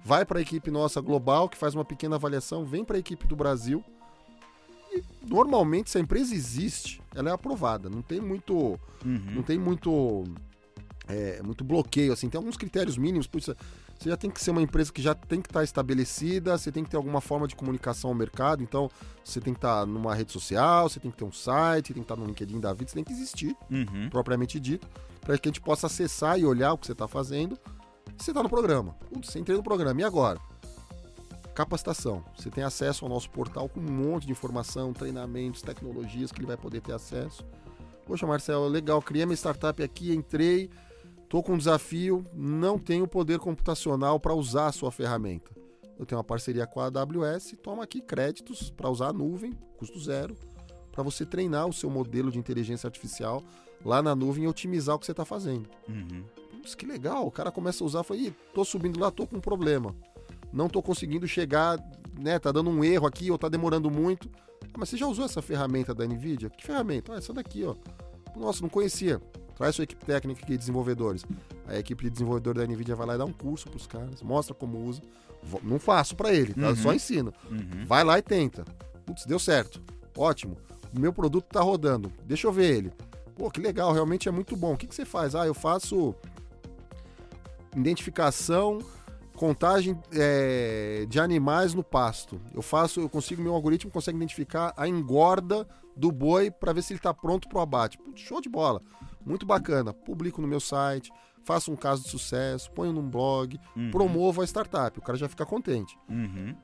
Vai 0.06 0.26
para 0.26 0.40
a 0.40 0.42
equipe 0.42 0.70
nossa 0.70 1.00
global, 1.02 1.48
que 1.48 1.58
faz 1.58 1.74
uma 1.76 1.86
pequena 1.86 2.16
avaliação, 2.18 2.66
vem 2.66 2.84
para 2.84 2.98
a 2.98 3.00
equipe 3.00 3.26
do 3.28 3.36
Brasil. 3.36 3.84
E 4.92 5.02
normalmente, 5.26 5.90
se 5.90 5.98
a 5.98 6.02
empresa 6.02 6.36
existe, 6.36 7.02
ela 7.16 7.30
é 7.30 7.34
aprovada. 7.34 7.90
Não 7.90 8.02
tem 8.02 8.20
muito 8.22 8.80
Uhum. 9.06 9.36
não 9.36 9.44
tem 9.44 9.58
muito 9.58 10.24
é, 11.10 11.42
muito 11.44 11.62
bloqueio 11.66 12.14
assim 12.14 12.30
tem 12.30 12.38
alguns 12.38 12.56
critérios 12.56 12.98
mínimos 12.98 13.28
putz, 13.28 13.48
você 13.48 14.10
já 14.10 14.16
tem 14.16 14.32
que 14.32 14.42
ser 14.42 14.52
uma 14.52 14.62
empresa 14.62 14.94
que 14.94 15.02
já 15.02 15.14
tem 15.14 15.42
que 15.42 15.50
estar 15.50 15.62
estabelecida 15.62 16.58
você 16.58 16.72
tem 16.72 16.86
que 16.86 16.90
ter 16.90 16.96
alguma 16.96 17.20
forma 17.20 17.46
de 17.46 17.54
comunicação 17.54 18.10
ao 18.12 18.16
mercado 18.16 18.64
então 18.64 18.90
você 19.22 19.42
tem 19.42 19.54
que 19.54 19.58
estar 19.58 19.86
numa 19.86 20.16
rede 20.16 20.32
social 20.32 20.88
você 20.88 21.02
tem 21.02 21.12
que 21.12 21.18
ter 21.18 21.26
um 21.26 21.34
site 21.34 21.88
tem 21.94 22.02
que 22.02 22.06
estar 22.10 22.16
no 22.16 22.26
LinkedIn 22.26 22.62
da 22.62 22.72
vida 22.72 22.88
você 22.90 22.96
tem 22.96 23.04
que 23.04 23.12
existir 23.12 23.54
Uhum. 23.70 24.08
propriamente 24.10 24.58
dito 24.62 24.88
para 25.20 25.38
que 25.38 25.50
a 25.50 25.52
gente 25.52 25.60
possa 25.60 25.88
acessar 25.88 26.40
e 26.40 26.46
olhar 26.46 26.72
o 26.72 26.78
que 26.78 26.86
você 26.86 26.94
está 26.94 27.10
fazendo 27.10 27.60
você 28.18 28.32
está 28.32 28.42
no 28.44 28.50
programa. 28.50 28.94
Putz, 29.10 29.30
você 29.30 29.40
entrei 29.40 29.58
no 29.58 29.64
programa. 29.64 30.00
E 30.00 30.04
agora? 30.04 30.40
Capacitação. 31.54 32.24
Você 32.36 32.50
tem 32.50 32.64
acesso 32.64 33.06
ao 33.06 33.10
nosso 33.10 33.30
portal 33.30 33.70
com 33.70 33.80
um 33.80 33.84
monte 33.84 34.26
de 34.26 34.32
informação 34.32 34.94
treinamentos 34.94 35.62
tecnologias 35.62 36.32
que 36.32 36.40
ele 36.40 36.48
vai 36.48 36.58
poder 36.58 36.82
ter 36.82 36.94
acesso. 36.94 37.46
Poxa, 38.06 38.28
Marcelo, 38.28 38.68
legal, 38.68 39.02
criei 39.02 39.26
minha 39.26 39.36
startup 39.36 39.82
aqui, 39.82 40.14
entrei, 40.14 40.70
tô 41.30 41.42
com 41.42 41.54
um 41.54 41.58
desafio, 41.58 42.26
não 42.34 42.78
tenho 42.78 43.08
poder 43.08 43.40
computacional 43.40 44.20
para 44.20 44.34
usar 44.34 44.68
a 44.68 44.72
sua 44.72 44.92
ferramenta. 44.92 45.52
Eu 45.98 46.06
tenho 46.06 46.18
uma 46.18 46.24
parceria 46.24 46.68
com 46.68 46.82
a 46.82 46.88
AWS, 46.88 47.56
toma 47.62 47.84
aqui 47.84 48.02
créditos 48.02 48.70
para 48.70 48.90
usar 48.90 49.10
a 49.10 49.14
nuvem, 49.14 49.54
custo 49.78 50.00
zero, 50.00 50.36
para 50.92 51.04
você 51.04 51.26
treinar 51.26 51.68
o 51.68 51.74
seu 51.74 51.90
modelo 51.90 52.32
de 52.32 52.40
inteligência 52.40 52.88
artificial 52.88 53.42
lá 53.86 54.02
na 54.02 54.16
nuvem 54.16 54.46
e 54.46 54.48
otimizar 54.48 54.96
o 54.96 55.00
que 55.00 55.06
você 55.06 55.12
está 55.12 55.24
fazendo. 55.24 55.70
Uhum. 55.88 56.24
Putz, 56.64 56.76
que 56.76 56.86
legal, 56.86 57.28
o 57.28 57.32
cara 57.32 57.52
começa 57.52 57.84
a 57.84 57.88
usar, 57.88 58.04
fala, 58.04 58.22
Ih, 58.22 58.34
tô 58.54 58.64
subindo 58.64 58.98
lá, 58.98 59.12
tô 59.12 59.28
com 59.28 59.36
um 59.36 59.42
problema. 59.42 59.94
Não 60.52 60.70
tô 60.70 60.82
conseguindo 60.82 61.28
chegar, 61.28 61.78
né, 62.18 62.40
tá 62.40 62.54
dando 62.54 62.70
um 62.70 62.82
erro 62.86 63.06
aqui 63.06 63.30
ou 63.30 63.38
tá 63.38 63.50
demorando 63.50 63.92
muito. 63.92 64.30
Ah, 64.74 64.78
mas 64.78 64.88
você 64.88 64.96
já 64.96 65.06
usou 65.06 65.26
essa 65.26 65.42
ferramenta 65.42 65.94
da 65.94 66.06
NVIDIA? 66.08 66.50
Que 66.50 66.66
ferramenta? 66.66 67.14
Ah, 67.14 67.18
essa 67.18 67.34
daqui, 67.34 67.66
ó. 67.66 67.76
Nossa, 68.34 68.62
não 68.62 68.70
conhecia. 68.70 69.22
Traz 69.58 69.76
sua 69.76 69.84
equipe 69.84 70.06
técnica 70.06 70.42
aqui, 70.42 70.58
desenvolvedores. 70.58 71.26
A 71.68 71.78
equipe 71.78 72.06
de 72.06 72.10
desenvolvedor 72.12 72.56
da 72.56 72.66
NVIDIA 72.66 72.96
vai 72.96 73.08
lá 73.08 73.16
e 73.16 73.18
dá 73.18 73.26
um 73.26 73.34
curso 73.34 73.70
pros 73.70 73.86
caras, 73.86 74.22
mostra 74.22 74.56
como 74.56 74.86
usa. 74.86 75.02
Não 75.64 75.78
faço 75.78 76.16
para 76.16 76.34
ele, 76.34 76.54
tá? 76.54 76.70
Uhum. 76.70 76.76
Só 76.78 76.94
ensino. 76.94 77.34
Uhum. 77.52 77.86
Vai 77.86 78.06
lá 78.06 78.18
e 78.18 78.22
tenta. 78.22 78.64
Putz, 79.06 79.26
deu 79.26 79.38
certo. 79.38 79.82
Ótimo. 80.18 80.56
O 80.96 81.00
meu 81.00 81.12
produto 81.12 81.46
tá 81.46 81.60
rodando. 81.60 82.10
Deixa 82.26 82.48
eu 82.48 82.54
ver 82.54 82.74
ele. 82.74 82.94
Pô, 83.36 83.52
que 83.52 83.60
legal, 83.60 83.92
realmente 83.92 84.30
é 84.30 84.32
muito 84.32 84.56
bom. 84.56 84.74
O 84.74 84.78
que, 84.78 84.88
que 84.88 84.96
você 84.96 85.04
faz? 85.04 85.36
Ah, 85.36 85.46
eu 85.46 85.54
faço 85.54 86.16
identificação, 87.76 88.80
contagem 89.36 89.98
é, 90.12 91.06
de 91.10 91.20
animais 91.20 91.74
no 91.74 91.84
pasto. 91.84 92.40
Eu 92.54 92.62
faço, 92.62 93.00
eu 93.00 93.10
consigo, 93.10 93.42
meu 93.42 93.54
algoritmo 93.54 93.92
consegue 93.92 94.18
identificar 94.18 94.74
a 94.78 94.88
engorda 94.88 95.68
do 95.96 96.12
boi 96.12 96.50
para 96.52 96.74
ver 96.74 96.82
se 96.82 96.94
ele 96.94 97.00
está 97.00 97.14
pronto 97.14 97.48
para 97.48 97.58
o 97.60 97.62
abate. 97.62 98.00
Show 98.16 98.42
de 98.42 98.50
bola. 98.50 98.82
Muito 99.26 99.46
bacana. 99.46 99.94
Publico 99.94 100.42
no 100.42 100.48
meu 100.48 100.60
site, 100.60 101.12
faço 101.44 101.72
um 101.72 101.76
caso 101.76 102.04
de 102.04 102.10
sucesso, 102.10 102.72
ponho 102.72 102.92
num 102.94 103.08
blog, 103.10 103.60
Uhum. 103.76 103.92
promovo 103.92 104.42
a 104.42 104.46
startup. 104.46 104.98
O 104.98 105.02
cara 105.02 105.18
já 105.18 105.28
fica 105.30 105.46
contente 105.46 105.98
Uhum. 106.10 106.56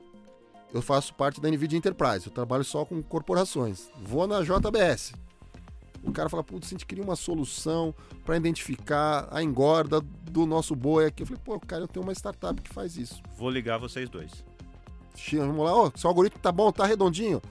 eu 0.74 0.82
faço 0.82 1.14
parte 1.16 1.42
da 1.42 1.50
NVIDIA 1.50 1.78
Enterprise, 1.78 2.28
eu 2.28 2.32
trabalho 2.34 2.64
só 2.64 2.86
com 2.86 3.02
corporações. 3.02 3.90
Vou 4.04 4.28
na 4.28 4.42
JBS. 4.42 5.14
O 6.04 6.12
cara 6.12 6.30
fala, 6.30 6.44
putz, 6.44 6.68
a 6.68 6.70
gente 6.72 6.86
queria 6.86 7.04
uma 7.04 7.16
solução 7.16 7.94
para 8.26 8.38
identificar 8.38 9.28
a 9.32 9.44
engorda 9.44 10.02
do 10.02 10.46
nosso 10.46 10.76
boi 10.76 11.06
aqui. 11.06 11.24
Eu 11.24 11.28
falei, 11.28 11.42
pô, 11.44 11.60
cara, 11.60 11.84
eu 11.84 11.88
tenho 11.88 12.04
uma 12.04 12.14
startup 12.14 12.62
que 12.62 12.74
faz 12.74 12.98
isso. 12.98 13.22
Vou 13.38 13.50
ligar 13.50 13.78
vocês 13.78 14.10
dois. 14.10 14.44
Vamos 15.34 15.66
lá, 15.66 15.76
ó, 15.76 15.92
seu 15.96 16.10
algoritmo 16.10 16.40
tá 16.40 16.52
bom, 16.52 16.72
tá 16.72 16.86
redondinho. 16.86 17.42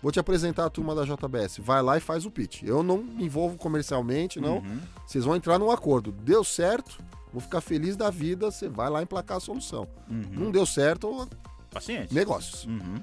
Vou 0.00 0.12
te 0.12 0.20
apresentar 0.20 0.66
a 0.66 0.70
turma 0.70 0.94
da 0.94 1.04
JBS. 1.04 1.58
Vai 1.58 1.82
lá 1.82 1.96
e 1.96 2.00
faz 2.00 2.24
o 2.24 2.30
pitch. 2.30 2.62
Eu 2.62 2.82
não 2.82 2.98
me 2.98 3.24
envolvo 3.24 3.56
comercialmente, 3.56 4.40
não. 4.40 4.58
Uhum. 4.58 4.80
Vocês 5.04 5.24
vão 5.24 5.34
entrar 5.34 5.58
num 5.58 5.70
acordo. 5.70 6.12
Deu 6.12 6.44
certo, 6.44 7.02
vou 7.32 7.40
ficar 7.40 7.60
feliz 7.60 7.96
da 7.96 8.08
vida, 8.08 8.50
você 8.50 8.68
vai 8.68 8.88
lá 8.88 9.02
emplacar 9.02 9.38
a 9.38 9.40
solução. 9.40 9.88
Uhum. 10.08 10.22
Não 10.30 10.50
deu 10.52 10.64
certo, 10.64 11.28
Paciência. 11.70 12.14
negócios. 12.14 12.64
Uhum. 12.64 13.02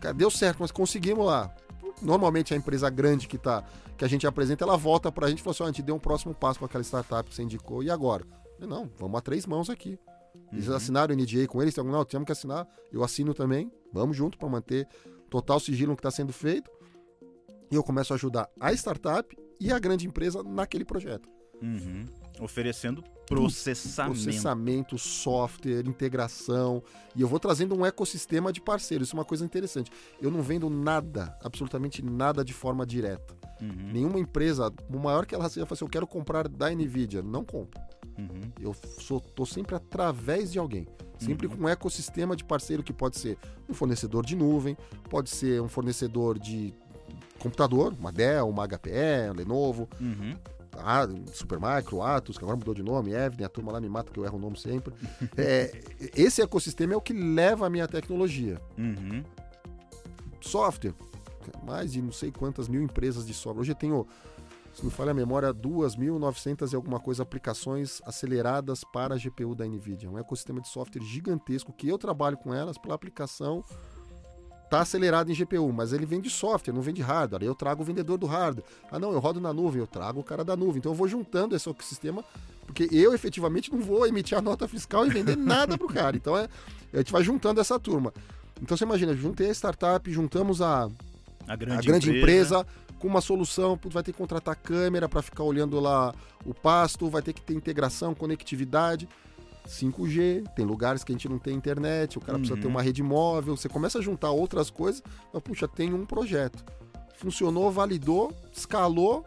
Cara, 0.00 0.12
deu 0.12 0.30
certo, 0.30 0.58
mas 0.60 0.70
conseguimos 0.70 1.24
lá. 1.24 1.50
Normalmente 2.02 2.52
a 2.52 2.56
empresa 2.56 2.90
grande 2.90 3.26
que, 3.28 3.38
tá, 3.38 3.64
que 3.96 4.04
a 4.04 4.08
gente 4.08 4.26
apresenta, 4.26 4.64
ela 4.64 4.76
volta 4.76 5.10
pra 5.10 5.28
gente 5.28 5.38
e 5.38 5.42
fala 5.42 5.52
assim: 5.52 5.62
ó, 5.62 5.66
a 5.66 5.70
gente 5.70 5.82
deu 5.82 5.94
um 5.94 5.98
próximo 5.98 6.34
passo 6.34 6.58
com 6.58 6.64
aquela 6.64 6.82
startup 6.84 7.28
que 7.28 7.34
você 7.34 7.42
indicou, 7.42 7.82
e 7.82 7.90
agora? 7.90 8.24
Eu, 8.60 8.66
não, 8.68 8.90
vamos 8.98 9.18
a 9.18 9.20
três 9.20 9.46
mãos 9.46 9.70
aqui. 9.70 9.98
Eles 10.52 10.68
Uhum. 10.68 10.74
assinaram 10.76 11.14
o 11.14 11.18
NDA 11.18 11.46
com 11.46 11.62
eles, 11.62 11.74
não, 11.76 12.04
temos 12.04 12.26
que 12.26 12.32
assinar, 12.32 12.66
eu 12.92 13.02
assino 13.02 13.32
também, 13.34 13.70
vamos 13.92 14.16
junto 14.16 14.36
para 14.36 14.48
manter 14.48 14.86
total 15.30 15.58
sigilo 15.58 15.90
no 15.92 15.96
que 15.96 16.00
está 16.00 16.10
sendo 16.10 16.32
feito. 16.32 16.70
E 17.70 17.74
eu 17.74 17.82
começo 17.82 18.12
a 18.12 18.16
ajudar 18.16 18.48
a 18.60 18.72
startup 18.72 19.36
e 19.60 19.72
a 19.72 19.78
grande 19.78 20.06
empresa 20.06 20.42
naquele 20.42 20.84
projeto. 20.84 21.28
Uhum. 21.62 22.06
Oferecendo 22.40 23.02
processamento. 23.26 24.20
Processamento, 24.22 24.98
software, 24.98 25.86
integração. 25.86 26.82
E 27.16 27.22
eu 27.22 27.28
vou 27.28 27.38
trazendo 27.38 27.74
um 27.74 27.84
ecossistema 27.86 28.52
de 28.52 28.60
parceiros. 28.60 29.08
Isso 29.08 29.16
é 29.16 29.18
uma 29.18 29.24
coisa 29.24 29.44
interessante. 29.44 29.90
Eu 30.20 30.30
não 30.30 30.42
vendo 30.42 30.68
nada, 30.68 31.36
absolutamente 31.42 32.02
nada 32.04 32.44
de 32.44 32.52
forma 32.52 32.84
direta. 32.84 33.34
Uhum. 33.60 33.92
Nenhuma 33.92 34.18
empresa, 34.18 34.70
o 34.92 34.98
maior 34.98 35.24
que 35.26 35.34
ela 35.34 35.48
seja, 35.48 35.64
fala 35.64 35.74
assim, 35.74 35.84
eu 35.84 35.88
quero 35.90 36.06
comprar 36.06 36.48
da 36.48 36.70
NVIDIA. 36.70 37.22
Não 37.22 37.44
compro. 37.44 37.80
Uhum. 38.18 38.52
Eu 38.60 38.74
sou, 38.98 39.20
tô 39.20 39.46
sempre 39.46 39.74
através 39.74 40.52
de 40.52 40.58
alguém. 40.58 40.86
Sempre 41.18 41.46
Uhum. 41.46 41.56
com 41.56 41.62
um 41.64 41.68
ecossistema 41.68 42.36
de 42.36 42.44
parceiro 42.44 42.82
que 42.82 42.92
pode 42.92 43.18
ser 43.18 43.38
um 43.68 43.72
fornecedor 43.72 44.26
de 44.26 44.36
nuvem, 44.36 44.76
pode 45.08 45.30
ser 45.30 45.62
um 45.62 45.68
fornecedor 45.68 46.38
de 46.38 46.74
computador, 47.38 47.94
uma 47.98 48.12
Dell, 48.12 48.48
uma 48.48 48.66
HPE, 48.66 49.28
uma 49.30 49.34
Lenovo, 49.36 49.88
Uhum. 50.00 50.36
A 50.78 51.06
Supermicro, 51.32 52.02
Atos, 52.02 52.38
que 52.38 52.44
agora 52.44 52.56
mudou 52.56 52.74
de 52.74 52.82
nome, 52.82 53.12
Evden, 53.12 53.46
a 53.46 53.48
turma 53.48 53.72
lá 53.72 53.80
me 53.80 53.88
mata 53.88 54.12
que 54.12 54.18
eu 54.18 54.24
erro 54.24 54.36
o 54.36 54.40
nome 54.40 54.58
sempre. 54.58 54.94
É, 55.36 55.82
esse 56.16 56.40
ecossistema 56.42 56.94
é 56.94 56.96
o 56.96 57.00
que 57.00 57.12
leva 57.12 57.66
a 57.66 57.70
minha 57.70 57.88
tecnologia. 57.88 58.60
Uhum. 58.78 59.22
Software, 60.40 60.94
mais 61.64 61.92
de 61.92 62.00
não 62.00 62.12
sei 62.12 62.30
quantas 62.30 62.68
mil 62.68 62.82
empresas 62.82 63.26
de 63.26 63.34
software. 63.34 63.60
Hoje 63.60 63.72
eu 63.72 63.76
tenho 63.76 64.06
se 64.74 64.84
me 64.84 64.90
falha 64.90 65.12
a 65.12 65.14
memória, 65.14 65.54
2.900 65.54 66.72
e 66.72 66.76
alguma 66.76 66.98
coisa 66.98 67.22
aplicações 67.22 68.02
aceleradas 68.04 68.82
para 68.82 69.14
a 69.14 69.18
GPU 69.18 69.54
da 69.54 69.64
NVIDIA. 69.64 70.10
Um 70.10 70.18
ecossistema 70.18 70.60
de 70.60 70.68
software 70.68 71.02
gigantesco 71.02 71.72
que 71.72 71.88
eu 71.88 71.96
trabalho 71.96 72.36
com 72.36 72.52
elas 72.52 72.76
pela 72.76 72.94
aplicação 72.96 73.64
está 74.64 74.80
acelerado 74.80 75.30
em 75.30 75.34
GPU, 75.34 75.72
mas 75.72 75.92
ele 75.92 76.04
vende 76.06 76.28
software, 76.28 76.72
não 76.74 76.82
vende 76.82 77.00
hardware. 77.02 77.42
Aí 77.42 77.48
eu 77.48 77.54
trago 77.54 77.82
o 77.82 77.84
vendedor 77.84 78.18
do 78.18 78.26
hardware. 78.26 78.64
Ah, 78.90 78.98
não, 78.98 79.12
eu 79.12 79.18
rodo 79.20 79.40
na 79.40 79.52
nuvem, 79.52 79.80
eu 79.80 79.86
trago 79.86 80.20
o 80.20 80.24
cara 80.24 80.44
da 80.44 80.56
nuvem. 80.56 80.78
Então 80.78 80.92
eu 80.92 80.96
vou 80.96 81.06
juntando 81.06 81.54
esse 81.54 81.68
ecossistema, 81.68 82.24
porque 82.66 82.88
eu 82.90 83.14
efetivamente 83.14 83.72
não 83.72 83.80
vou 83.80 84.06
emitir 84.06 84.36
a 84.36 84.42
nota 84.42 84.66
fiscal 84.66 85.06
e 85.06 85.10
vender 85.10 85.36
nada 85.38 85.78
pro 85.78 85.86
cara. 85.88 86.16
Então 86.16 86.36
é, 86.36 86.48
a 86.92 86.96
gente 86.98 87.12
vai 87.12 87.22
juntando 87.22 87.60
essa 87.60 87.78
turma. 87.78 88.12
Então 88.60 88.76
você 88.76 88.84
imagina, 88.84 89.14
juntei 89.14 89.48
a 89.48 89.54
startup, 89.54 90.10
juntamos 90.10 90.60
a, 90.62 90.88
A 91.46 91.56
grande, 91.56 91.78
a 91.78 91.82
grande 91.82 92.10
empresa. 92.10 92.60
empresa. 92.60 92.66
com 92.98 93.08
uma 93.08 93.20
solução, 93.20 93.78
vai 93.84 94.02
ter 94.02 94.12
que 94.12 94.18
contratar 94.18 94.56
câmera 94.56 95.08
para 95.08 95.20
ficar 95.20 95.44
olhando 95.44 95.78
lá 95.78 96.14
o 96.44 96.54
pasto, 96.54 97.08
vai 97.08 97.20
ter 97.20 97.32
que 97.32 97.42
ter 97.42 97.54
integração, 97.54 98.14
conectividade. 98.14 99.08
5G, 99.66 100.44
tem 100.54 100.64
lugares 100.64 101.02
que 101.02 101.12
a 101.12 101.14
gente 101.14 101.28
não 101.28 101.38
tem 101.38 101.54
internet, 101.56 102.18
o 102.18 102.20
cara 102.20 102.38
precisa 102.38 102.54
Uhum. 102.56 102.60
ter 102.62 102.66
uma 102.68 102.82
rede 102.82 103.02
móvel, 103.02 103.56
você 103.56 103.68
começa 103.68 103.98
a 103.98 104.02
juntar 104.02 104.30
outras 104.30 104.70
coisas, 104.70 105.02
mas 105.32 105.42
puxa, 105.42 105.66
tem 105.66 105.92
um 105.94 106.04
projeto. 106.04 106.64
Funcionou, 107.16 107.70
validou, 107.70 108.32
escalou, 108.52 109.24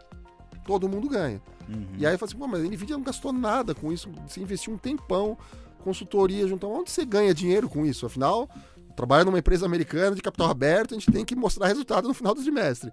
todo 0.64 0.88
mundo 0.88 1.08
ganha. 1.08 1.42
Uhum. 1.68 1.86
E 1.98 2.06
aí 2.06 2.14
eu 2.14 2.18
falo 2.18 2.28
assim, 2.28 2.38
pô, 2.38 2.46
mas 2.46 2.60
a 2.60 2.64
Nvidia 2.64 2.96
não 2.96 3.04
gastou 3.04 3.32
nada 3.32 3.74
com 3.74 3.92
isso, 3.92 4.08
você 4.26 4.40
investiu 4.40 4.72
um 4.72 4.78
tempão, 4.78 5.36
consultoria, 5.82 6.46
juntar. 6.46 6.66
Onde 6.66 6.90
você 6.90 7.04
ganha 7.04 7.34
dinheiro 7.34 7.68
com 7.68 7.84
isso? 7.84 8.06
Afinal, 8.06 8.48
trabalha 8.94 9.24
numa 9.24 9.38
empresa 9.38 9.66
americana 9.66 10.14
de 10.14 10.22
capital 10.22 10.50
aberto, 10.50 10.94
a 10.94 10.98
gente 10.98 11.10
tem 11.10 11.24
que 11.24 11.34
mostrar 11.34 11.66
resultado 11.66 12.06
no 12.06 12.14
final 12.14 12.34
do 12.34 12.42
trimestre. 12.42 12.90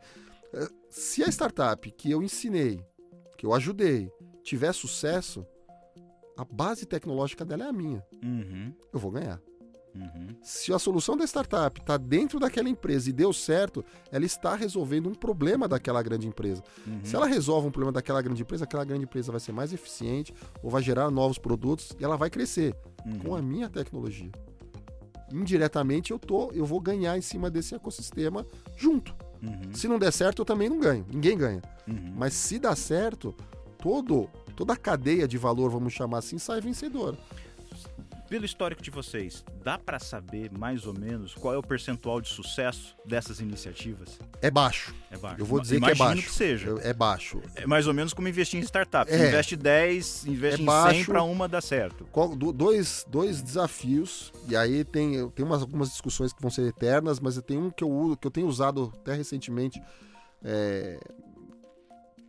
Eh, 0.53 0.67
Se 0.89 1.23
a 1.23 1.27
startup 1.27 1.91
que 1.91 2.09
eu 2.09 2.23
ensinei, 2.23 2.79
que 3.37 3.45
eu 3.45 3.53
ajudei, 3.53 4.09
tiver 4.43 4.71
sucesso, 4.73 5.45
a 6.37 6.43
base 6.45 6.85
tecnológica 6.85 7.45
dela 7.45 7.65
é 7.65 7.69
a 7.69 7.73
minha. 7.73 8.03
Uhum. 8.23 8.73
Eu 8.93 8.99
vou 8.99 9.11
ganhar. 9.11 9.41
Uhum. 9.95 10.27
Se 10.41 10.73
a 10.73 10.79
solução 10.79 11.15
da 11.15 11.23
startup 11.23 11.79
está 11.79 11.95
dentro 11.95 12.37
daquela 12.37 12.67
empresa 12.67 13.09
e 13.09 13.13
deu 13.13 13.31
certo, 13.31 13.83
ela 14.11 14.25
está 14.25 14.53
resolvendo 14.53 15.07
um 15.07 15.15
problema 15.15 15.69
daquela 15.69 16.03
grande 16.03 16.27
empresa. 16.27 16.61
Uhum. 16.85 16.99
Se 17.03 17.15
ela 17.15 17.25
resolve 17.25 17.69
um 17.69 17.71
problema 17.71 17.93
daquela 17.93 18.21
grande 18.21 18.41
empresa, 18.41 18.65
aquela 18.65 18.83
grande 18.83 19.05
empresa 19.05 19.31
vai 19.31 19.39
ser 19.39 19.53
mais 19.53 19.71
eficiente 19.71 20.33
ou 20.61 20.69
vai 20.69 20.83
gerar 20.83 21.09
novos 21.09 21.37
produtos 21.37 21.91
e 21.97 22.03
ela 22.03 22.17
vai 22.17 22.29
crescer 22.29 22.75
Uhum. 23.05 23.19
com 23.19 23.35
a 23.35 23.41
minha 23.41 23.69
tecnologia. 23.69 24.31
Indiretamente 25.31 26.11
eu 26.11 26.19
tô, 26.19 26.51
eu 26.51 26.65
vou 26.65 26.79
ganhar 26.79 27.17
em 27.17 27.21
cima 27.21 27.49
desse 27.49 27.75
ecossistema 27.75 28.45
junto. 28.75 29.15
Uhum. 29.41 29.73
Se 29.73 29.87
não 29.87 29.99
der 29.99 30.11
certo, 30.11 30.41
eu 30.41 30.45
também 30.45 30.69
não 30.69 30.79
ganho. 30.79 31.05
Ninguém 31.11 31.37
ganha. 31.37 31.61
Uhum. 31.87 32.13
Mas 32.15 32.33
se 32.33 32.57
dá 32.59 32.75
certo, 32.75 33.33
todo 33.77 34.29
toda 34.55 34.73
a 34.73 34.77
cadeia 34.77 35.27
de 35.27 35.37
valor, 35.37 35.69
vamos 35.69 35.93
chamar 35.93 36.19
assim, 36.19 36.37
sai 36.37 36.61
vencedora. 36.61 37.17
Pelo 38.27 38.43
histórico 38.43 38.81
de 38.81 38.89
vocês, 38.89 39.45
dá 39.63 39.77
para 39.77 39.99
saber 39.99 40.51
mais 40.51 40.87
ou 40.87 40.93
menos 40.97 41.35
qual 41.35 41.53
é 41.53 41.57
o 41.59 41.61
percentual 41.61 42.19
de 42.19 42.27
sucesso 42.27 42.95
dessas 43.05 43.39
iniciativas? 43.39 44.19
É 44.41 44.49
baixo. 44.49 44.95
É 45.11 45.17
baixo. 45.17 45.39
Eu 45.39 45.45
vou 45.45 45.59
dizer 45.59 45.79
que 45.79 45.85
é 45.85 45.93
Imagino 45.93 46.07
baixo. 46.07 46.23
que 46.23 46.33
seja. 46.33 46.75
É 46.81 46.91
baixo. 46.91 47.39
É 47.53 47.67
mais 47.67 47.85
ou 47.85 47.93
menos 47.93 48.13
como 48.13 48.27
investir 48.27 48.59
em 48.59 48.63
startup. 48.63 49.11
É. 49.11 49.27
investe 49.27 49.55
10, 49.55 50.25
investe 50.25 50.59
É 50.59 50.63
em 50.63 50.65
100 50.65 50.65
baixo. 50.65 51.05
para 51.05 51.21
uma 51.21 51.47
dar 51.47 51.61
certo. 51.61 52.07
Dois, 52.55 53.05
dois 53.07 53.43
desafios, 53.43 54.33
e 54.49 54.55
aí 54.55 54.83
tem, 54.83 55.29
tem 55.29 55.45
umas, 55.45 55.61
algumas 55.61 55.89
discussões 55.91 56.33
que 56.33 56.41
vão 56.41 56.49
ser 56.49 56.63
eternas, 56.65 57.19
mas 57.19 57.35
eu 57.35 57.43
tenho 57.43 57.61
um 57.65 57.69
que 57.69 57.83
eu, 57.83 58.17
que 58.19 58.25
eu 58.25 58.31
tenho 58.31 58.47
usado 58.47 58.91
até 59.01 59.13
recentemente 59.13 59.79
é, 60.43 60.99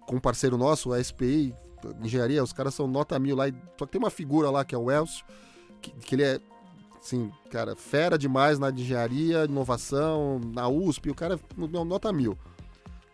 com 0.00 0.16
um 0.16 0.20
parceiro 0.20 0.58
nosso, 0.58 0.92
a 0.92 1.02
SPI, 1.02 1.54
engenharia, 2.02 2.42
os 2.42 2.52
caras 2.52 2.74
são 2.74 2.86
nota 2.86 3.18
mil 3.18 3.36
lá, 3.36 3.48
e- 3.48 3.54
só 3.78 3.86
que 3.86 3.92
tem 3.92 3.98
uma 3.98 4.10
figura 4.10 4.50
lá 4.50 4.64
que 4.64 4.74
é 4.74 4.78
o 4.78 4.90
Elcio, 4.90 5.24
que, 5.80 5.90
que 5.92 6.14
ele 6.14 6.22
é, 6.24 6.40
assim, 6.98 7.30
cara, 7.50 7.76
fera 7.76 8.18
demais 8.18 8.58
na 8.58 8.70
engenharia, 8.70 9.44
inovação, 9.44 10.40
na 10.54 10.68
USP, 10.68 11.10
o 11.10 11.14
cara 11.14 11.34
é 11.34 11.38
no- 11.56 11.84
nota 11.84 12.12
mil. 12.12 12.36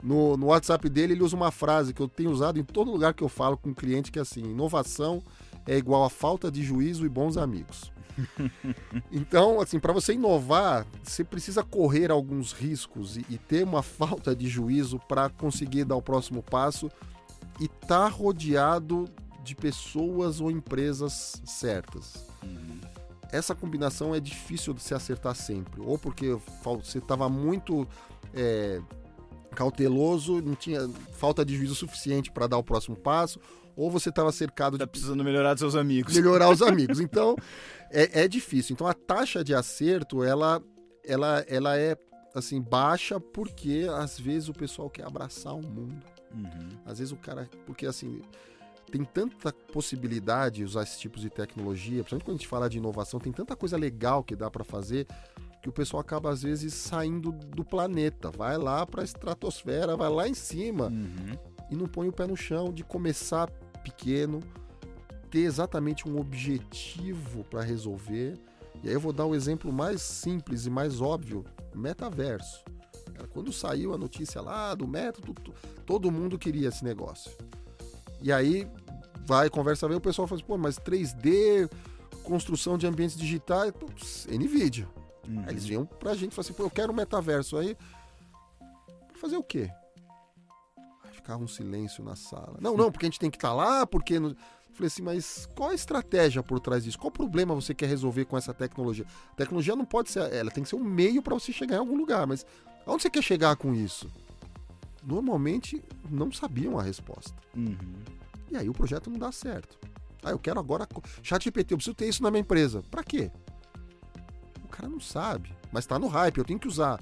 No, 0.03 0.37
no 0.37 0.46
WhatsApp 0.46 0.88
dele, 0.88 1.12
ele 1.12 1.22
usa 1.22 1.37
uma 1.37 1.53
frase 1.53 1.94
que 1.94 2.03
eu 2.03 2.09
tenho 2.09 2.31
usado 2.31 2.59
em 2.59 2.64
todo 2.64 2.90
lugar 2.90 3.14
que 3.14 3.22
eu 3.22 3.29
falo 3.29 3.57
com 3.57 3.70
um 3.70 3.75
cliente, 3.75 4.11
que 4.11 4.18
é 4.18 4.22
assim, 4.22 4.42
inovação 4.42 5.22
é 5.64 5.77
igual 5.77 6.03
a 6.05 6.11
falta 6.11 6.51
de 6.51 6.62
juízo 6.62 7.07
e 7.07 7.09
bons 7.09 7.37
amigos. 7.37 7.92
então, 9.11 9.61
assim, 9.61 9.79
para 9.79 9.92
você 9.92 10.14
inovar, 10.14 10.87
você 11.03 11.25
precisa 11.25 11.62
correr 11.62 12.11
alguns 12.11 12.53
riscos 12.53 13.16
e, 13.16 13.25
e 13.31 13.38
ter 13.38 13.64
uma 13.64 13.83
falta 13.83 14.35
de 14.35 14.48
juízo 14.48 14.98
para 15.09 15.29
conseguir 15.31 15.85
dar 15.85 15.96
o 15.96 16.03
próximo 16.03 16.42
passo 16.42 16.90
e 17.62 17.66
estar 17.66 18.09
rodeado 18.09 19.09
de 19.44 19.55
pessoas 19.55 20.40
ou 20.40 20.51
empresas 20.51 21.40
certas. 21.44 22.27
Essa 23.31 23.55
combinação 23.55 24.12
é 24.12 24.18
difícil 24.18 24.75
de 24.75 24.83
se 24.83 24.94
acertar 24.94 25.37
sempre, 25.37 25.81
ou 25.81 25.96
porque 25.96 26.37
você 26.64 26.98
estava 26.98 27.29
muito 27.29 27.87
é, 28.35 28.81
cauteloso, 29.55 30.42
não 30.42 30.57
tinha 30.57 30.88
falta 31.12 31.44
de 31.44 31.57
juízo 31.57 31.77
suficiente 31.77 32.33
para 32.33 32.48
dar 32.48 32.59
o 32.59 32.64
próximo 32.64 32.96
passo, 32.96 33.38
ou 33.77 33.90
você 33.90 34.09
estava 34.09 34.33
cercado 34.33 34.77
Tá 34.77 34.85
de 34.85 34.90
precisando 34.90 35.22
melhorar 35.22 35.57
seus 35.57 35.77
amigos. 35.77 36.14
melhorar 36.14 36.51
os 36.51 36.61
amigos. 36.62 36.98
Então, 36.98 37.37
é, 37.90 38.22
é 38.25 38.29
difícil. 38.29 38.75
Então, 38.75 38.88
a 38.88 38.92
taxa 38.92 39.44
de 39.44 39.55
acerto, 39.55 40.25
ela, 40.25 40.61
ela, 41.05 41.44
ela 41.48 41.79
é 41.79 41.96
assim 42.35 42.61
baixa 42.61 43.20
porque 43.20 43.87
às 43.94 44.18
vezes 44.18 44.48
o 44.48 44.53
pessoal 44.53 44.90
quer 44.90 45.07
abraçar 45.07 45.55
o 45.55 45.62
mundo. 45.62 46.12
Uhum. 46.35 46.68
Às 46.85 46.99
vezes 46.99 47.12
o 47.12 47.16
cara, 47.16 47.49
porque 47.66 47.87
assim, 47.87 48.21
tem 48.90 49.05
tanta 49.05 49.53
possibilidade 49.53 50.57
de 50.57 50.64
usar 50.64 50.83
esses 50.83 50.99
tipos 50.99 51.23
de 51.23 51.31
tecnologia, 51.31 52.03
principalmente 52.03 52.25
quando 52.25 52.37
a 52.37 52.38
gente 52.38 52.49
fala 52.49 52.68
de 52.68 52.79
inovação, 52.79 53.18
tem 53.21 53.33
tanta 53.33 53.57
coisa 53.57 53.77
legal 53.77 54.23
que 54.23 54.37
dá 54.37 54.51
para 54.51 54.64
fazer 54.64 55.07
que 55.62 55.68
o 55.68 55.73
pessoal 55.73 56.01
acaba 56.01 56.31
às 56.31 56.42
vezes 56.42 56.75
saindo 56.75 57.31
do 57.31 57.64
planeta, 57.64 58.31
vai 58.31 58.59
lá 58.59 58.85
para 58.85 59.03
a 59.03 59.05
estratosfera, 59.05 59.97
vai 59.97 60.11
lá 60.11 60.29
em 60.29 60.35
cima 60.35 60.88
Uhum. 60.88 61.37
e 61.71 61.77
não 61.77 61.87
põe 61.87 62.09
o 62.09 62.12
pé 62.12 62.27
no 62.27 62.37
chão 62.37 62.73
de 62.73 62.83
começar 62.83 63.49
pequeno, 63.85 64.40
ter 65.31 65.40
exatamente 65.40 66.09
um 66.09 66.18
objetivo 66.18 67.45
para 67.45 67.62
resolver. 67.62 68.37
E 68.83 68.88
aí 68.88 68.95
eu 68.95 69.01
vou 69.01 69.12
dar 69.12 69.25
o 69.25 69.35
exemplo 69.35 69.73
mais 69.73 70.03
simples 70.03 70.66
e 70.66 70.71
mais 70.71 71.01
óbvio, 71.01 71.45
metaverso. 71.75 72.64
Cara, 73.14 73.29
Quando 73.29 73.53
saiu 73.53 73.92
a 73.94 73.98
notícia 73.98 74.40
lá 74.40 74.75
do 74.75 74.87
método, 74.87 75.35
todo 75.87 76.11
mundo 76.11 76.38
queria 76.38 76.68
esse 76.68 76.85
negócio. 76.85 77.31
E 78.20 78.33
aí 78.33 78.68
vai, 79.27 79.48
conversa 79.51 79.88
vem, 79.88 79.96
o 79.96 80.01
pessoal 80.01 80.27
fala 80.29 80.40
assim, 80.40 80.46
pô, 80.46 80.57
mas 80.59 80.79
3D, 80.79 81.70
construção 82.22 82.79
de 82.79 82.87
ambientes 82.87 83.16
digitais, 83.16 83.72
putz, 83.72 84.27
NVIDIA. 84.27 84.88
Uhum. 85.29 85.40
Aí 85.40 85.51
eles 85.51 85.64
vinham 85.64 85.87
pra 85.87 86.14
gente 86.14 86.33
e 86.33 86.35
falaram 86.35 86.48
assim, 86.51 86.55
pô, 86.55 86.64
eu 86.64 86.70
quero 86.70 86.92
um 86.92 86.96
metaverso. 86.96 87.57
Aí, 87.57 87.77
pra 89.09 89.18
fazer 89.20 89.37
o 89.37 89.42
quê? 89.42 89.70
Aí 91.05 91.12
ficava 91.12 91.42
um 91.42 91.48
silêncio 91.48 92.03
na 92.05 92.16
sala. 92.16 92.57
Não, 92.61 92.77
não, 92.77 92.90
porque 92.90 93.07
a 93.07 93.09
gente 93.09 93.18
tem 93.20 93.31
que 93.31 93.37
estar 93.37 93.53
lá, 93.53 93.87
porque... 93.87 94.18
no- 94.18 94.37
Falei 94.75 94.87
assim, 94.87 95.03
mas 95.03 95.46
qual 95.55 95.68
a 95.68 95.75
estratégia 95.75 96.42
por 96.42 96.59
trás 96.59 96.83
disso? 96.83 96.98
Qual 96.98 97.11
problema 97.11 97.55
você 97.55 97.75
quer 97.75 97.85
resolver 97.90 98.25
com 98.25 98.38
essa 98.38 98.55
tecnologia? 98.55 99.05
A 99.31 99.35
tecnologia 99.35 99.77
não 99.77 99.85
pode 99.85 100.11
ser... 100.11 100.33
Ela 100.33 100.51
tem 100.51 100.62
que 100.64 100.70
ser 100.70 100.77
um 100.77 100.83
meio 100.83 101.20
para 101.22 101.35
você 101.35 101.53
chegar 101.53 101.77
em 101.77 101.79
algum 101.81 101.94
lugar, 101.94 102.27
mas 102.27 102.46
aonde 102.87 103.03
você 103.03 103.11
quer 103.11 103.23
chegar 103.23 103.57
com 103.57 103.75
isso? 103.75 104.09
Normalmente, 105.03 105.83
não 106.11 106.31
sabiam 106.31 106.79
a 106.79 106.83
resposta. 106.83 107.35
Uhum. 107.57 107.77
E 108.51 108.57
aí 108.57 108.68
o 108.68 108.73
projeto 108.73 109.11
não 109.11 109.18
dá 109.18 109.33
certo. 109.33 109.79
Ah, 110.23 110.31
eu 110.31 110.38
quero 110.38 110.61
agora. 110.61 110.87
Chat 111.23 111.45
GPT, 111.45 111.75
eu 111.75 111.79
preciso 111.79 111.97
ter 111.97 112.09
isso 112.09 112.23
na 112.23 112.31
minha 112.31 112.40
empresa. 112.40 112.83
Pra 112.90 113.03
quê? 113.03 113.31
O 114.64 114.68
cara 114.68 114.88
não 114.88 115.01
sabe, 115.01 115.55
mas 115.73 115.87
tá 115.87 115.99
no 115.99 116.07
hype, 116.07 116.38
eu 116.38 116.45
tenho 116.45 116.59
que 116.59 116.68
usar. 116.68 117.01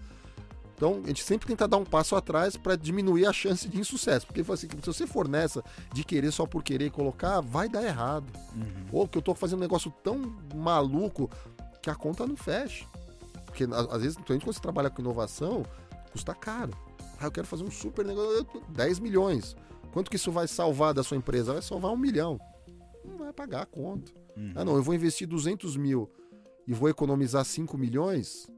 Então, 0.75 1.03
a 1.05 1.09
gente 1.09 1.23
sempre 1.23 1.47
tenta 1.47 1.69
dar 1.69 1.77
um 1.77 1.85
passo 1.85 2.17
atrás 2.17 2.57
para 2.57 2.75
diminuir 2.75 3.27
a 3.27 3.33
chance 3.35 3.69
de 3.69 3.79
insucesso. 3.79 4.27
Porque 4.27 4.41
assim, 4.41 4.67
se 4.67 4.87
você 4.87 5.07
for 5.07 5.29
nessa 5.29 5.63
de 5.93 6.03
querer 6.03 6.33
só 6.33 6.47
por 6.47 6.63
querer 6.63 6.91
colocar, 6.91 7.43
vai 7.43 7.69
dar 7.69 7.85
errado. 7.85 8.33
Uhum. 8.57 8.87
Ou 8.91 9.07
que 9.07 9.19
eu 9.19 9.21
tô 9.21 9.35
fazendo 9.35 9.59
um 9.59 9.63
negócio 9.63 9.91
tão 10.03 10.35
maluco 10.55 11.31
que 11.83 11.91
a 11.91 11.95
conta 11.95 12.27
não 12.27 12.35
fecha. 12.35 12.87
Porque 13.67 13.93
às 13.95 14.01
vezes, 14.03 14.15
principalmente 14.17 14.45
quando 14.45 14.55
você 14.55 14.61
trabalha 14.61 14.91
com 14.91 15.03
inovação, 15.03 15.65
custa 16.13 16.35
caro. 16.35 16.73
Ah, 17.19 17.27
eu 17.27 17.31
quero 17.33 17.47
fazer 17.47 17.65
um 17.65 17.71
super 17.71 18.05
negócio, 18.05 18.31
eu 18.39 18.45
tô- 18.45 18.61
10 18.71 18.99
milhões. 18.99 19.55
Quanto 19.93 20.11
que 20.11 20.17
isso 20.17 20.33
vai 20.33 20.47
salvar 20.49 20.95
da 20.95 21.03
sua 21.03 21.17
empresa? 21.17 21.53
Vai 21.53 21.63
salvar 21.63 21.91
um 21.93 21.97
milhão. 21.97 22.41
Não 23.05 23.19
vai 23.19 23.33
pagar 23.33 23.63
a 23.63 23.67
conta. 23.67 24.13
Uhum. 24.37 24.53
Ah, 24.55 24.65
não, 24.65 24.77
eu 24.77 24.83
vou 24.83 24.95
investir 24.95 25.27
200 25.27 25.77
mil 25.77 26.11
e 26.67 26.73
vou 26.73 26.89
economizar 26.89 27.45
5 27.45 27.77
milhões? 27.77 28.49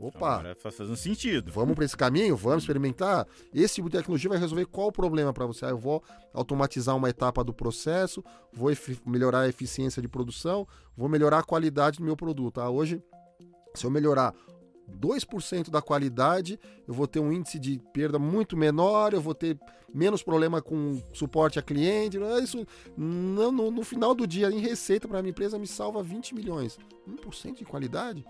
Opa, 0.00 0.34
Agora 0.36 0.56
faz 0.56 0.74
fazendo 0.74 0.96
sentido. 0.96 1.52
vamos 1.52 1.74
para 1.76 1.84
esse 1.84 1.96
caminho? 1.96 2.36
Vamos 2.36 2.64
experimentar? 2.64 3.26
Esse 3.54 3.74
tipo 3.76 3.88
de 3.88 3.98
tecnologia 3.98 4.30
vai 4.30 4.38
resolver 4.38 4.64
qual 4.66 4.88
o 4.88 4.92
problema 4.92 5.32
para 5.32 5.46
você? 5.46 5.64
Ah, 5.66 5.68
eu 5.70 5.78
vou 5.78 6.02
automatizar 6.32 6.96
uma 6.96 7.08
etapa 7.10 7.44
do 7.44 7.52
processo, 7.52 8.24
vou 8.52 8.72
melhorar 9.06 9.40
a 9.40 9.48
eficiência 9.48 10.00
de 10.02 10.08
produção, 10.08 10.66
vou 10.96 11.08
melhorar 11.08 11.38
a 11.40 11.42
qualidade 11.44 11.98
do 11.98 12.04
meu 12.04 12.16
produto. 12.16 12.60
Ah, 12.60 12.68
hoje, 12.70 13.00
se 13.74 13.84
eu 13.84 13.90
melhorar 13.90 14.34
2% 15.00 15.70
da 15.70 15.80
qualidade, 15.80 16.58
eu 16.86 16.94
vou 16.94 17.06
ter 17.06 17.20
um 17.20 17.32
índice 17.32 17.58
de 17.58 17.80
perda 17.92 18.18
muito 18.18 18.56
menor, 18.56 19.12
eu 19.12 19.20
vou 19.20 19.34
ter 19.34 19.58
menos 19.92 20.22
problema 20.22 20.60
com 20.60 21.00
suporte 21.12 21.58
a 21.58 21.62
cliente. 21.62 22.18
Isso 22.42 22.66
no, 22.96 23.52
no, 23.52 23.70
no 23.70 23.84
final 23.84 24.14
do 24.14 24.26
dia, 24.26 24.50
em 24.50 24.58
receita 24.58 25.06
para 25.06 25.18
a 25.18 25.22
minha 25.22 25.30
empresa, 25.30 25.58
me 25.58 25.66
salva 25.66 26.02
20 26.02 26.34
milhões. 26.34 26.78
1% 27.08 27.58
de 27.58 27.64
qualidade? 27.64 28.24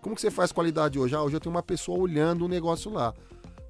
Como 0.00 0.14
que 0.14 0.20
você 0.20 0.30
faz 0.30 0.52
qualidade 0.52 0.98
hoje? 0.98 1.14
Ah, 1.14 1.22
hoje 1.22 1.36
eu 1.36 1.40
tenho 1.40 1.54
uma 1.54 1.62
pessoa 1.62 1.98
olhando 1.98 2.44
o 2.44 2.48
negócio 2.48 2.90
lá. 2.90 3.12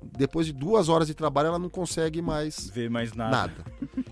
Depois 0.00 0.46
de 0.46 0.52
duas 0.52 0.88
horas 0.88 1.08
de 1.08 1.14
trabalho, 1.14 1.48
ela 1.48 1.58
não 1.58 1.68
consegue 1.68 2.22
mais 2.22 2.70
ver 2.70 2.88
mais 2.88 3.12
nada. 3.12 3.30
nada. 3.30 3.64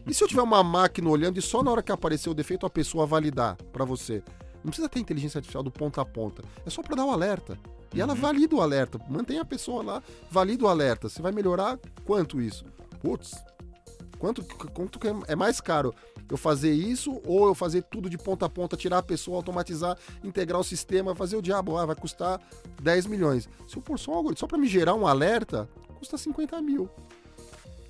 E 0.06 0.12
se 0.12 0.24
eu 0.24 0.28
tiver 0.28 0.42
uma 0.42 0.62
máquina 0.62 1.08
olhando 1.08 1.38
e 1.38 1.42
só 1.42 1.62
na 1.62 1.70
hora 1.70 1.82
que 1.82 1.92
aparecer 1.92 2.28
o 2.28 2.34
defeito 2.34 2.66
a 2.66 2.70
pessoa 2.70 3.06
validar 3.06 3.56
para 3.72 3.84
você? 3.84 4.22
Não 4.66 4.70
precisa 4.70 4.88
ter 4.88 4.98
inteligência 4.98 5.38
artificial 5.38 5.62
do 5.62 5.70
ponta 5.70 6.02
a 6.02 6.04
ponta. 6.04 6.42
É 6.66 6.70
só 6.70 6.82
para 6.82 6.96
dar 6.96 7.04
o 7.04 7.08
um 7.08 7.12
alerta. 7.12 7.56
E 7.94 8.00
ela 8.00 8.14
uhum. 8.14 8.20
valida 8.20 8.56
o 8.56 8.60
alerta. 8.60 8.98
Mantém 9.08 9.38
a 9.38 9.44
pessoa 9.44 9.80
lá, 9.80 10.02
valida 10.28 10.64
o 10.64 10.68
alerta. 10.68 11.08
Você 11.08 11.22
vai 11.22 11.30
melhorar 11.30 11.78
quanto 12.04 12.40
isso? 12.40 12.64
Putz, 13.00 13.36
quanto, 14.18 14.44
quanto 14.44 14.98
é 15.28 15.36
mais 15.36 15.60
caro 15.60 15.94
eu 16.28 16.36
fazer 16.36 16.72
isso 16.72 17.22
ou 17.24 17.46
eu 17.46 17.54
fazer 17.54 17.82
tudo 17.84 18.10
de 18.10 18.18
ponta 18.18 18.46
a 18.46 18.48
ponta, 18.48 18.76
tirar 18.76 18.98
a 18.98 19.02
pessoa, 19.04 19.36
automatizar, 19.36 19.96
integrar 20.24 20.60
o 20.60 20.64
sistema, 20.64 21.14
fazer 21.14 21.36
o 21.36 21.42
diabo? 21.42 21.78
Ah, 21.78 21.86
vai 21.86 21.94
custar 21.94 22.40
10 22.82 23.06
milhões. 23.06 23.48
Se 23.68 23.76
eu 23.76 23.82
pôr 23.82 24.00
só 24.00 24.10
um 24.10 24.14
algoritmo, 24.16 24.40
só 24.40 24.48
para 24.48 24.58
me 24.58 24.66
gerar 24.66 24.94
um 24.94 25.06
alerta, 25.06 25.68
custa 25.96 26.18
50 26.18 26.60
mil. 26.60 26.90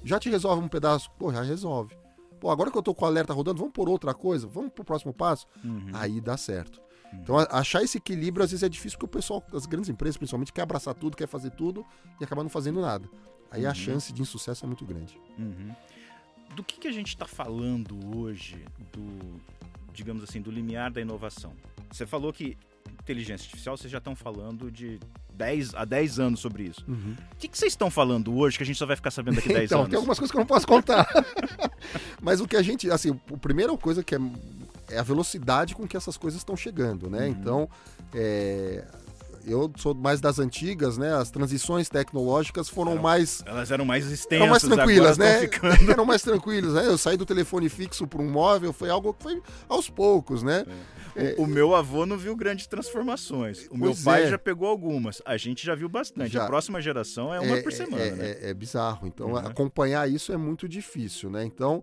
Já 0.04 0.20
te 0.20 0.28
resolve 0.28 0.62
um 0.62 0.68
pedaço? 0.68 1.10
Pô, 1.18 1.32
já 1.32 1.40
resolve. 1.40 1.96
Pô, 2.40 2.50
agora 2.50 2.70
que 2.70 2.76
eu 2.76 2.82
tô 2.82 2.94
com 2.94 3.04
o 3.04 3.08
alerta 3.08 3.32
rodando, 3.32 3.58
vamos 3.58 3.72
por 3.72 3.88
outra 3.88 4.12
coisa? 4.14 4.46
Vamos 4.46 4.72
pro 4.72 4.84
próximo 4.84 5.12
passo? 5.12 5.46
Uhum. 5.64 5.90
Aí 5.92 6.20
dá 6.20 6.36
certo. 6.36 6.80
Então, 7.12 7.36
achar 7.50 7.82
esse 7.82 7.98
equilíbrio 7.98 8.44
às 8.44 8.50
vezes 8.50 8.62
é 8.62 8.68
difícil 8.68 8.98
porque 8.98 9.06
o 9.06 9.20
pessoal, 9.20 9.42
as 9.52 9.64
grandes 9.66 9.88
empresas 9.88 10.16
principalmente, 10.16 10.52
quer 10.52 10.62
abraçar 10.62 10.94
tudo, 10.94 11.16
quer 11.16 11.28
fazer 11.28 11.50
tudo 11.50 11.84
e 12.20 12.24
acaba 12.24 12.42
não 12.42 12.50
fazendo 12.50 12.80
nada. 12.80 13.08
Aí 13.50 13.64
uhum. 13.64 13.70
a 13.70 13.74
chance 13.74 14.12
de 14.12 14.22
insucesso 14.22 14.64
é 14.64 14.66
muito 14.66 14.84
grande. 14.84 15.18
Uhum. 15.38 15.74
Do 16.54 16.62
que, 16.64 16.78
que 16.78 16.88
a 16.88 16.92
gente 16.92 17.08
está 17.08 17.26
falando 17.26 18.16
hoje 18.16 18.64
do, 18.92 19.40
digamos 19.92 20.22
assim, 20.22 20.40
do 20.40 20.50
limiar 20.50 20.90
da 20.90 21.00
inovação? 21.00 21.52
Você 21.90 22.06
falou 22.06 22.32
que 22.32 22.56
inteligência 23.00 23.44
artificial, 23.44 23.76
vocês 23.76 23.90
já 23.90 23.98
estão 23.98 24.14
falando 24.14 24.70
de 24.70 24.98
10 25.36 25.74
a 25.74 25.84
10 25.84 26.18
anos 26.18 26.40
sobre 26.40 26.64
isso. 26.64 26.84
Uhum. 26.88 27.14
O 27.32 27.36
que, 27.36 27.48
que 27.48 27.58
vocês 27.58 27.72
estão 27.72 27.90
falando 27.90 28.36
hoje 28.36 28.56
que 28.56 28.62
a 28.62 28.66
gente 28.66 28.78
só 28.78 28.86
vai 28.86 28.96
ficar 28.96 29.10
sabendo 29.10 29.36
daqui 29.36 29.50
a 29.52 29.58
10 29.58 29.64
então, 29.64 29.78
anos? 29.80 29.90
Tem 29.90 29.96
algumas 29.96 30.18
coisas 30.18 30.30
que 30.30 30.36
eu 30.36 30.40
não 30.40 30.46
posso 30.46 30.66
contar. 30.66 31.06
Mas 32.20 32.40
o 32.40 32.46
que 32.46 32.56
a 32.56 32.62
gente, 32.62 32.90
assim, 32.90 33.18
a 33.32 33.36
primeira 33.36 33.76
coisa 33.76 34.02
que 34.02 34.14
é 34.14 34.18
é 34.90 34.98
a 34.98 35.02
velocidade 35.02 35.74
com 35.74 35.86
que 35.86 35.96
essas 35.96 36.16
coisas 36.16 36.40
estão 36.40 36.56
chegando, 36.56 37.10
né? 37.10 37.26
Uhum. 37.26 37.28
Então, 37.28 37.68
é, 38.14 38.84
eu 39.46 39.70
sou 39.76 39.94
mais 39.94 40.20
das 40.20 40.38
antigas, 40.38 40.98
né? 40.98 41.14
As 41.14 41.30
transições 41.30 41.88
tecnológicas 41.88 42.68
foram 42.68 42.92
eram, 42.92 43.02
mais. 43.02 43.42
Elas 43.46 43.70
eram 43.70 43.84
mais 43.84 44.10
extensas, 44.10 44.42
eram 44.42 44.48
mais 44.48 44.62
tranquilas, 44.62 45.18
né? 45.18 45.40
Ficando... 45.40 45.90
eram 45.90 46.04
mais 46.04 46.22
tranquilas, 46.22 46.74
né? 46.74 46.86
Eu 46.86 46.98
saí 46.98 47.16
do 47.16 47.24
telefone 47.24 47.68
fixo 47.68 48.06
para 48.06 48.20
um 48.20 48.30
móvel, 48.30 48.72
foi 48.72 48.90
algo 48.90 49.14
que 49.14 49.22
foi 49.22 49.42
aos 49.68 49.88
poucos, 49.88 50.42
né? 50.42 50.64
É. 51.14 51.34
O, 51.38 51.44
o, 51.44 51.46
meu 51.46 51.74
avô 51.74 52.04
não 52.04 52.18
viu 52.18 52.36
grandes 52.36 52.66
transformações. 52.66 53.66
O 53.70 53.78
meu 53.78 53.94
pai 54.04 54.24
é. 54.24 54.30
já 54.30 54.38
pegou 54.38 54.68
algumas. 54.68 55.22
A 55.24 55.36
gente 55.36 55.64
já 55.64 55.74
viu 55.74 55.88
bastante. 55.88 56.32
Já. 56.32 56.44
A 56.44 56.46
próxima 56.46 56.80
geração 56.80 57.32
é 57.32 57.40
uma 57.40 57.56
é, 57.56 57.62
por 57.62 57.72
semana, 57.72 58.02
é, 58.02 58.10
né? 58.10 58.30
É, 58.42 58.50
é 58.50 58.54
bizarro. 58.54 59.06
Então, 59.06 59.28
uhum. 59.28 59.36
acompanhar 59.36 60.10
isso 60.10 60.32
é 60.32 60.36
muito 60.36 60.68
difícil, 60.68 61.30
né? 61.30 61.42
Então, 61.44 61.82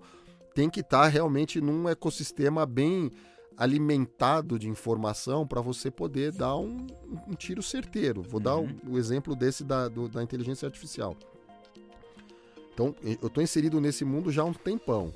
tem 0.53 0.69
que 0.69 0.81
estar 0.81 1.03
tá 1.03 1.07
realmente 1.07 1.59
num 1.59 1.89
ecossistema 1.89 2.65
bem 2.65 3.09
alimentado 3.57 4.57
de 4.57 4.67
informação 4.67 5.45
para 5.47 5.61
você 5.61 5.91
poder 5.91 6.31
dar 6.31 6.57
um, 6.57 6.87
um, 7.27 7.33
tiro 7.33 7.61
certeiro. 7.61 8.21
Vou 8.21 8.39
uhum. 8.39 8.43
dar 8.43 8.89
o 8.89 8.97
exemplo 8.97 9.35
desse 9.35 9.63
da, 9.63 9.87
do, 9.87 10.07
da 10.07 10.23
inteligência 10.23 10.65
artificial. 10.65 11.15
Então, 12.73 12.95
eu 13.03 13.27
estou 13.27 13.43
inserido 13.43 13.79
nesse 13.79 14.03
mundo 14.03 14.31
já 14.31 14.41
há 14.41 14.45
um 14.45 14.53
tempão. 14.53 15.13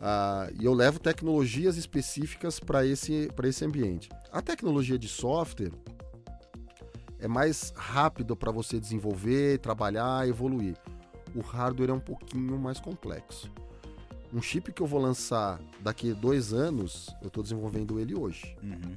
Ah, 0.00 0.48
e 0.58 0.64
eu 0.64 0.72
levo 0.72 0.98
tecnologias 0.98 1.76
específicas 1.76 2.60
para 2.60 2.86
esse, 2.86 3.28
esse 3.44 3.64
ambiente. 3.64 4.08
A 4.32 4.40
tecnologia 4.40 4.98
de 4.98 5.08
software 5.08 5.72
é 7.18 7.28
mais 7.28 7.72
rápido 7.76 8.34
para 8.34 8.50
você 8.50 8.80
desenvolver, 8.80 9.58
trabalhar, 9.58 10.26
evoluir. 10.26 10.76
O 11.34 11.40
hardware 11.40 11.90
é 11.90 11.92
um 11.92 12.00
pouquinho 12.00 12.58
mais 12.58 12.80
complexo. 12.80 13.50
Um 14.32 14.40
chip 14.40 14.72
que 14.72 14.80
eu 14.80 14.86
vou 14.86 15.00
lançar 15.00 15.60
daqui 15.80 16.12
a 16.12 16.14
dois 16.14 16.52
anos, 16.52 17.08
eu 17.20 17.28
estou 17.28 17.42
desenvolvendo 17.42 17.98
ele 17.98 18.14
hoje. 18.14 18.56
Uhum. 18.62 18.94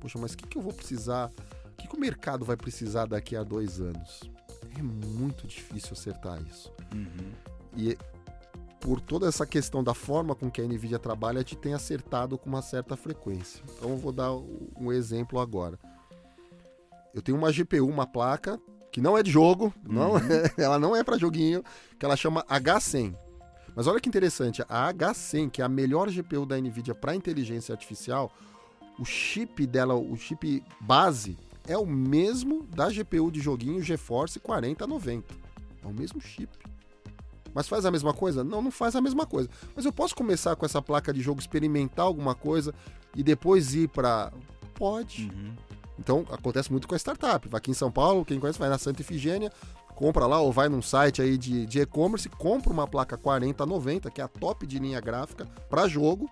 Poxa, 0.00 0.18
mas 0.18 0.32
o 0.32 0.36
que, 0.36 0.46
que 0.46 0.58
eu 0.58 0.62
vou 0.62 0.72
precisar? 0.72 1.30
O 1.72 1.76
que, 1.76 1.88
que 1.88 1.96
o 1.96 2.00
mercado 2.00 2.44
vai 2.44 2.56
precisar 2.56 3.06
daqui 3.06 3.34
a 3.34 3.42
dois 3.42 3.80
anos? 3.80 4.30
É 4.76 4.82
muito 4.82 5.46
difícil 5.46 5.92
acertar 5.92 6.40
isso. 6.42 6.70
Uhum. 6.94 7.32
E 7.76 7.96
por 8.80 9.00
toda 9.00 9.26
essa 9.26 9.46
questão 9.46 9.82
da 9.82 9.94
forma 9.94 10.34
com 10.34 10.50
que 10.50 10.60
a 10.60 10.64
Nvidia 10.64 10.98
trabalha, 10.98 11.38
gente 11.38 11.56
tem 11.56 11.74
acertado 11.74 12.38
com 12.38 12.48
uma 12.48 12.62
certa 12.62 12.96
frequência. 12.96 13.62
Então 13.76 13.90
eu 13.90 13.96
vou 13.96 14.12
dar 14.12 14.32
um 14.32 14.92
exemplo 14.92 15.40
agora. 15.40 15.78
Eu 17.14 17.22
tenho 17.22 17.38
uma 17.38 17.50
GPU, 17.50 17.86
uma 17.86 18.06
placa, 18.06 18.60
que 18.92 19.00
não 19.00 19.16
é 19.16 19.22
de 19.22 19.30
jogo, 19.30 19.72
uhum. 19.86 19.92
não, 19.94 20.12
ela 20.56 20.78
não 20.78 20.94
é 20.94 21.02
para 21.02 21.18
joguinho, 21.18 21.62
que 21.98 22.04
ela 22.04 22.16
chama 22.16 22.44
H100. 22.44 23.16
Mas 23.78 23.86
olha 23.86 24.00
que 24.00 24.08
interessante, 24.08 24.60
a 24.68 24.92
H100, 24.92 25.50
que 25.52 25.62
é 25.62 25.64
a 25.64 25.68
melhor 25.68 26.10
GPU 26.10 26.44
da 26.44 26.58
Nvidia 26.60 26.96
para 26.96 27.14
inteligência 27.14 27.72
artificial, 27.72 28.28
o 28.98 29.04
chip 29.04 29.64
dela, 29.68 29.94
o 29.94 30.16
chip 30.16 30.64
base, 30.80 31.38
é 31.64 31.78
o 31.78 31.86
mesmo 31.86 32.64
da 32.74 32.88
GPU 32.90 33.30
de 33.30 33.38
joguinho 33.38 33.80
GeForce 33.80 34.40
4090. 34.40 35.32
É 35.84 35.86
o 35.86 35.92
mesmo 35.92 36.20
chip. 36.20 36.48
Mas 37.54 37.68
faz 37.68 37.86
a 37.86 37.92
mesma 37.92 38.12
coisa? 38.12 38.42
Não, 38.42 38.60
não 38.60 38.72
faz 38.72 38.96
a 38.96 39.00
mesma 39.00 39.24
coisa. 39.24 39.48
Mas 39.76 39.84
eu 39.84 39.92
posso 39.92 40.16
começar 40.16 40.56
com 40.56 40.66
essa 40.66 40.82
placa 40.82 41.12
de 41.12 41.20
jogo, 41.20 41.38
experimentar 41.38 42.04
alguma 42.04 42.34
coisa 42.34 42.74
e 43.14 43.22
depois 43.22 43.76
ir 43.76 43.86
para. 43.90 44.32
Pode. 44.74 45.30
Uhum. 45.32 45.54
Então 45.96 46.26
acontece 46.32 46.72
muito 46.72 46.88
com 46.88 46.96
a 46.96 46.98
startup. 46.98 47.48
Aqui 47.52 47.70
em 47.70 47.74
São 47.74 47.92
Paulo, 47.92 48.24
quem 48.24 48.40
conhece 48.40 48.58
vai 48.58 48.68
na 48.68 48.76
Santa 48.76 49.02
Ifigênia, 49.02 49.52
compra 49.98 50.28
lá 50.28 50.40
ou 50.40 50.52
vai 50.52 50.68
num 50.68 50.80
site 50.80 51.20
aí 51.20 51.36
de, 51.36 51.66
de 51.66 51.80
e-commerce, 51.80 52.28
compra 52.28 52.72
uma 52.72 52.86
placa 52.86 53.16
4090, 53.16 54.08
que 54.12 54.20
é 54.20 54.24
a 54.24 54.28
top 54.28 54.64
de 54.64 54.78
linha 54.78 55.00
gráfica 55.00 55.44
para 55.68 55.88
jogo, 55.88 56.30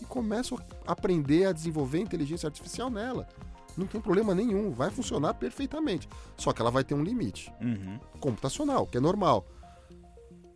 e 0.00 0.06
começa 0.06 0.54
a 0.86 0.92
aprender 0.92 1.44
a 1.44 1.52
desenvolver 1.52 2.00
inteligência 2.00 2.46
artificial 2.46 2.88
nela. 2.88 3.28
Não 3.76 3.86
tem 3.86 4.00
problema 4.00 4.34
nenhum, 4.34 4.70
vai 4.70 4.88
funcionar 4.88 5.34
perfeitamente. 5.34 6.08
Só 6.38 6.54
que 6.54 6.62
ela 6.62 6.70
vai 6.70 6.82
ter 6.82 6.94
um 6.94 7.02
limite 7.02 7.52
uhum. 7.60 8.00
computacional, 8.18 8.86
que 8.86 8.96
é 8.96 9.00
normal. 9.00 9.46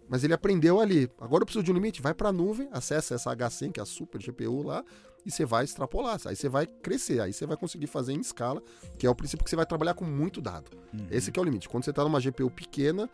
Mas 0.09 0.24
ele 0.24 0.32
aprendeu 0.32 0.80
ali. 0.80 1.11
Agora 1.20 1.43
eu 1.43 1.47
preciso 1.47 1.62
de 1.62 1.70
um 1.70 1.74
limite, 1.74 2.01
vai 2.01 2.14
para 2.14 2.30
a 2.30 2.32
nuvem, 2.32 2.70
acessa 2.72 3.16
essa 3.16 3.36
H100, 3.36 3.72
que 3.72 3.80
é 3.80 3.82
a 3.82 3.86
super 3.86 4.18
GPU 4.18 4.62
lá, 4.62 4.82
e 5.24 5.30
você 5.30 5.44
vai 5.44 5.64
extrapolar. 5.64 6.20
Aí 6.26 6.36
você 6.36 6.48
vai 6.48 6.66
crescer, 6.66 7.20
aí 7.20 7.32
você 7.32 7.46
vai 7.46 7.56
conseguir 7.56 7.86
fazer 7.86 8.12
em 8.12 8.20
escala, 8.20 8.62
que 8.98 9.06
é 9.06 9.10
o 9.10 9.14
princípio 9.14 9.44
que 9.44 9.50
você 9.50 9.56
vai 9.56 9.66
trabalhar 9.66 9.94
com 9.94 10.04
muito 10.04 10.40
dado. 10.40 10.70
Uhum. 10.92 11.06
Esse 11.10 11.30
é 11.34 11.40
o 11.40 11.44
limite. 11.44 11.68
Quando 11.68 11.84
você 11.84 11.90
está 11.90 12.02
numa 12.02 12.20
GPU 12.20 12.50
pequena, 12.50 13.08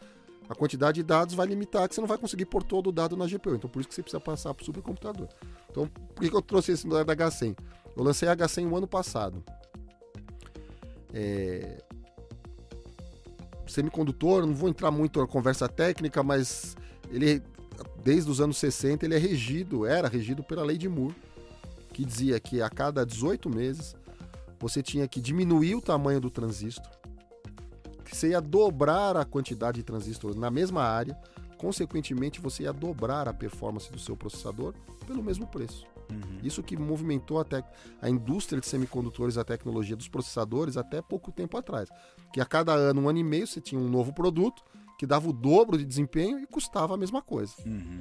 a 0.49 0.55
quantidade 0.55 0.97
de 0.97 1.03
dados 1.03 1.35
vai 1.35 1.47
limitar, 1.47 1.89
que 1.89 1.95
você 1.95 2.01
não 2.01 2.09
vai 2.09 2.19
conseguir 2.19 2.47
pôr 2.47 2.63
todo 2.63 2.89
o 2.89 2.93
dado 2.93 3.17
na 3.17 3.27
GPU. 3.27 3.55
Então 3.55 3.69
por 3.69 3.81
isso 3.81 3.89
que 3.89 3.95
você 3.95 4.03
precisa 4.03 4.21
passar 4.21 4.55
para 4.55 4.63
o 4.63 4.65
supercomputador. 4.65 5.29
Então 5.71 5.89
por 5.89 6.23
que, 6.23 6.31
que 6.31 6.37
eu 6.37 6.43
trouxe 6.43 6.73
esse 6.73 6.89
da 6.89 7.05
H100? 7.05 7.57
Eu 7.97 8.03
lancei 8.03 8.29
a 8.29 8.37
H100 8.37 8.71
o 8.71 8.77
ano 8.77 8.87
passado. 8.87 9.43
É... 11.13 11.83
Semicondutor, 13.67 14.47
não 14.47 14.55
vou 14.55 14.69
entrar 14.69 14.93
muito 14.93 15.21
na 15.21 15.27
conversa 15.27 15.69
técnica, 15.69 16.23
mas 16.23 16.77
ele 17.11 17.43
desde 18.03 18.31
os 18.31 18.41
anos 18.41 18.57
60 18.59 19.05
ele 19.05 19.17
é 19.17 19.19
regido, 19.19 19.85
era 19.85 20.07
regido 20.09 20.43
pela 20.43 20.63
lei 20.63 20.79
de 20.79 20.89
Moore 20.89 21.15
que 21.97 22.05
dizia 22.05 22.39
que 22.39 22.61
a 22.61 22.69
cada 22.69 23.07
18 23.07 23.49
meses 23.49 23.97
você 24.61 24.83
tinha 24.83 25.09
que 25.09 25.19
diminuir 25.19 25.77
o 25.77 25.81
tamanho 25.81 26.21
do 26.21 26.31
transistor, 26.31 26.93
que 28.05 28.15
você 28.15 28.29
ia 28.29 28.41
dobrar 28.41 29.17
a 29.17 29.25
quantidade 29.25 29.79
de 29.79 29.83
transistores 29.83 30.37
na 30.37 30.51
mesma 30.51 30.83
área, 30.83 31.19
consequentemente 31.57 32.39
você 32.39 32.65
ia 32.65 32.73
dobrar 32.73 33.27
a 33.27 33.33
performance 33.33 33.91
do 33.91 33.99
seu 33.99 34.15
processador 34.15 34.75
pelo 35.07 35.23
mesmo 35.23 35.47
preço. 35.47 35.87
Uhum. 36.13 36.39
Isso 36.43 36.63
que 36.63 36.77
movimentou 36.77 37.41
até 37.41 37.65
a 38.03 38.11
indústria 38.11 38.61
de 38.61 38.67
semicondutores, 38.67 39.39
a 39.39 39.45
tecnologia 39.45 39.97
dos 39.97 40.07
processadores 40.07 40.77
até 40.77 41.01
pouco 41.01 41.33
tempo 41.33 41.57
atrás. 41.57 41.89
Que 42.31 42.43
a 42.43 42.45
cada 42.45 42.75
ano, 42.75 43.01
um 43.01 43.09
ano 43.09 43.21
e 43.21 43.25
meio, 43.25 43.47
você 43.47 43.59
tinha 43.59 43.81
um 43.81 43.89
novo 43.89 44.13
produto 44.13 44.63
que 44.99 45.07
dava 45.07 45.31
o 45.31 45.33
dobro 45.33 45.79
de 45.79 45.85
desempenho 45.87 46.39
e 46.39 46.47
custava 46.47 46.93
a 46.93 46.99
mesma 46.99 47.23
coisa. 47.23 47.55
Uhum. 47.65 48.01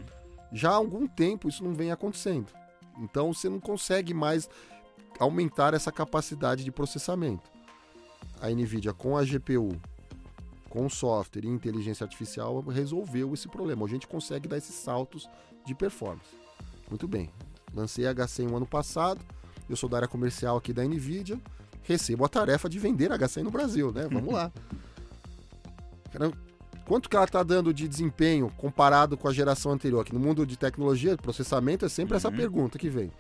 Já 0.51 0.71
há 0.71 0.75
algum 0.75 1.07
tempo 1.07 1.47
isso 1.47 1.63
não 1.63 1.73
vem 1.73 1.93
acontecendo. 1.93 2.64
Então 2.97 3.33
você 3.33 3.49
não 3.49 3.59
consegue 3.59 4.13
mais 4.13 4.49
aumentar 5.19 5.73
essa 5.73 5.91
capacidade 5.91 6.63
de 6.63 6.71
processamento. 6.71 7.49
A 8.41 8.49
Nvidia 8.49 8.93
com 8.93 9.17
a 9.17 9.23
GPU, 9.23 9.79
com 10.69 10.89
software 10.89 11.45
e 11.45 11.47
inteligência 11.47 12.03
artificial 12.03 12.59
resolveu 12.61 13.33
esse 13.33 13.47
problema. 13.47 13.85
A 13.85 13.89
gente 13.89 14.07
consegue 14.07 14.47
dar 14.47 14.57
esses 14.57 14.75
saltos 14.75 15.29
de 15.65 15.73
performance. 15.73 16.35
Muito 16.89 17.07
bem. 17.07 17.29
Lancei 17.73 18.05
a 18.05 18.13
H100 18.13 18.55
ano 18.55 18.65
passado. 18.65 19.19
Eu 19.69 19.75
sou 19.75 19.89
da 19.89 19.97
área 19.97 20.07
comercial 20.07 20.57
aqui 20.57 20.71
da 20.71 20.83
Nvidia. 20.83 21.39
recebo 21.81 22.25
a 22.25 22.29
tarefa 22.29 22.67
de 22.69 22.79
vender 22.79 23.09
HCI 23.09 23.43
no 23.43 23.51
Brasil, 23.51 23.91
né? 23.91 24.07
Vamos 24.11 24.33
lá. 24.33 24.51
Quanto 26.85 27.09
que 27.09 27.15
ela 27.15 27.25
está 27.25 27.41
dando 27.41 27.73
de 27.73 27.87
desempenho 27.87 28.51
comparado 28.57 29.17
com 29.17 29.27
a 29.27 29.33
geração 29.33 29.71
anterior? 29.71 30.01
Aqui 30.01 30.13
no 30.13 30.19
mundo 30.19 30.45
de 30.45 30.55
tecnologia, 30.55 31.17
processamento, 31.17 31.85
é 31.85 31.89
sempre 31.89 32.13
uhum. 32.13 32.17
essa 32.17 32.31
pergunta 32.31 32.77
que 32.77 32.89
vem. 32.89 33.11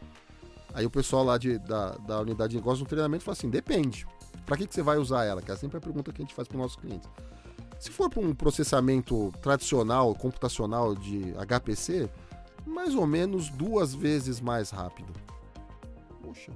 Aí 0.73 0.85
o 0.85 0.89
pessoal 0.89 1.23
lá 1.23 1.37
de, 1.37 1.57
da, 1.57 1.91
da 1.91 2.19
unidade 2.19 2.51
de 2.51 2.57
negócio 2.57 2.83
no 2.83 2.89
treinamento 2.89 3.23
fala 3.23 3.33
assim: 3.33 3.49
depende. 3.49 4.05
Para 4.45 4.57
que, 4.57 4.67
que 4.67 4.75
você 4.75 4.83
vai 4.83 4.97
usar 4.97 5.25
ela? 5.25 5.41
Que 5.41 5.51
é 5.51 5.55
sempre 5.55 5.77
a 5.77 5.81
pergunta 5.81 6.11
que 6.11 6.21
a 6.21 6.25
gente 6.25 6.35
faz 6.35 6.47
para 6.47 6.55
os 6.57 6.61
nossos 6.61 6.77
clientes. 6.77 7.09
Se 7.79 7.89
for 7.89 8.09
para 8.09 8.21
um 8.21 8.35
processamento 8.35 9.33
tradicional, 9.41 10.13
computacional 10.13 10.93
de 10.93 11.33
HPC, 11.33 12.09
mais 12.65 12.93
ou 12.93 13.07
menos 13.07 13.49
duas 13.49 13.95
vezes 13.95 14.39
mais 14.39 14.69
rápido. 14.69 15.11
Poxa, 16.21 16.51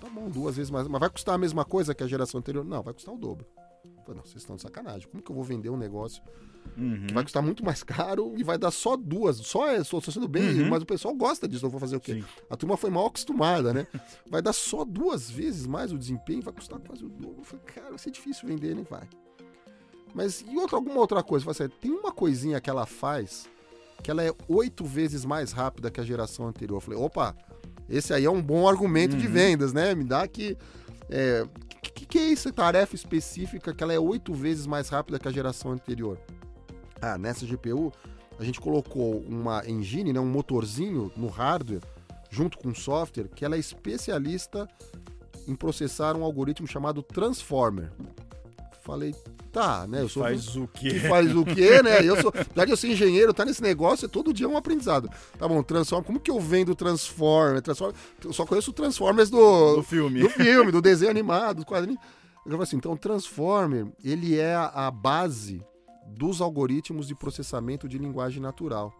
tá 0.00 0.08
bom, 0.08 0.28
duas 0.28 0.56
vezes 0.56 0.70
mais. 0.70 0.88
Mas 0.88 1.00
vai 1.00 1.10
custar 1.10 1.36
a 1.36 1.38
mesma 1.38 1.64
coisa 1.64 1.94
que 1.94 2.02
a 2.02 2.06
geração 2.06 2.38
anterior? 2.38 2.64
Não, 2.64 2.82
vai 2.82 2.94
custar 2.94 3.14
o 3.14 3.18
dobro. 3.18 3.46
Falei, 4.06 4.20
não, 4.20 4.24
vocês 4.24 4.42
estão 4.42 4.56
de 4.56 4.62
sacanagem. 4.62 5.08
Como 5.08 5.22
que 5.22 5.30
eu 5.30 5.34
vou 5.34 5.44
vender 5.44 5.68
um 5.68 5.76
negócio 5.76 6.22
uhum. 6.76 7.06
que 7.06 7.14
vai 7.14 7.24
custar 7.24 7.42
muito 7.42 7.64
mais 7.64 7.82
caro 7.82 8.34
e 8.36 8.42
vai 8.44 8.56
dar 8.56 8.70
só 8.70 8.96
duas? 8.96 9.36
Só 9.38 9.68
é, 9.68 9.78
estou 9.78 10.00
sendo 10.00 10.28
bem, 10.28 10.62
uhum. 10.62 10.70
mas 10.70 10.82
o 10.82 10.86
pessoal 10.86 11.14
gosta 11.14 11.48
disso, 11.48 11.66
eu 11.66 11.70
vou 11.70 11.80
fazer 11.80 11.96
o 11.96 12.00
quê? 12.00 12.14
Sim. 12.14 12.24
A 12.48 12.56
turma 12.56 12.76
foi 12.76 12.90
mal 12.90 13.06
acostumada, 13.06 13.74
né? 13.74 13.86
vai 14.30 14.40
dar 14.40 14.52
só 14.52 14.84
duas 14.84 15.30
vezes 15.30 15.66
mais 15.66 15.92
o 15.92 15.98
desempenho, 15.98 16.42
vai 16.42 16.54
custar 16.54 16.78
quase 16.78 17.04
o 17.04 17.08
dobro. 17.08 17.38
Eu 17.38 17.44
falei, 17.44 17.64
cara, 17.66 17.88
vai 17.90 17.98
ser 17.98 18.10
difícil 18.10 18.48
vender, 18.48 18.74
nem 18.74 18.84
vai. 18.84 19.08
Mas 20.14 20.44
e 20.48 20.56
outra, 20.56 20.76
alguma 20.76 21.00
outra 21.00 21.22
coisa? 21.22 21.44
Você, 21.44 21.68
tem 21.68 21.90
uma 21.90 22.12
coisinha 22.12 22.60
que 22.60 22.70
ela 22.70 22.86
faz 22.86 23.48
que 24.02 24.10
ela 24.10 24.22
é 24.22 24.32
oito 24.48 24.84
vezes 24.84 25.24
mais 25.24 25.52
rápida 25.52 25.90
que 25.90 26.00
a 26.00 26.04
geração 26.04 26.46
anterior. 26.46 26.76
Eu 26.76 26.80
falei, 26.80 26.98
opa, 26.98 27.34
esse 27.88 28.12
aí 28.12 28.24
é 28.24 28.30
um 28.30 28.42
bom 28.42 28.68
argumento 28.68 29.14
uhum. 29.14 29.18
de 29.18 29.26
vendas, 29.26 29.72
né? 29.72 29.94
Me 29.94 30.04
dá 30.04 30.26
que. 30.26 30.56
É, 31.08 31.46
que, 31.92 32.06
que 32.06 32.18
é 32.18 32.32
essa 32.32 32.52
tarefa 32.52 32.94
específica 32.94 33.74
que 33.74 33.82
ela 33.82 33.92
é 33.92 33.98
oito 33.98 34.32
vezes 34.32 34.66
mais 34.66 34.88
rápida 34.88 35.18
que 35.18 35.28
a 35.28 35.32
geração 35.32 35.72
anterior? 35.72 36.18
Ah, 37.00 37.18
nessa 37.18 37.46
GPU, 37.46 37.92
a 38.38 38.44
gente 38.44 38.60
colocou 38.60 39.20
uma 39.20 39.62
engine, 39.68 40.12
né, 40.12 40.20
um 40.20 40.26
motorzinho 40.26 41.12
no 41.16 41.28
hardware, 41.28 41.82
junto 42.30 42.58
com 42.58 42.74
software, 42.74 43.28
que 43.28 43.44
ela 43.44 43.56
é 43.56 43.58
especialista 43.58 44.68
em 45.46 45.54
processar 45.54 46.16
um 46.16 46.24
algoritmo 46.24 46.66
chamado 46.66 47.02
Transformer. 47.02 47.90
Falei, 48.82 49.14
tá, 49.46 49.86
né? 49.86 50.02
Eu 50.02 50.08
sou 50.08 50.22
faz 50.22 50.56
o 50.56 50.66
quê? 50.68 50.90
Que 50.90 51.00
faz 51.00 51.34
o 51.34 51.44
quê, 51.44 51.82
né? 51.82 52.04
Eu 52.04 52.20
sou, 52.20 52.32
já 52.54 52.66
que 52.66 52.72
eu 52.72 52.76
sou 52.76 52.90
engenheiro, 52.90 53.32
tá 53.32 53.44
nesse 53.44 53.62
negócio, 53.62 54.08
todo 54.08 54.32
dia 54.32 54.46
é 54.46 54.48
um 54.48 54.56
aprendizado. 54.56 55.08
Tá 55.38 55.48
bom, 55.48 55.62
Transform, 55.62 56.02
como 56.02 56.20
que 56.20 56.30
eu 56.30 56.38
vendo 56.38 56.74
Transformer? 56.74 57.62
Transform, 57.62 57.92
eu 58.24 58.32
só 58.32 58.44
conheço 58.44 58.72
Transformers 58.72 59.30
do, 59.30 59.76
do 59.76 59.82
filme, 59.82 60.20
do 60.20 60.30
filme, 60.30 60.70
do 60.70 60.82
desenho 60.82 61.10
animado, 61.10 61.58
do 61.58 61.66
quadrinho. 61.66 61.98
Eu 62.44 62.52
falo 62.52 62.62
assim, 62.62 62.76
então 62.76 62.92
o 62.92 62.98
Transformer, 62.98 63.86
ele 64.04 64.38
é 64.38 64.54
a 64.54 64.90
base 64.90 65.62
dos 66.06 66.40
algoritmos 66.40 67.08
de 67.08 67.14
processamento 67.14 67.88
de 67.88 67.98
linguagem 67.98 68.40
natural 68.40 68.92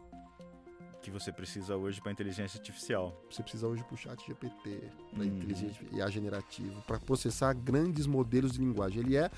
que 1.07 1.11
você 1.11 1.31
precisa 1.31 1.77
hoje 1.77 2.01
para 2.01 2.11
inteligência 2.11 2.59
artificial. 2.59 3.17
Você 3.31 3.41
precisa 3.41 3.69
hoje 3.69 3.85
para 3.85 3.95
o 3.95 3.97
chat 3.97 4.27
GPT, 4.27 4.91
para 5.13 5.21
uhum. 5.21 5.25
inteligência 5.25 5.87
IA 5.93 6.11
generativa, 6.11 6.81
para 6.81 6.99
processar 6.99 7.55
grandes 7.55 8.09
modelos 8.09 8.53
de 8.53 8.59
linguagem. 8.59 9.03
Ele 9.03 9.17
é 9.17 9.31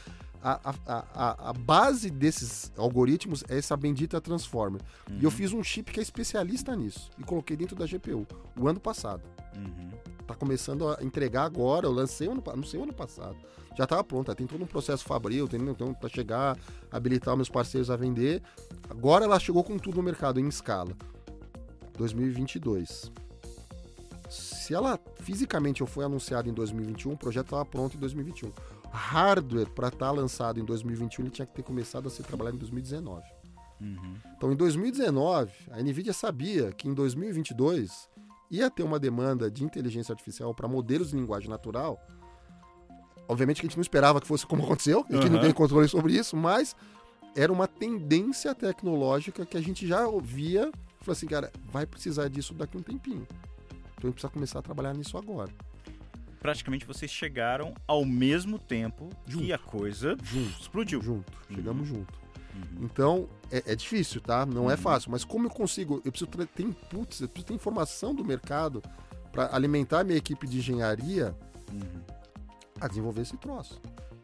a, 0.42 0.70
a, 0.70 1.04
a, 1.14 1.50
a, 1.50 1.52
base 1.52 2.08
desses 2.08 2.72
algoritmos 2.74 3.44
é 3.50 3.58
essa 3.58 3.76
bendita 3.76 4.18
Transformer. 4.18 4.80
Uhum. 5.10 5.18
E 5.18 5.24
eu 5.24 5.28
uhum. 5.28 5.36
fiz 5.36 5.52
um 5.52 5.62
chip 5.62 5.92
que 5.92 6.00
é 6.00 6.02
especialista 6.02 6.74
nisso 6.74 7.10
e 7.18 7.22
coloquei 7.22 7.54
dentro 7.54 7.76
da 7.76 7.84
GPU 7.84 8.26
o 8.58 8.66
ano 8.66 8.80
passado. 8.80 9.22
Uhum. 9.54 9.90
Tá 10.26 10.34
começando 10.34 10.88
a 10.88 11.02
entregar 11.02 11.44
agora, 11.44 11.84
eu 11.84 11.92
lancei 11.92 12.28
ano, 12.28 12.42
não 12.56 12.64
sei 12.64 12.80
ano 12.80 12.94
passado. 12.94 13.36
Já 13.76 13.84
estava 13.84 14.02
pronta, 14.02 14.34
tem 14.34 14.46
todo 14.46 14.64
um 14.64 14.66
processo 14.66 15.04
fabril, 15.04 15.46
tem 15.46 15.60
então 15.60 15.92
para 15.92 16.08
chegar, 16.08 16.56
habilitar 16.90 17.36
meus 17.36 17.50
parceiros 17.50 17.90
a 17.90 17.96
vender. 17.96 18.42
Agora 18.88 19.26
ela 19.26 19.38
chegou 19.38 19.62
com 19.62 19.78
tudo 19.78 19.98
no 19.98 20.02
mercado 20.02 20.40
em 20.40 20.48
escala. 20.48 20.96
2022. 21.98 23.12
Se 24.30 24.72
ela 24.72 24.98
fisicamente 25.20 25.84
foi 25.86 26.04
anunciada 26.04 26.48
em 26.48 26.52
2021, 26.52 27.12
o 27.12 27.16
projeto 27.16 27.46
estava 27.46 27.64
pronto 27.64 27.96
em 27.96 28.00
2021. 28.00 28.52
Hardware 28.90 29.68
para 29.70 29.88
estar 29.88 30.06
tá 30.06 30.10
lançado 30.10 30.60
em 30.60 30.64
2021 30.64 31.24
ele 31.24 31.30
tinha 31.30 31.46
que 31.46 31.54
ter 31.54 31.62
começado 31.62 32.06
a 32.06 32.10
ser 32.10 32.22
trabalhado 32.22 32.56
em 32.56 32.60
2019. 32.60 33.22
Uhum. 33.80 34.16
Então, 34.36 34.52
em 34.52 34.56
2019, 34.56 35.52
a 35.70 35.82
Nvidia 35.82 36.12
sabia 36.12 36.72
que 36.72 36.88
em 36.88 36.94
2022 36.94 38.08
ia 38.50 38.70
ter 38.70 38.82
uma 38.82 38.98
demanda 38.98 39.50
de 39.50 39.64
inteligência 39.64 40.12
artificial 40.12 40.54
para 40.54 40.68
modelos 40.68 41.10
de 41.10 41.16
linguagem 41.16 41.48
natural. 41.48 42.00
Obviamente 43.28 43.60
que 43.60 43.66
a 43.66 43.68
gente 43.68 43.76
não 43.76 43.82
esperava 43.82 44.20
que 44.20 44.26
fosse 44.26 44.46
como 44.46 44.62
aconteceu, 44.64 45.04
a 45.08 45.12
gente 45.12 45.26
uhum. 45.26 45.32
não 45.32 45.40
tem 45.40 45.52
controle 45.52 45.88
sobre 45.88 46.14
isso, 46.14 46.36
mas 46.36 46.74
era 47.36 47.52
uma 47.52 47.68
tendência 47.68 48.54
tecnológica 48.54 49.44
que 49.44 49.56
a 49.56 49.60
gente 49.60 49.86
já 49.86 50.06
ouvia 50.06 50.70
Falei 51.08 51.16
assim, 51.16 51.26
cara, 51.26 51.50
vai 51.64 51.86
precisar 51.86 52.28
disso 52.28 52.52
daqui 52.52 52.76
a 52.76 52.80
um 52.80 52.82
tempinho. 52.82 53.26
Então 53.96 54.04
a 54.04 54.06
gente 54.06 54.12
precisa 54.12 54.28
começar 54.28 54.58
a 54.58 54.62
trabalhar 54.62 54.94
nisso 54.94 55.16
agora. 55.16 55.50
Praticamente 56.38 56.84
vocês 56.84 57.10
chegaram 57.10 57.72
ao 57.86 58.04
mesmo 58.04 58.58
tempo 58.58 59.08
junto. 59.26 59.44
e 59.44 59.52
a 59.52 59.58
coisa 59.58 60.18
junto. 60.22 60.60
explodiu. 60.60 61.00
Junto, 61.00 61.32
chegamos 61.50 61.88
uhum. 61.88 61.96
junto. 61.96 62.18
Uhum. 62.54 62.84
Então, 62.84 63.28
é, 63.50 63.72
é, 63.72 63.74
difícil, 63.74 64.20
tá? 64.20 64.44
Não 64.44 64.64
é 64.64 64.66
uhum. 64.66 64.70
é 64.72 64.76
fácil. 64.76 65.10
Mas 65.10 65.24
como 65.24 65.46
eu 65.46 65.50
consigo, 65.50 66.02
eu 66.04 66.12
preciso 66.12 66.30
ter 66.30 66.62
inputs, 66.62 67.22
eu 67.22 67.28
preciso 67.28 67.46
ter 67.46 67.54
informação 67.54 68.14
do 68.14 68.22
mercado 68.22 68.82
para 69.32 69.54
alimentar 69.54 70.00
a 70.00 70.04
minha 70.04 70.18
equipe 70.18 70.46
de 70.46 70.58
engenharia 70.58 71.34
uhum. 71.72 72.02
a 72.78 72.86
desenvolver 72.86 73.22
esse 73.22 73.36
troço. 73.38 73.80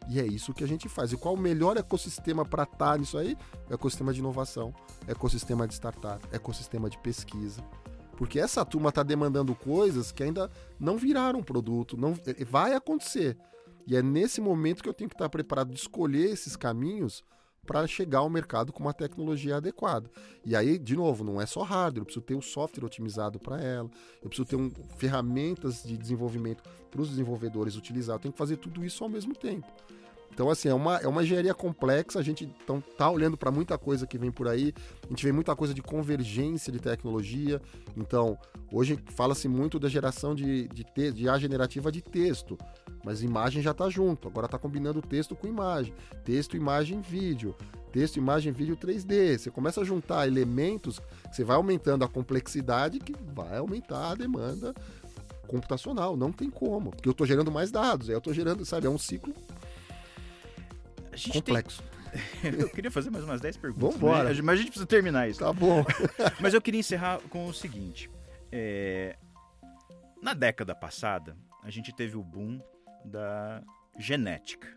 E 0.07 0.19
é 0.19 0.25
isso 0.25 0.53
que 0.53 0.63
a 0.63 0.67
gente 0.67 0.87
faz. 0.87 1.11
E 1.11 1.17
qual 1.17 1.33
o 1.33 1.39
melhor 1.39 1.77
ecossistema 1.77 2.45
para 2.45 2.63
estar 2.63 2.91
tá 2.93 2.97
nisso 2.97 3.17
aí? 3.17 3.37
Ecossistema 3.69 4.13
de 4.13 4.19
inovação, 4.19 4.73
ecossistema 5.07 5.67
de 5.67 5.73
startup, 5.73 6.23
ecossistema 6.31 6.89
de 6.89 6.97
pesquisa. 6.99 7.63
Porque 8.17 8.39
essa 8.39 8.63
turma 8.63 8.89
está 8.89 9.03
demandando 9.03 9.53
coisas 9.55 10.11
que 10.11 10.23
ainda 10.23 10.49
não 10.79 10.97
viraram 10.97 11.43
produto, 11.43 11.97
não 11.97 12.13
vai 12.49 12.73
acontecer. 12.73 13.37
E 13.87 13.95
é 13.95 14.01
nesse 14.01 14.41
momento 14.41 14.81
que 14.81 14.89
eu 14.89 14.93
tenho 14.93 15.09
que 15.09 15.15
estar 15.15 15.29
preparado 15.29 15.71
de 15.71 15.79
escolher 15.79 16.31
esses 16.31 16.55
caminhos 16.55 17.23
para 17.65 17.85
chegar 17.87 18.19
ao 18.19 18.29
mercado 18.29 18.71
com 18.71 18.83
uma 18.83 18.93
tecnologia 18.93 19.57
adequada. 19.57 20.09
E 20.45 20.55
aí, 20.55 20.77
de 20.77 20.95
novo, 20.95 21.23
não 21.23 21.41
é 21.41 21.45
só 21.45 21.63
hardware, 21.63 22.01
eu 22.01 22.05
preciso 22.05 22.25
ter 22.25 22.35
o 22.35 22.41
software 22.41 22.85
otimizado 22.85 23.39
para 23.39 23.61
ela, 23.61 23.89
eu 24.21 24.29
preciso 24.29 24.47
ter 24.47 24.55
um, 24.55 24.71
ferramentas 24.97 25.83
de 25.83 25.97
desenvolvimento 25.97 26.63
para 26.91 27.01
os 27.01 27.09
desenvolvedores 27.09 27.75
utilizar, 27.75 28.15
eu 28.15 28.19
tenho 28.19 28.31
que 28.31 28.37
fazer 28.37 28.57
tudo 28.57 28.85
isso 28.85 29.03
ao 29.03 29.09
mesmo 29.09 29.35
tempo. 29.35 29.67
Então, 30.35 30.49
assim, 30.49 30.67
é 30.67 30.73
uma, 30.73 30.97
é 30.97 31.07
uma 31.07 31.23
engenharia 31.23 31.53
complexa, 31.53 32.19
a 32.19 32.21
gente 32.21 32.43
então, 32.43 32.81
tá 32.81 33.09
olhando 33.09 33.37
para 33.37 33.49
muita 33.49 33.77
coisa 33.77 34.05
que 34.05 34.17
vem 34.17 34.29
por 34.29 34.49
aí, 34.49 34.73
a 35.05 35.07
gente 35.07 35.23
vê 35.23 35.31
muita 35.31 35.55
coisa 35.55 35.73
de 35.73 35.81
convergência 35.81 36.73
de 36.73 36.79
tecnologia. 36.79 37.61
Então, 37.95 38.37
hoje 38.69 38.99
fala-se 39.15 39.47
muito 39.47 39.79
da 39.79 39.87
geração 39.87 40.35
de, 40.35 40.67
de, 40.67 40.83
te, 40.83 41.13
de 41.13 41.29
A 41.29 41.37
generativa 41.37 41.89
de 41.89 42.01
texto, 42.01 42.57
mas 43.01 43.23
imagem 43.23 43.61
já 43.61 43.71
está 43.71 43.89
junto, 43.89 44.27
agora 44.27 44.45
está 44.45 44.59
combinando 44.59 45.01
texto 45.01 45.37
com 45.37 45.47
imagem, 45.47 45.93
texto, 46.25 46.57
imagem, 46.57 46.99
vídeo, 46.99 47.55
texto, 47.93 48.17
imagem, 48.17 48.51
vídeo 48.51 48.75
3D. 48.75 49.37
Você 49.37 49.49
começa 49.49 49.79
a 49.79 49.85
juntar 49.85 50.27
elementos, 50.27 50.99
você 51.31 51.45
vai 51.45 51.55
aumentando 51.55 52.03
a 52.03 52.09
complexidade 52.09 52.99
que 52.99 53.15
vai 53.33 53.57
aumentar 53.57 54.11
a 54.11 54.15
demanda 54.15 54.75
computacional, 55.47 56.17
não 56.17 56.33
tem 56.33 56.49
como, 56.49 56.91
porque 56.91 57.07
eu 57.07 57.11
estou 57.11 57.25
gerando 57.25 57.51
mais 57.51 57.71
dados, 57.71 58.09
eu 58.09 58.17
estou 58.17 58.33
gerando, 58.33 58.65
sabe, 58.65 58.87
é 58.87 58.89
um 58.89 58.97
ciclo 58.97 59.33
complexo. 61.31 61.83
Tem... 61.83 61.95
eu 62.59 62.69
queria 62.69 62.91
fazer 62.91 63.09
mais 63.09 63.23
umas 63.23 63.41
10 63.41 63.57
perguntas. 63.57 63.99
Vamos 63.99 64.23
né? 64.23 64.41
Mas 64.41 64.53
a 64.53 64.57
gente 64.57 64.67
precisa 64.67 64.85
terminar 64.85 65.29
isso. 65.29 65.39
Tá 65.39 65.51
bom. 65.51 65.83
mas 66.39 66.53
eu 66.53 66.61
queria 66.61 66.79
encerrar 66.79 67.19
com 67.29 67.47
o 67.47 67.53
seguinte. 67.53 68.09
É... 68.51 69.17
Na 70.21 70.33
década 70.33 70.73
passada, 70.73 71.35
a 71.63 71.69
gente 71.69 71.93
teve 71.93 72.15
o 72.15 72.23
boom 72.23 72.61
da 73.03 73.61
genética. 73.99 74.75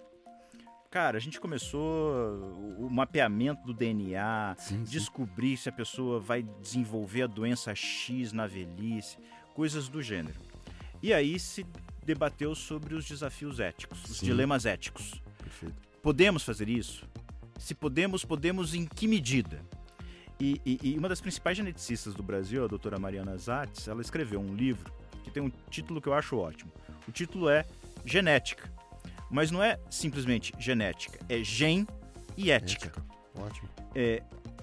Cara, 0.91 1.19
a 1.19 1.21
gente 1.21 1.39
começou 1.39 2.75
o 2.79 2.89
mapeamento 2.91 3.63
do 3.67 3.75
DNA, 3.75 4.57
sim, 4.59 4.83
descobrir 4.85 5.57
sim. 5.57 5.65
se 5.65 5.69
a 5.69 5.73
pessoa 5.73 6.19
vai 6.19 6.43
desenvolver 6.43 7.23
a 7.23 7.27
doença 7.27 7.75
X 7.75 8.33
na 8.33 8.47
velhice, 8.47 9.19
coisas 9.55 9.87
do 9.87 10.03
gênero. 10.03 10.41
E 11.03 11.13
aí 11.13 11.39
se 11.39 11.67
debateu 12.05 12.55
sobre 12.55 12.95
os 12.95 13.05
desafios 13.05 13.61
éticos, 13.61 14.03
os 14.05 14.19
sim. 14.19 14.27
dilemas 14.27 14.65
éticos. 14.65 15.21
Perfeito. 15.39 15.88
Podemos 16.03 16.43
fazer 16.43 16.69
isso? 16.69 17.07
Se 17.59 17.75
podemos, 17.75 18.25
podemos 18.25 18.75
em 18.75 18.87
que 18.87 19.07
medida? 19.09 19.61
E, 20.41 20.61
e, 20.65 20.79
e, 20.83 20.99
uma 20.99 21.09
das 21.09 21.21
principais 21.21 21.57
geneticistas 21.57 22.15
do 22.15 22.23
Brasil, 22.23 22.65
a 22.65 22.69
doutora 22.69 22.99
Mariana 22.99 23.37
Zatz, 23.37 23.89
ela 23.89 24.01
escreveu 24.01 24.41
um 24.41 24.55
livro 24.55 24.93
que 25.25 25.31
tem 25.31 25.43
um 25.43 25.51
título 25.69 26.01
que 26.01 26.09
eu 26.09 26.15
acho 26.15 26.37
ótimo. 26.37 26.73
O 27.09 27.11
título 27.11 27.49
é 27.49 27.65
Genética. 28.05 28.73
Mas 29.31 29.51
não 29.51 29.63
é 29.63 29.79
simplesmente 29.91 30.55
genética, 30.59 31.19
é 31.29 31.43
gen 31.43 31.87
e 32.37 32.51
ética. 32.51 32.87
ética. 32.87 33.05
Ótimo. 33.39 33.69
É, 33.95 34.23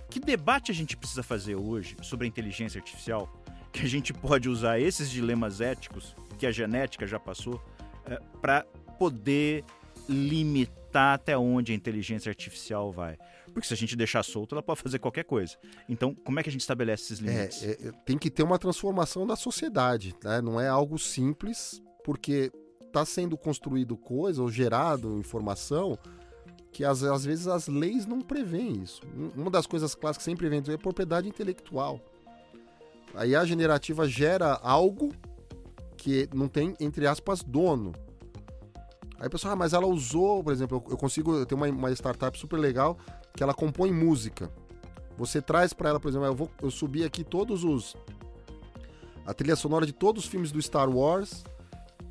que 0.09 0.19
debate 0.19 0.71
a 0.71 0.73
gente 0.73 0.97
precisa 0.97 1.21
fazer 1.21 1.55
hoje 1.55 1.95
sobre 2.01 2.25
a 2.25 2.27
inteligência 2.27 2.79
artificial? 2.79 3.31
Que 3.71 3.81
a 3.81 3.87
gente 3.87 4.13
pode 4.13 4.49
usar 4.49 4.79
esses 4.79 5.11
dilemas 5.11 5.61
éticos 5.61 6.15
que 6.39 6.47
a 6.47 6.51
genética 6.51 7.05
já 7.05 7.19
passou 7.19 7.61
é, 8.05 8.19
para 8.41 8.65
poder 8.97 9.63
limitar 10.07 10.84
até 10.99 11.37
onde 11.37 11.71
a 11.71 11.75
inteligência 11.75 12.29
artificial 12.29 12.91
vai? 12.91 13.17
Porque 13.53 13.67
se 13.67 13.73
a 13.73 13.77
gente 13.77 13.95
deixar 13.95 14.23
solto, 14.23 14.55
ela 14.55 14.63
pode 14.63 14.81
fazer 14.81 14.99
qualquer 14.99 15.23
coisa. 15.23 15.55
Então, 15.87 16.13
como 16.13 16.39
é 16.39 16.43
que 16.43 16.49
a 16.49 16.51
gente 16.51 16.61
estabelece 16.61 17.03
esses 17.03 17.19
limites? 17.19 17.63
É, 17.63 17.71
é, 17.71 17.91
tem 18.05 18.17
que 18.17 18.29
ter 18.29 18.43
uma 18.43 18.59
transformação 18.59 19.25
da 19.25 19.35
sociedade, 19.35 20.15
né? 20.23 20.41
Não 20.41 20.59
é 20.59 20.67
algo 20.67 20.97
simples, 20.99 21.81
porque 22.03 22.51
está 22.81 23.05
sendo 23.05 23.37
construído 23.37 23.97
coisa 23.97 24.41
ou 24.41 24.49
gerado 24.49 25.19
informação 25.19 25.97
que 26.71 26.83
às, 26.83 27.03
às 27.03 27.23
vezes 27.23 27.47
as 27.47 27.67
leis 27.69 28.05
não 28.05 28.19
prevêem 28.19 28.83
isso. 28.83 29.01
Uma 29.33 29.49
das 29.49 29.65
coisas 29.65 29.95
clássicas 29.95 30.25
que 30.25 30.29
sempre 30.29 30.49
vem 30.49 30.61
é 30.67 30.77
propriedade 30.77 31.25
intelectual. 31.25 32.01
A 33.13 33.25
IA 33.25 33.45
generativa 33.45 34.05
gera 34.05 34.59
algo 34.61 35.13
que 35.95 36.27
não 36.33 36.49
tem, 36.49 36.75
entre 36.79 37.07
aspas, 37.07 37.41
dono. 37.41 37.93
Aí 39.19 39.27
o 39.27 39.29
pessoal, 39.29 39.53
ah, 39.53 39.55
mas 39.55 39.73
ela 39.73 39.87
usou, 39.87 40.43
por 40.43 40.51
exemplo, 40.51 40.83
eu 40.89 40.97
consigo, 40.97 41.35
eu 41.35 41.45
tenho 41.45 41.59
uma, 41.59 41.67
uma 41.69 41.91
startup 41.91 42.37
super 42.37 42.57
legal 42.57 42.97
que 43.33 43.41
ela 43.41 43.53
compõe 43.53 43.91
música. 43.91 44.49
Você 45.17 45.41
traz 45.41 45.73
para 45.73 45.89
ela, 45.89 45.99
por 45.99 46.09
exemplo, 46.09 46.27
eu 46.27 46.35
vou 46.35 46.51
eu 46.61 46.69
subi 46.69 47.03
aqui 47.03 47.23
todos 47.23 47.63
os 47.63 47.95
a 49.25 49.33
trilha 49.33 49.55
sonora 49.55 49.85
de 49.85 49.93
todos 49.93 50.25
os 50.25 50.29
filmes 50.29 50.51
do 50.51 50.61
Star 50.61 50.89
Wars, 50.89 51.43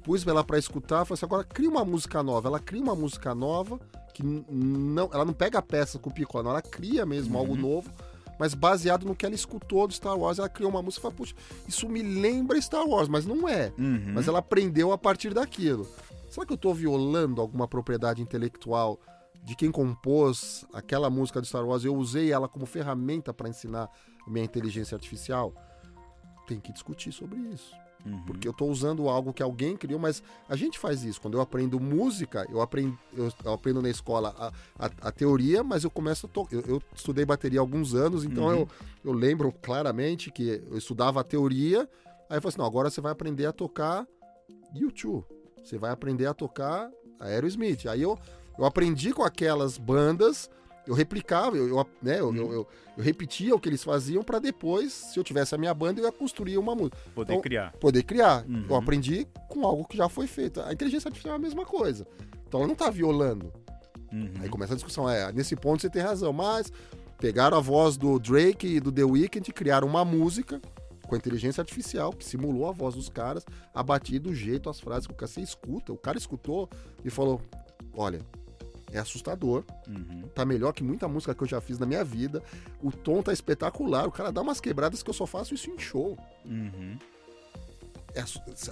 pus 0.03 0.27
ela 0.27 0.43
para 0.43 0.59
escutar, 0.59 1.05
falei 1.05 1.15
assim, 1.15 1.27
agora 1.27 1.45
cria 1.45 1.71
uma 1.71 1.85
música 1.85 2.23
nova. 2.23 2.49
Ela 2.49 2.59
cria 2.59 2.83
uma 2.83 2.97
música 2.97 3.35
nova 3.35 3.79
que 4.13 4.23
não, 4.23 5.11
ela 5.13 5.25
não 5.25 5.33
pega 5.33 5.59
a 5.59 5.63
peça 5.63 5.99
com 5.99 6.09
o 6.09 6.13
pico, 6.13 6.39
ela 6.39 6.63
cria 6.63 7.05
mesmo 7.05 7.35
uhum. 7.35 7.41
algo 7.41 7.57
novo, 7.57 7.91
mas 8.39 8.55
baseado 8.55 9.05
no 9.05 9.15
que 9.15 9.27
ela 9.27 9.35
escutou 9.35 9.89
do 9.89 9.95
Star 9.95 10.17
Wars, 10.17 10.39
ela 10.39 10.49
criou 10.49 10.71
uma 10.71 10.83
música 10.83 11.01
e 11.01 11.03
fala, 11.03 11.15
puxa, 11.15 11.35
isso 11.67 11.89
me 11.89 12.03
lembra 12.03 12.61
Star 12.61 12.87
Wars, 12.87 13.09
mas 13.09 13.27
não 13.27 13.49
é. 13.49 13.73
Uhum. 13.77 14.13
Mas 14.15 14.29
ela 14.29 14.39
aprendeu 14.39 14.93
a 14.93 14.99
partir 14.99 15.35
daquilo. 15.35 15.89
Será 16.35 16.45
que 16.45 16.53
eu 16.53 16.57
estou 16.57 16.75
violando 16.75 17.41
alguma 17.41 17.69
propriedade 17.69 18.21
intelectual 18.21 18.99
de 19.45 19.55
quem 19.55 19.71
compôs 19.71 20.67
aquela 20.73 21.09
música 21.09 21.41
do 21.41 21.47
Star 21.47 21.65
Wars, 21.65 21.85
eu 21.85 21.95
usei 21.95 22.33
ela 22.33 22.49
como 22.49 22.67
ferramenta 22.67 23.33
para 23.33 23.49
ensinar 23.49 23.89
minha 24.27 24.45
inteligência 24.45 24.97
artificial? 24.97 25.55
Tem 26.49 26.59
que 26.59 26.73
discutir 26.73 27.13
sobre 27.13 27.39
isso. 27.39 27.73
Uhum. 28.05 28.21
Porque 28.25 28.49
eu 28.49 28.51
estou 28.51 28.69
usando 28.69 29.09
algo 29.09 29.33
que 29.33 29.45
alguém 29.45 29.77
criou, 29.77 30.01
mas 30.01 30.25
a 30.49 30.57
gente 30.57 30.77
faz 30.77 31.05
isso. 31.05 31.21
Quando 31.21 31.35
eu 31.35 31.41
aprendo 31.41 31.79
música, 31.79 32.45
eu 32.51 32.61
aprendo, 32.61 32.99
eu, 33.17 33.31
aprendo 33.53 33.81
na 33.81 33.89
escola 33.89 34.35
a, 34.37 34.87
a, 34.87 34.91
a 35.03 35.13
teoria, 35.13 35.63
mas 35.63 35.85
eu 35.85 35.91
começo 35.91 36.27
a 36.27 36.29
tocar. 36.29 36.57
Eu, 36.57 36.63
eu, 36.67 36.83
estudei 36.93 37.25
bateria 37.25 37.61
há 37.61 37.63
alguns 37.63 37.95
anos, 37.95 38.25
então 38.25 38.47
uhum. 38.47 38.55
eu, 38.55 38.69
eu 39.05 39.13
lembro 39.13 39.53
claramente 39.53 40.33
que 40.33 40.61
eu 40.69 40.77
estudava 40.77 41.21
a 41.21 41.25
teoria. 41.25 41.89
Aí 42.29 42.39
eu 42.39 42.43
falei 42.43 42.49
assim: 42.49 42.59
não, 42.59 42.67
agora 42.67 42.91
você 42.91 43.01
vai 43.01 43.13
aprender 43.13 43.47
a 43.47 43.53
tocar 43.53 44.05
YouTube. 44.75 45.34
Você 45.65 45.79
vai 45.79 45.91
aprender 45.91 46.27
a 46.27 46.35
tocar 46.35 46.91
Aerosmith. 47.19 47.87
Aí 47.87 48.03
eu 48.03 48.19
eu 48.59 48.65
aprendi 48.65 49.13
com 49.13 49.23
aquelas 49.23 49.77
bandas, 49.77 50.49
eu 50.87 50.95
replicava, 50.95 51.57
eu, 51.57 51.69
eu 51.69 51.87
né, 52.03 52.21
eu, 52.21 52.35
eu, 52.35 52.53
eu, 52.53 52.69
eu, 52.97 53.03
repetia 53.03 53.55
o 53.55 53.59
que 53.59 53.69
eles 53.69 53.83
faziam 53.83 54.23
para 54.23 54.39
depois, 54.39 54.93
se 54.93 55.19
eu 55.19 55.25
tivesse 55.25 55.55
a 55.55 55.59
minha 55.59 55.75
banda, 55.75 56.01
eu 56.01 56.05
ia 56.05 56.13
construir 56.13 56.59
uma 56.59 56.75
música. 56.75 56.97
Poder 57.15 57.33
então, 57.33 57.43
criar. 57.43 57.73
Poder 57.73 58.03
criar. 58.03 58.45
Uhum. 58.47 58.67
Eu 58.69 58.77
aprendi 58.77 59.27
com 59.49 59.67
algo 59.67 59.85
que 59.85 59.97
já 59.97 60.09
foi 60.09 60.27
feito. 60.27 60.61
A 60.61 60.73
inteligência 60.73 61.09
artificial 61.09 61.35
é 61.35 61.37
a 61.37 61.41
mesma 61.41 61.65
coisa. 61.65 62.07
Então 62.47 62.61
ela 62.61 62.69
não 62.69 62.77
tá 62.77 62.91
violando. 62.91 63.53
Uhum. 64.13 64.31
Aí 64.41 64.49
começa 64.49 64.75
a 64.75 64.77
discussão, 64.77 65.11
é, 65.11 65.33
nesse 65.33 65.57
ponto 65.57 65.83
você 65.83 65.91
tem 65.91 66.03
razão, 66.03 66.33
mas 66.33 66.71
pegaram 67.19 67.57
a 67.57 67.61
voz 67.61 67.97
do 67.97 68.19
Drake 68.19 68.77
e 68.77 68.81
do 68.81 68.93
The 68.93 69.05
Weeknd, 69.05 69.53
criaram 69.53 69.89
uma 69.89 70.05
música 70.05 70.61
com 71.07 71.15
a 71.15 71.19
inteligência 71.19 71.61
artificial, 71.61 72.13
que 72.13 72.25
simulou 72.25 72.69
a 72.69 72.73
voz 72.73 72.95
dos 72.95 73.09
caras, 73.09 73.45
a 73.75 73.83
batida, 73.83 74.29
o 74.29 74.35
jeito, 74.35 74.71
as 74.71 74.81
frases 74.81 75.07
que 75.07 75.13
o 75.13 75.17
cara 75.17 75.31
você 75.31 75.41
escuta. 75.41 75.93
O 75.93 75.97
cara 75.97 76.19
escutou 76.19 76.69
e 77.05 77.11
falou: 77.11 77.41
Olha, 77.97 78.21
é 78.93 78.99
assustador. 78.99 79.65
Uhum. 79.89 80.23
Tá 80.35 80.45
melhor 80.45 80.73
que 80.73 80.83
muita 80.83 81.09
música 81.09 81.35
que 81.35 81.43
eu 81.43 81.49
já 81.49 81.61
fiz 81.61 81.79
na 81.79 81.87
minha 81.87 82.05
vida. 82.05 82.43
O 82.83 82.93
tom 82.93 83.23
tá 83.23 83.33
espetacular. 83.33 84.07
O 84.07 84.13
cara 84.13 84.31
dá 84.31 84.41
umas 84.41 84.61
quebradas 84.61 85.03
que 85.03 85.11
eu 85.11 85.15
só 85.15 85.27
faço 85.27 85.55
isso 85.55 85.71
em 85.71 85.79
show. 85.79 86.17
Uhum. 86.45 86.97
É, 88.15 88.23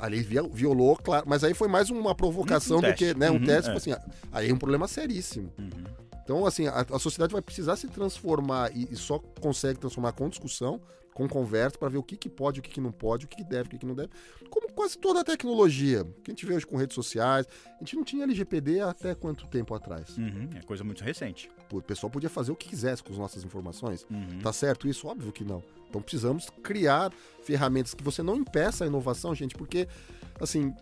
ali 0.01 0.23
violou, 0.23 0.97
claro. 0.97 1.25
Mas 1.29 1.43
aí 1.43 1.53
foi 1.53 1.67
mais 1.67 1.91
uma 1.91 2.15
provocação 2.15 2.79
um 2.79 2.83
do 2.83 2.95
que 2.95 3.13
né, 3.15 3.31
um 3.31 3.35
uhum, 3.35 3.45
teste. 3.45 3.71
É. 3.71 3.75
Tipo 3.75 3.77
assim, 3.79 4.13
aí 4.31 4.49
é 4.49 4.55
um 4.55 4.59
problema 4.59 4.87
seríssimo. 4.87 5.53
Uhum. 5.59 5.85
Então, 6.23 6.47
assim, 6.47 6.69
a, 6.69 6.87
a, 6.89 6.99
sociedade 7.01 7.33
vai 7.33 7.43
precisar 7.43 7.75
se 7.75 7.89
transformar 7.89 8.71
e, 8.77 8.89
e, 8.93 8.97
só 8.97 9.19
consegue 9.41 9.81
transformar 9.81 10.13
com 10.13 10.29
discussão, 10.29 10.81
com 11.15 11.29
conversa, 11.29 11.79
para 11.79 11.89
ver 11.89 11.99
o 11.99 12.03
que, 12.03 12.17
que 12.17 12.29
pode, 12.29 12.61
o 12.61 12.63
que, 12.63 12.71
que 12.71 12.81
não 12.81 12.93
pode, 12.93 13.27
o 13.27 13.29
que, 13.29 13.37
que 13.37 13.45
deve, 13.45 13.69
o 13.69 13.71
que, 13.71 13.79
que 13.79 13.87
não 13.87 13.95
deve. 13.95 14.11
Como 14.51 14.73
quase 14.73 14.99
toda 14.99 15.21
a 15.21 15.25
tecnologia 15.25 16.05
que 16.23 16.31
a 16.31 16.35
gente 16.35 16.47
vê 16.47 16.55
hoje 16.55 16.67
com 16.67 16.77
redes 16.77 16.95
sociais. 16.95 17.47
A 17.77 17.79
gente 17.81 17.97
não 17.97 18.05
tinha 18.05 18.25
LGPD 18.25 18.81
até 18.81 19.15
quanto 19.15 19.47
tempo 19.47 19.75
atrás? 19.75 20.17
Uhum, 20.17 20.49
é 20.55 20.63
coisa 20.63 20.83
muito 20.85 21.03
recente. 21.05 21.51
O 21.73 21.81
pessoal 21.81 22.11
podia 22.11 22.29
fazer 22.29 22.53
o 22.53 22.57
que 22.57 22.69
quisesse 22.69 23.03
com 23.03 23.13
as 23.13 23.19
nossas 23.19 23.45
informações. 23.45 24.07
Uhum. 24.11 24.41
Tá 24.43 24.53
certo 24.53 24.89
isso? 24.89 25.07
Óbvio 25.07 25.33
que 25.33 25.45
não. 25.45 25.63
Então 25.89 26.01
precisamos 26.01 26.49
criar 26.63 27.13
ferramentas 27.43 27.95
que 27.95 28.03
você 28.03 28.23
não 28.23 28.37
impeça 28.37 28.85
a 28.85 28.87
inovação, 28.87 29.35
gente, 29.35 29.55
porque, 29.55 29.87
assim, 30.41 30.75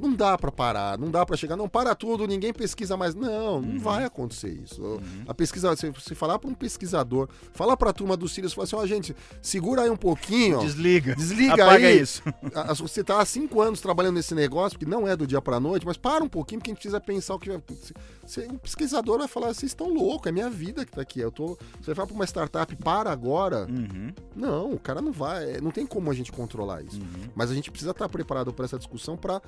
não 0.00 0.14
dá 0.14 0.36
para 0.38 0.50
parar, 0.50 0.98
não 0.98 1.10
dá 1.10 1.24
para 1.26 1.36
chegar, 1.36 1.56
não 1.56 1.68
para 1.68 1.94
tudo, 1.94 2.26
ninguém 2.26 2.52
pesquisa 2.52 2.96
mais. 2.96 3.14
Não, 3.14 3.60
não 3.60 3.74
uhum. 3.74 3.78
vai 3.78 4.04
acontecer 4.04 4.48
isso. 4.48 4.82
Uhum. 4.82 5.24
A 5.28 5.34
pesquisa, 5.34 5.74
se 5.76 5.90
você 5.90 6.14
falar 6.14 6.38
para 6.38 6.48
um 6.48 6.54
pesquisador, 6.54 7.28
falar 7.52 7.76
para 7.76 7.90
a 7.90 7.92
turma 7.92 8.16
dos 8.16 8.32
Sirius, 8.32 8.52
falar 8.52 8.64
assim, 8.64 8.76
ó, 8.76 8.80
oh, 8.80 8.86
gente, 8.86 9.14
segura 9.42 9.82
aí 9.82 9.90
um 9.90 9.96
pouquinho. 9.96 10.60
Desliga. 10.60 11.14
Desliga 11.14 11.64
Apaga 11.64 11.86
aí. 11.86 12.00
isso. 12.00 12.22
Você 12.80 13.04
tá 13.04 13.20
há 13.20 13.24
cinco 13.24 13.60
anos 13.60 13.80
trabalhando 13.80 14.14
nesse 14.14 14.34
negócio, 14.34 14.78
que 14.78 14.86
não 14.86 15.06
é 15.06 15.14
do 15.14 15.26
dia 15.26 15.40
para 15.40 15.60
noite, 15.60 15.84
mas 15.84 15.96
para 15.96 16.24
um 16.24 16.28
pouquinho, 16.28 16.60
porque 16.60 16.70
a 16.70 16.72
gente 16.72 16.80
precisa 16.80 17.00
pensar 17.00 17.34
o 17.34 17.38
que 17.38 17.50
vai. 17.50 17.58
O 17.58 18.58
pesquisador 18.58 19.18
vai 19.18 19.28
falar, 19.28 19.48
vocês 19.48 19.70
estão 19.70 19.88
loucos, 19.92 20.28
é 20.28 20.32
minha 20.32 20.48
vida 20.48 20.84
que 20.84 20.92
tá 20.92 21.02
aqui. 21.02 21.20
Eu 21.20 21.30
tô. 21.30 21.58
Você 21.80 21.92
vai 21.92 22.06
para 22.06 22.14
uma 22.14 22.24
startup, 22.24 22.74
para 22.76 23.10
agora. 23.10 23.66
Uhum. 23.68 24.12
Não, 24.34 24.72
o 24.72 24.78
cara 24.78 25.02
não 25.02 25.12
vai. 25.12 25.60
Não 25.60 25.70
tem 25.70 25.86
como 25.86 26.10
a 26.10 26.14
gente 26.14 26.32
controlar 26.32 26.82
isso. 26.82 27.00
Uhum. 27.00 27.30
Mas 27.34 27.50
a 27.50 27.54
gente 27.54 27.70
precisa 27.70 27.90
estar 27.90 28.08
preparado 28.08 28.52
para 28.52 28.64
essa 28.64 28.78
discussão 28.78 29.16
para 29.16 29.42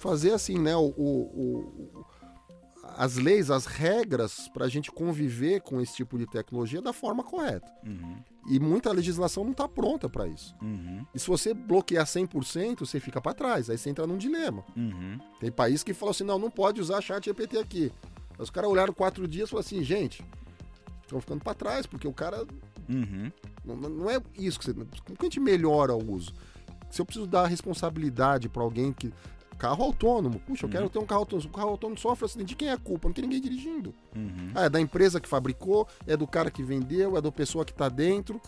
fazer 0.00 0.32
assim, 0.32 0.58
né, 0.58 0.74
o, 0.74 0.94
o, 0.96 1.20
o 1.36 2.04
as 2.96 3.16
leis, 3.16 3.50
as 3.50 3.66
regras 3.66 4.48
para 4.48 4.64
a 4.64 4.68
gente 4.68 4.90
conviver 4.90 5.60
com 5.60 5.80
esse 5.80 5.94
tipo 5.94 6.18
de 6.18 6.26
tecnologia 6.26 6.82
da 6.82 6.92
forma 6.92 7.22
correta. 7.22 7.70
Uhum. 7.86 8.16
E 8.48 8.58
muita 8.58 8.92
legislação 8.92 9.44
não 9.44 9.52
está 9.52 9.68
pronta 9.68 10.08
para 10.08 10.26
isso. 10.26 10.54
Uhum. 10.60 11.04
E 11.14 11.18
se 11.18 11.26
você 11.26 11.54
bloquear 11.54 12.04
100%, 12.04 12.80
você 12.80 12.98
fica 12.98 13.20
para 13.20 13.34
trás. 13.34 13.70
Aí 13.70 13.78
você 13.78 13.90
entra 13.90 14.06
num 14.06 14.16
dilema. 14.16 14.64
Uhum. 14.76 15.18
Tem 15.38 15.52
país 15.52 15.82
que 15.82 15.94
falam 15.94 16.10
assim: 16.10 16.24
não, 16.24 16.38
não 16.38 16.50
pode 16.50 16.80
usar 16.80 17.00
chat 17.00 17.24
GPT 17.24 17.58
aqui. 17.58 17.92
Aí 18.38 18.42
os 18.42 18.50
caras 18.50 18.70
olharam 18.70 18.92
quatro 18.92 19.28
dias 19.28 19.48
e 19.48 19.50
falaram 19.50 19.66
assim: 19.66 19.82
gente, 19.84 20.24
estão 21.02 21.20
ficando 21.20 21.42
para 21.42 21.54
trás, 21.54 21.86
porque 21.86 22.08
o 22.08 22.12
cara. 22.12 22.46
Uhum. 22.88 23.30
Não, 23.64 23.76
não, 23.76 24.10
é 24.10 24.20
isso 24.36 24.58
que 24.58 24.64
você. 24.64 24.74
Como 24.74 25.18
que 25.18 25.22
a 25.22 25.24
gente 25.24 25.40
melhora 25.40 25.94
o 25.94 26.12
uso? 26.12 26.32
Se 26.90 27.00
eu 27.00 27.06
preciso 27.06 27.26
dar 27.26 27.46
responsabilidade 27.46 28.48
para 28.48 28.62
alguém 28.62 28.92
que 28.92 29.12
carro 29.60 29.84
autônomo. 29.84 30.40
Puxa, 30.40 30.64
eu 30.64 30.68
uhum. 30.68 30.72
quero 30.72 30.88
ter 30.88 30.98
um 30.98 31.04
carro 31.04 31.20
autônomo. 31.20 31.48
O 31.48 31.52
carro 31.52 31.68
autônomo 31.68 31.98
sofre 32.00 32.24
acidente. 32.24 32.48
De 32.48 32.56
quem 32.56 32.68
é 32.68 32.72
a 32.72 32.78
culpa? 32.78 33.08
Não 33.08 33.12
tem 33.12 33.24
ninguém 33.24 33.40
dirigindo. 33.40 33.94
Uhum. 34.16 34.52
Ah, 34.54 34.64
é 34.64 34.70
da 34.70 34.80
empresa 34.80 35.20
que 35.20 35.28
fabricou, 35.28 35.86
é 36.06 36.16
do 36.16 36.26
cara 36.26 36.50
que 36.50 36.62
vendeu, 36.62 37.16
é 37.16 37.20
da 37.20 37.30
pessoa 37.30 37.64
que 37.64 37.72
está 37.72 37.88
dentro. 37.88 38.40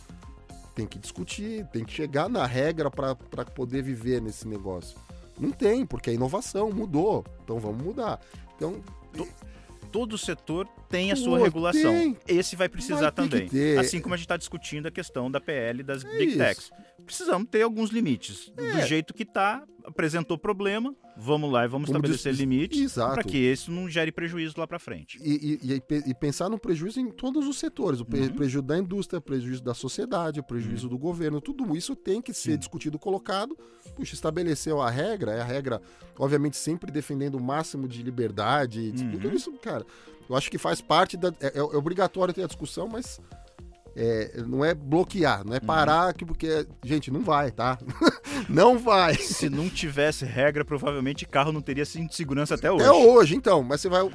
Tem 0.75 0.87
que 0.87 0.99
discutir, 0.99 1.67
tem 1.67 1.85
que 1.85 1.93
chegar 1.93 2.31
na 2.31 2.47
regra 2.47 2.91
para 2.91 3.45
poder 3.45 3.83
viver 3.83 4.23
nesse 4.23 4.49
negócio. 4.49 4.99
Não 5.39 5.51
tem, 5.51 5.85
porque 5.85 6.09
a 6.09 6.13
inovação 6.15 6.73
mudou. 6.73 7.25
Então 7.45 7.59
vamos 7.59 7.85
mudar. 7.85 8.19
Então. 8.57 8.81
Todo 9.91 10.17
setor 10.17 10.67
tem 10.93 11.11
a 11.11 11.17
sua 11.17 11.39
Pô, 11.39 11.45
regulação. 11.45 11.93
Tem. 11.93 12.17
Esse 12.29 12.55
vai 12.55 12.69
precisar 12.69 13.11
vai 13.11 13.13
também. 13.13 13.49
Assim 13.79 14.01
como 14.01 14.15
a 14.15 14.17
gente 14.17 14.27
está 14.27 14.37
discutindo 14.37 14.87
a 14.87 14.91
questão 14.91 15.31
da 15.31 15.41
PL 15.41 15.83
das 15.83 16.05
é 16.05 16.19
Big 16.19 16.29
isso. 16.29 16.39
Techs 16.39 16.71
precisamos 17.03 17.49
ter 17.51 17.63
alguns 17.63 17.91
limites. 17.91 18.53
É. 18.57 18.73
Do 18.73 18.87
jeito 18.87 19.13
que 19.13 19.25
está, 19.25 19.63
apresentou 19.85 20.39
problema, 20.39 20.95
vamos 21.17 21.53
lá 21.53 21.65
e 21.65 21.69
vamos 21.69 21.87
Como 21.87 21.99
estabelecer 21.99 22.35
limites 22.35 22.95
para 22.95 23.23
que 23.23 23.37
isso 23.37 23.71
não 23.71 23.89
gere 23.89 24.11
prejuízo 24.11 24.55
lá 24.59 24.67
para 24.67 24.79
frente. 24.79 25.19
E, 25.23 25.59
e, 25.63 25.83
e, 26.11 26.15
pensar 26.15 26.49
no 26.49 26.59
prejuízo 26.59 27.01
em 27.01 27.11
todos 27.11 27.47
os 27.47 27.59
setores: 27.59 28.01
o 28.01 28.05
uhum. 28.05 28.29
prejuízo 28.35 28.63
da 28.63 28.79
indústria, 28.79 29.19
o 29.19 29.23
prejuízo 29.23 29.63
da 29.63 29.75
sociedade, 29.75 30.41
o 30.41 30.45
prejuízo 30.45 30.87
uhum. 30.87 30.91
do 30.91 30.99
governo. 30.99 31.41
Tudo 31.41 31.77
isso 31.77 31.95
tem 31.95 32.23
que 32.23 32.33
ser 32.33 32.53
Sim. 32.53 32.59
discutido, 32.59 32.99
colocado. 32.99 33.57
Puxa, 33.95 34.15
estabeleceu 34.15 34.81
a 34.81 34.89
regra, 34.89 35.33
é 35.33 35.41
a 35.41 35.45
regra, 35.45 35.81
obviamente, 36.19 36.57
sempre 36.57 36.91
defendendo 36.91 37.35
o 37.35 37.43
máximo 37.43 37.87
de 37.87 38.03
liberdade. 38.03 38.93
Uhum. 38.97 39.11
Tudo 39.11 39.35
isso, 39.35 39.53
cara, 39.55 39.85
eu 40.29 40.37
acho 40.37 40.51
que 40.51 40.59
faz 40.59 40.81
parte 40.81 41.17
da. 41.17 41.29
É, 41.41 41.59
é 41.59 41.63
obrigatório 41.63 42.35
ter 42.35 42.45
a 42.45 42.47
discussão, 42.47 42.89
mas 42.89 43.21
é, 43.95 44.43
não 44.47 44.65
é 44.65 44.75
bloquear, 44.75 45.45
não 45.45 45.55
é 45.55 45.61
parar, 45.61 46.15
uhum. 46.19 46.27
porque, 46.27 46.67
gente, 46.83 47.11
não 47.11 47.21
vai, 47.21 47.51
tá? 47.51 47.79
não 48.49 48.79
vai. 48.79 49.15
Se 49.17 49.51
não 49.51 49.69
tivesse 49.69 50.25
regra, 50.25 50.65
provavelmente 50.65 51.27
carro 51.27 51.53
não 51.53 51.61
teria 51.61 51.85
cinto 51.85 52.11
de 52.11 52.17
segurança 52.17 52.55
até 52.55 52.73
hoje. 52.73 52.85
Até 52.85 52.93
hoje, 52.93 53.37
então. 53.37 53.63
Mas 53.63 53.81
você 53.81 53.89
vai. 53.89 54.09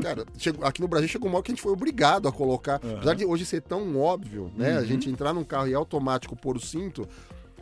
Cara, 0.00 0.24
chegou, 0.38 0.64
aqui 0.64 0.80
no 0.80 0.88
Brasil 0.88 1.08
chegou 1.08 1.28
uma 1.28 1.38
hora 1.38 1.44
que 1.44 1.50
a 1.50 1.54
gente 1.54 1.62
foi 1.62 1.72
obrigado 1.72 2.28
a 2.28 2.32
colocar. 2.32 2.80
Uhum. 2.84 2.96
Apesar 2.96 3.14
de 3.14 3.24
hoje 3.24 3.44
ser 3.44 3.62
tão 3.62 3.98
óbvio, 3.98 4.50
né? 4.56 4.74
Uhum. 4.74 4.78
A 4.78 4.84
gente 4.84 5.10
entrar 5.10 5.32
num 5.32 5.44
carro 5.44 5.66
e 5.66 5.74
automático 5.74 6.36
pôr 6.36 6.56
o 6.56 6.60
cinto, 6.60 7.08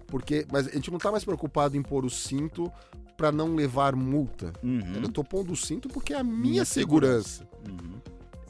porque. 0.06 0.46
Mas 0.52 0.68
a 0.68 0.70
gente 0.70 0.90
não 0.90 0.98
tá 0.98 1.10
mais 1.10 1.24
preocupado 1.24 1.76
em 1.76 1.82
pôr 1.82 2.04
o 2.04 2.10
cinto 2.10 2.70
para 3.16 3.30
não 3.32 3.54
levar 3.54 3.94
multa. 3.94 4.52
Uhum. 4.62 5.02
Eu 5.02 5.08
tô 5.08 5.22
pondo 5.22 5.52
o 5.52 5.56
cinto 5.56 5.88
porque 5.88 6.12
é 6.12 6.18
a 6.18 6.24
minha, 6.24 6.64
segurança. 6.64 7.46
Uhum. 7.68 8.00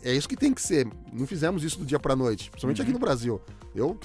É 0.03 0.13
isso 0.13 0.29
que 0.29 0.37
tem 0.37 0.53
que 0.53 0.61
ser. 0.61 0.87
Não 1.13 1.27
fizemos 1.27 1.65
isso 1.65 1.79
do 1.79 1.87
dia 1.87 1.99
pra 1.99 2.15
noite, 2.15 2.51
principalmente 2.51 2.83
aqui 2.83 2.93
no 2.93 2.99
Brasil. 2.99 3.41
Eu 3.75 3.99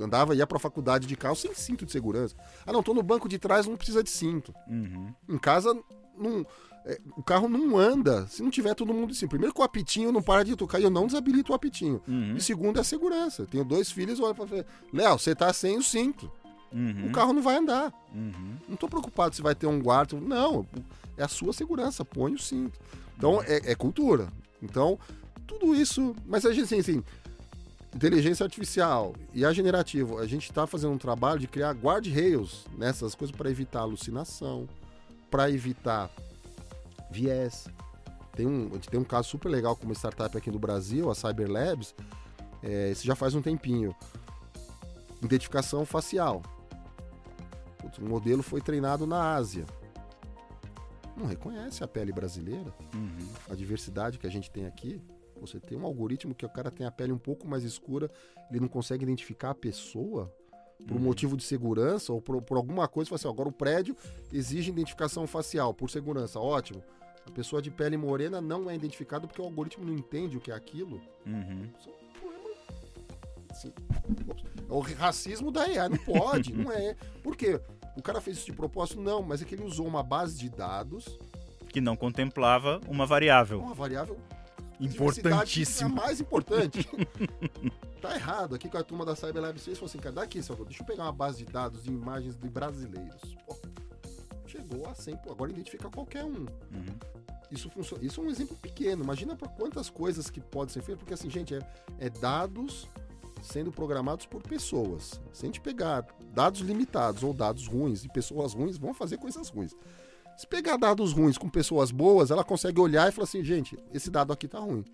andava, 0.00 0.34
ia 0.34 0.46
pra 0.46 0.58
faculdade 0.58 1.06
de 1.06 1.16
carro 1.16 1.36
sem 1.36 1.54
cinto 1.54 1.86
de 1.86 1.92
segurança. 1.92 2.34
Ah, 2.66 2.72
não, 2.72 2.82
tô 2.82 2.92
no 2.92 3.02
banco 3.02 3.28
de 3.28 3.38
trás, 3.38 3.66
não 3.66 3.76
precisa 3.76 4.02
de 4.02 4.10
cinto. 4.10 4.52
Uhum. 4.68 5.12
Em 5.28 5.38
casa, 5.38 5.72
não, 6.18 6.44
é, 6.84 6.98
o 7.16 7.22
carro 7.22 7.48
não 7.48 7.76
anda 7.76 8.26
se 8.26 8.42
não 8.42 8.50
tiver 8.50 8.74
todo 8.74 8.94
mundo 8.94 9.12
assim. 9.12 9.28
Primeiro 9.28 9.54
que 9.54 9.60
o 9.60 9.64
apitinho 9.64 10.10
não 10.10 10.22
para 10.22 10.42
de 10.42 10.56
tocar 10.56 10.80
e 10.80 10.82
eu 10.82 10.90
não 10.90 11.06
desabilito 11.06 11.52
o 11.52 11.54
apitinho. 11.54 12.00
Uhum. 12.08 12.34
E 12.36 12.40
segundo 12.40 12.78
é 12.78 12.80
a 12.80 12.84
segurança. 12.84 13.46
Tenho 13.46 13.64
dois 13.64 13.90
filhos, 13.90 14.18
olha 14.20 14.34
ver. 14.46 14.66
Léo, 14.92 15.18
você 15.18 15.34
tá 15.34 15.52
sem 15.52 15.76
o 15.76 15.82
cinto. 15.82 16.30
Uhum. 16.72 17.08
O 17.08 17.12
carro 17.12 17.32
não 17.32 17.42
vai 17.42 17.56
andar. 17.56 17.92
Uhum. 18.14 18.56
Não 18.68 18.76
tô 18.76 18.88
preocupado 18.88 19.34
se 19.34 19.42
vai 19.42 19.54
ter 19.54 19.66
um 19.66 19.80
guarda. 19.80 20.18
Não, 20.20 20.66
é 21.16 21.24
a 21.24 21.28
sua 21.28 21.52
segurança, 21.52 22.04
põe 22.04 22.34
o 22.34 22.38
cinto. 22.38 22.78
Então, 23.16 23.42
é, 23.42 23.72
é 23.72 23.74
cultura. 23.74 24.28
Então, 24.62 24.98
tudo 25.46 25.74
isso. 25.74 26.14
Mas 26.24 26.46
a 26.46 26.52
gente, 26.52 26.64
assim, 26.64 26.78
assim, 26.78 27.04
inteligência 27.94 28.44
artificial 28.44 29.14
e 29.34 29.44
a 29.44 29.52
generativo, 29.52 30.18
a 30.18 30.26
gente 30.26 30.48
está 30.48 30.66
fazendo 30.66 30.92
um 30.92 30.98
trabalho 30.98 31.40
de 31.40 31.46
criar 31.46 31.72
guardrails 31.72 32.64
nessas 32.76 33.14
coisas 33.14 33.34
para 33.36 33.50
evitar 33.50 33.80
alucinação, 33.80 34.68
para 35.30 35.50
evitar 35.50 36.10
viés. 37.10 37.66
Tem 38.34 38.46
um, 38.46 38.68
a 38.70 38.74
gente 38.74 38.88
tem 38.88 39.00
um 39.00 39.04
caso 39.04 39.28
super 39.28 39.48
legal 39.48 39.76
com 39.76 39.84
uma 39.84 39.94
startup 39.94 40.36
aqui 40.36 40.50
no 40.50 40.58
Brasil, 40.58 41.10
a 41.10 41.14
Cyberlabs, 41.14 41.94
é, 42.62 42.90
isso 42.90 43.04
já 43.04 43.14
faz 43.14 43.34
um 43.34 43.42
tempinho. 43.42 43.94
Identificação 45.22 45.84
facial. 45.84 46.42
Putz, 47.80 47.98
o 47.98 48.04
modelo 48.04 48.42
foi 48.42 48.60
treinado 48.60 49.06
na 49.06 49.34
Ásia. 49.34 49.64
Não 51.16 51.26
reconhece 51.26 51.82
a 51.84 51.88
pele 51.88 52.12
brasileira, 52.12 52.72
Uhum. 52.94 53.28
a 53.48 53.54
diversidade 53.54 54.18
que 54.18 54.26
a 54.26 54.30
gente 54.30 54.50
tem 54.50 54.66
aqui. 54.66 55.00
Você 55.40 55.58
tem 55.58 55.76
um 55.78 55.84
algoritmo 55.86 56.34
que 56.34 56.44
o 56.44 56.48
cara 56.48 56.70
tem 56.70 56.86
a 56.86 56.90
pele 56.90 57.12
um 57.12 57.18
pouco 57.18 57.46
mais 57.48 57.64
escura, 57.64 58.10
ele 58.50 58.60
não 58.60 58.68
consegue 58.68 59.02
identificar 59.04 59.50
a 59.50 59.54
pessoa 59.54 60.32
por 60.86 60.96
um 60.96 61.00
motivo 61.00 61.36
de 61.36 61.42
segurança 61.44 62.12
ou 62.12 62.20
por, 62.22 62.40
por 62.42 62.56
alguma 62.56 62.86
coisa. 62.88 63.08
Fala 63.08 63.16
assim, 63.16 63.28
ó, 63.28 63.30
agora 63.30 63.48
o 63.48 63.52
prédio 63.52 63.96
exige 64.32 64.70
identificação 64.70 65.26
facial 65.26 65.72
por 65.74 65.90
segurança. 65.90 66.38
Ótimo. 66.38 66.82
A 67.26 67.30
pessoa 67.30 67.60
de 67.60 67.70
pele 67.70 67.96
morena 67.98 68.40
não 68.40 68.68
é 68.70 68.74
identificada 68.74 69.26
porque 69.26 69.40
o 69.42 69.44
algoritmo 69.44 69.84
não 69.84 69.92
entende 69.94 70.36
o 70.36 70.40
que 70.40 70.50
é 70.50 70.54
aquilo. 70.54 71.00
Uhum. 71.26 71.68
Isso 71.78 71.88
é 71.88 71.92
um 71.92 72.18
problema. 72.18 72.54
assim, 73.50 73.72
o 74.70 74.80
racismo 74.80 75.50
da 75.50 75.62
AI, 75.62 75.88
não 75.88 75.98
pode, 75.98 76.52
não 76.52 76.70
é. 76.70 76.94
Por 77.22 77.36
quê? 77.36 77.60
O 77.96 78.02
cara 78.02 78.20
fez 78.20 78.38
isso 78.38 78.46
de 78.46 78.52
propósito? 78.52 79.00
Não, 79.00 79.22
mas 79.22 79.42
é 79.42 79.44
que 79.44 79.54
ele 79.54 79.64
usou 79.64 79.86
uma 79.86 80.02
base 80.02 80.38
de 80.38 80.48
dados, 80.48 81.18
Que 81.68 81.80
não 81.80 81.96
contemplava 81.96 82.80
uma 82.88 83.04
variável 83.04 83.60
uma 83.60 83.74
variável 83.74 84.18
importantíssima. 84.80 85.90
É 85.90 85.92
a 85.92 85.94
mais 85.94 86.20
importante. 86.20 86.88
tá 88.00 88.14
errado. 88.14 88.54
Aqui 88.54 88.68
com 88.68 88.78
a 88.78 88.82
turma 88.82 89.04
da 89.04 89.14
Cyberlab 89.14 89.58
6 89.58 89.76
falou 89.76 89.88
assim, 89.88 89.98
cara, 89.98 90.14
daqui, 90.14 90.42
Salvador, 90.42 90.68
deixa 90.68 90.82
eu 90.82 90.86
pegar 90.86 91.04
uma 91.04 91.12
base 91.12 91.44
de 91.44 91.52
dados 91.52 91.84
de 91.84 91.90
imagens 91.90 92.36
de 92.36 92.48
brasileiros. 92.48 93.36
Pô, 93.46 93.56
chegou 94.46 94.88
a 94.88 94.94
100, 94.94 95.16
pô, 95.18 95.32
agora 95.32 95.50
identifica 95.50 95.90
qualquer 95.90 96.24
um. 96.24 96.46
Uhum. 96.46 96.98
Isso 97.50 97.68
funciona. 97.68 98.04
Isso 98.04 98.20
é 98.20 98.24
um 98.24 98.30
exemplo 98.30 98.56
pequeno. 98.56 99.02
Imagina 99.02 99.36
para 99.36 99.48
quantas 99.48 99.90
coisas 99.90 100.30
que 100.30 100.40
podem 100.40 100.72
ser 100.72 100.82
feitas, 100.82 101.00
porque 101.00 101.14
assim, 101.14 101.28
gente, 101.28 101.54
é, 101.54 101.60
é 101.98 102.08
dados 102.08 102.88
sendo 103.42 103.72
programados 103.72 104.26
por 104.26 104.42
pessoas. 104.42 105.20
Se 105.32 105.44
a 105.44 105.46
gente 105.46 105.60
pegar 105.60 106.06
dados 106.32 106.60
limitados 106.60 107.22
ou 107.22 107.32
dados 107.32 107.66
ruins 107.66 108.04
e 108.04 108.08
pessoas 108.08 108.52
ruins, 108.52 108.76
vão 108.76 108.94
fazer 108.94 109.16
coisas 109.16 109.48
ruins. 109.48 109.74
Se 110.36 110.46
pegar 110.46 110.76
dados 110.76 111.12
ruins 111.12 111.36
com 111.36 111.48
pessoas 111.48 111.90
boas, 111.90 112.30
ela 112.30 112.44
consegue 112.44 112.80
olhar 112.80 113.08
e 113.08 113.12
falar 113.12 113.24
assim, 113.24 113.44
gente, 113.44 113.76
esse 113.92 114.10
dado 114.10 114.32
aqui 114.32 114.48
tá 114.48 114.58
ruim. 114.58 114.84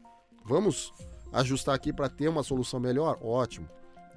Vamos 0.44 0.92
ajustar 1.32 1.74
aqui 1.74 1.92
para 1.92 2.08
ter 2.08 2.28
uma 2.28 2.42
solução 2.42 2.80
melhor? 2.80 3.18
Ótimo. 3.22 3.68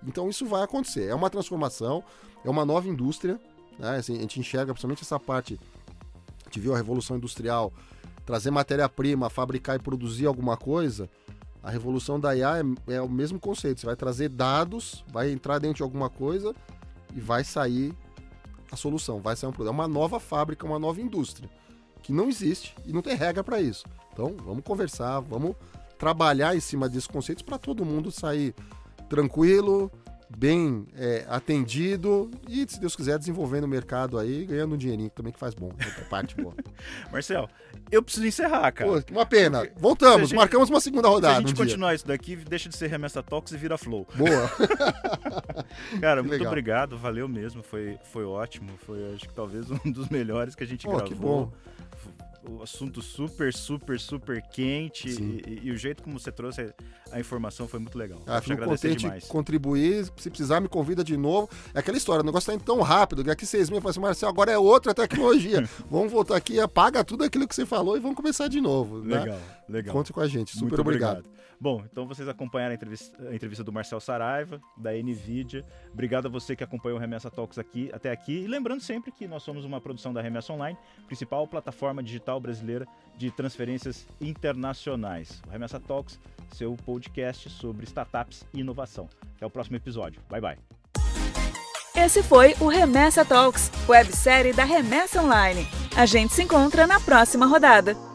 Então 0.07 0.29
isso 0.29 0.45
vai 0.45 0.63
acontecer. 0.63 1.07
É 1.07 1.15
uma 1.15 1.29
transformação, 1.29 2.03
é 2.43 2.49
uma 2.49 2.65
nova 2.65 2.87
indústria. 2.87 3.39
Né? 3.77 3.97
Assim, 3.97 4.17
a 4.17 4.21
gente 4.21 4.39
enxerga 4.39 4.73
principalmente 4.73 5.03
essa 5.03 5.19
parte. 5.19 5.59
A 6.41 6.43
gente 6.45 6.59
viu 6.59 6.73
a 6.73 6.77
revolução 6.77 7.17
industrial 7.17 7.71
trazer 8.25 8.51
matéria-prima, 8.51 9.29
fabricar 9.29 9.75
e 9.75 9.79
produzir 9.79 10.25
alguma 10.25 10.55
coisa. 10.55 11.09
A 11.61 11.69
revolução 11.69 12.19
da 12.19 12.35
IA 12.35 12.59
é, 12.87 12.95
é 12.95 13.01
o 13.01 13.09
mesmo 13.09 13.39
conceito. 13.39 13.81
Você 13.81 13.85
vai 13.85 13.95
trazer 13.95 14.29
dados, 14.29 15.03
vai 15.11 15.31
entrar 15.31 15.59
dentro 15.59 15.77
de 15.77 15.83
alguma 15.83 16.09
coisa 16.09 16.55
e 17.15 17.19
vai 17.19 17.43
sair 17.43 17.93
a 18.71 18.75
solução, 18.75 19.19
vai 19.19 19.35
sair 19.35 19.49
um 19.49 19.53
produto. 19.53 19.73
É 19.73 19.75
uma 19.75 19.87
nova 19.87 20.19
fábrica, 20.19 20.65
uma 20.65 20.79
nova 20.79 21.01
indústria 21.01 21.49
que 22.01 22.13
não 22.13 22.29
existe 22.29 22.75
e 22.85 22.93
não 22.93 23.01
tem 23.01 23.15
regra 23.15 23.43
para 23.43 23.61
isso. 23.61 23.85
Então, 24.13 24.35
vamos 24.43 24.63
conversar, 24.63 25.19
vamos 25.19 25.55
trabalhar 25.97 26.55
em 26.55 26.59
cima 26.59 26.87
desses 26.87 27.07
conceitos 27.07 27.43
para 27.43 27.57
todo 27.57 27.85
mundo 27.85 28.09
sair 28.11 28.55
tranquilo, 29.09 29.91
bem 30.37 30.85
é, 30.95 31.25
atendido 31.27 32.29
e, 32.47 32.65
se 32.67 32.79
Deus 32.79 32.95
quiser, 32.95 33.17
desenvolvendo 33.17 33.63
o 33.63 33.67
mercado 33.67 34.17
aí, 34.19 34.45
ganhando 34.45 34.75
um 34.75 34.77
dinheirinho 34.77 35.09
também 35.09 35.33
que 35.33 35.39
faz 35.39 35.53
bom. 35.53 35.71
É 35.79 36.01
parte 36.05 36.35
boa. 36.35 36.53
Marcel, 37.11 37.49
eu 37.91 38.01
preciso 38.03 38.25
encerrar, 38.27 38.71
cara. 38.71 38.89
Pô, 39.01 39.11
uma 39.11 39.25
pena. 39.25 39.67
Voltamos, 39.77 40.29
Se 40.29 40.35
gente- 40.35 40.35
marcamos 40.37 40.69
uma 40.69 40.79
segunda 40.79 41.07
Se 41.07 41.13
rodada. 41.13 41.37
a 41.37 41.39
gente 41.39 41.51
um 41.51 41.53
dia. 41.55 41.65
continuar 41.65 41.95
isso 41.95 42.05
daqui, 42.07 42.35
deixa 42.35 42.69
de 42.69 42.77
ser 42.77 42.87
Remessa 42.87 43.23
Talks 43.23 43.51
e 43.53 43.57
vira 43.57 43.77
Flow. 43.77 44.07
Boa. 44.15 44.49
Cara, 45.99 46.21
Que 46.21 46.27
muito 46.27 46.31
legal. 46.31 46.47
obrigado, 46.47 46.97
valeu 46.97 47.27
mesmo, 47.27 47.63
foi, 47.63 47.97
foi 48.11 48.23
ótimo, 48.25 48.71
foi 48.85 49.13
acho 49.15 49.27
que 49.27 49.33
talvez 49.33 49.69
um 49.71 49.91
dos 49.91 50.09
melhores 50.09 50.55
que 50.55 50.63
a 50.63 50.67
gente 50.67 50.85
Pô, 50.85 50.91
gravou. 50.91 51.07
que 51.07 51.15
bom. 51.15 51.51
O 52.49 52.63
assunto 52.63 53.01
super, 53.01 53.53
super, 53.53 53.99
super 53.99 54.41
quente 54.41 55.09
e, 55.09 55.67
e 55.67 55.71
o 55.71 55.77
jeito 55.77 56.01
como 56.03 56.19
você 56.19 56.31
trouxe 56.31 56.73
a 57.11 57.19
informação 57.19 57.67
foi 57.67 57.79
muito 57.79 57.97
legal. 57.97 58.21
Ah, 58.25 58.41
fico 58.41 58.63
contente 58.63 58.99
demais. 58.99 59.23
de 59.23 59.29
contribuir. 59.29 60.05
Se 60.17 60.29
precisar, 60.29 60.59
me 60.59 60.67
convida 60.67 61.03
de 61.03 61.15
novo. 61.15 61.49
É 61.73 61.79
aquela 61.79 61.97
história, 61.97 62.21
o 62.21 62.25
negócio 62.25 62.47
tá 62.47 62.53
indo 62.53 62.63
tão 62.63 62.81
rápido 62.81 63.23
que 63.23 63.29
aqui 63.29 63.45
seis 63.45 63.69
meses 63.69 63.83
eu 63.83 63.89
assim, 63.89 63.99
Marcelo, 63.99 64.31
agora 64.31 64.51
é 64.51 64.57
outra 64.57 64.93
tecnologia. 64.93 65.67
vamos 65.89 66.11
voltar 66.11 66.35
aqui, 66.35 66.59
apaga 66.59 67.03
tudo 67.03 67.23
aquilo 67.23 67.47
que 67.47 67.55
você 67.55 67.65
falou 67.65 67.95
e 67.95 67.99
vamos 67.99 68.17
começar 68.17 68.47
de 68.47 68.59
novo. 68.59 68.99
né? 69.03 69.19
Legal, 69.19 69.39
legal. 69.67 69.93
Conte 69.93 70.11
com 70.11 70.19
a 70.19 70.27
gente. 70.27 70.51
Super 70.51 70.63
Muito 70.63 70.81
obrigado. 70.81 71.25
Bom, 71.61 71.83
então 71.91 72.07
vocês 72.07 72.29
acompanharam 72.29 72.71
a 72.71 72.75
entrevista, 72.75 73.29
a 73.29 73.35
entrevista 73.35 73.63
do 73.63 73.71
Marcel 73.71 73.99
Saraiva, 73.99 74.61
da 74.77 74.93
NVIDIA. 74.93 75.65
Obrigado 75.91 76.27
a 76.27 76.29
você 76.29 76.55
que 76.55 76.63
acompanhou 76.63 76.97
o 76.97 77.01
Remessa 77.01 77.29
Talks 77.29 77.57
aqui, 77.57 77.89
até 77.93 78.11
aqui. 78.11 78.43
E 78.43 78.47
lembrando 78.47 78.81
sempre 78.81 79.11
que 79.11 79.27
nós 79.27 79.43
somos 79.43 79.65
uma 79.65 79.81
produção 79.81 80.13
da 80.13 80.21
Remessa 80.21 80.53
Online, 80.53 80.77
principal 81.05 81.45
plataforma 81.45 82.01
digital 82.01 82.39
brasileira 82.39 82.87
de 83.17 83.29
transferências 83.29 84.07
internacionais. 84.21 85.41
O 85.47 85.49
Remessa 85.49 85.81
Talks, 85.81 86.17
seu 86.53 86.77
podcast 86.85 87.49
sobre 87.49 87.83
startups 87.83 88.45
e 88.53 88.61
inovação. 88.61 89.09
Até 89.35 89.45
o 89.45 89.49
próximo 89.49 89.75
episódio. 89.75 90.21
Bye, 90.29 90.41
bye. 90.41 90.57
Esse 91.93 92.23
foi 92.23 92.55
o 92.61 92.67
Remessa 92.67 93.25
Talks, 93.25 93.69
websérie 93.85 94.53
da 94.53 94.63
Remessa 94.63 95.21
Online. 95.21 95.67
A 95.97 96.05
gente 96.05 96.33
se 96.33 96.41
encontra 96.41 96.87
na 96.87 97.01
próxima 97.01 97.45
rodada. 97.45 98.08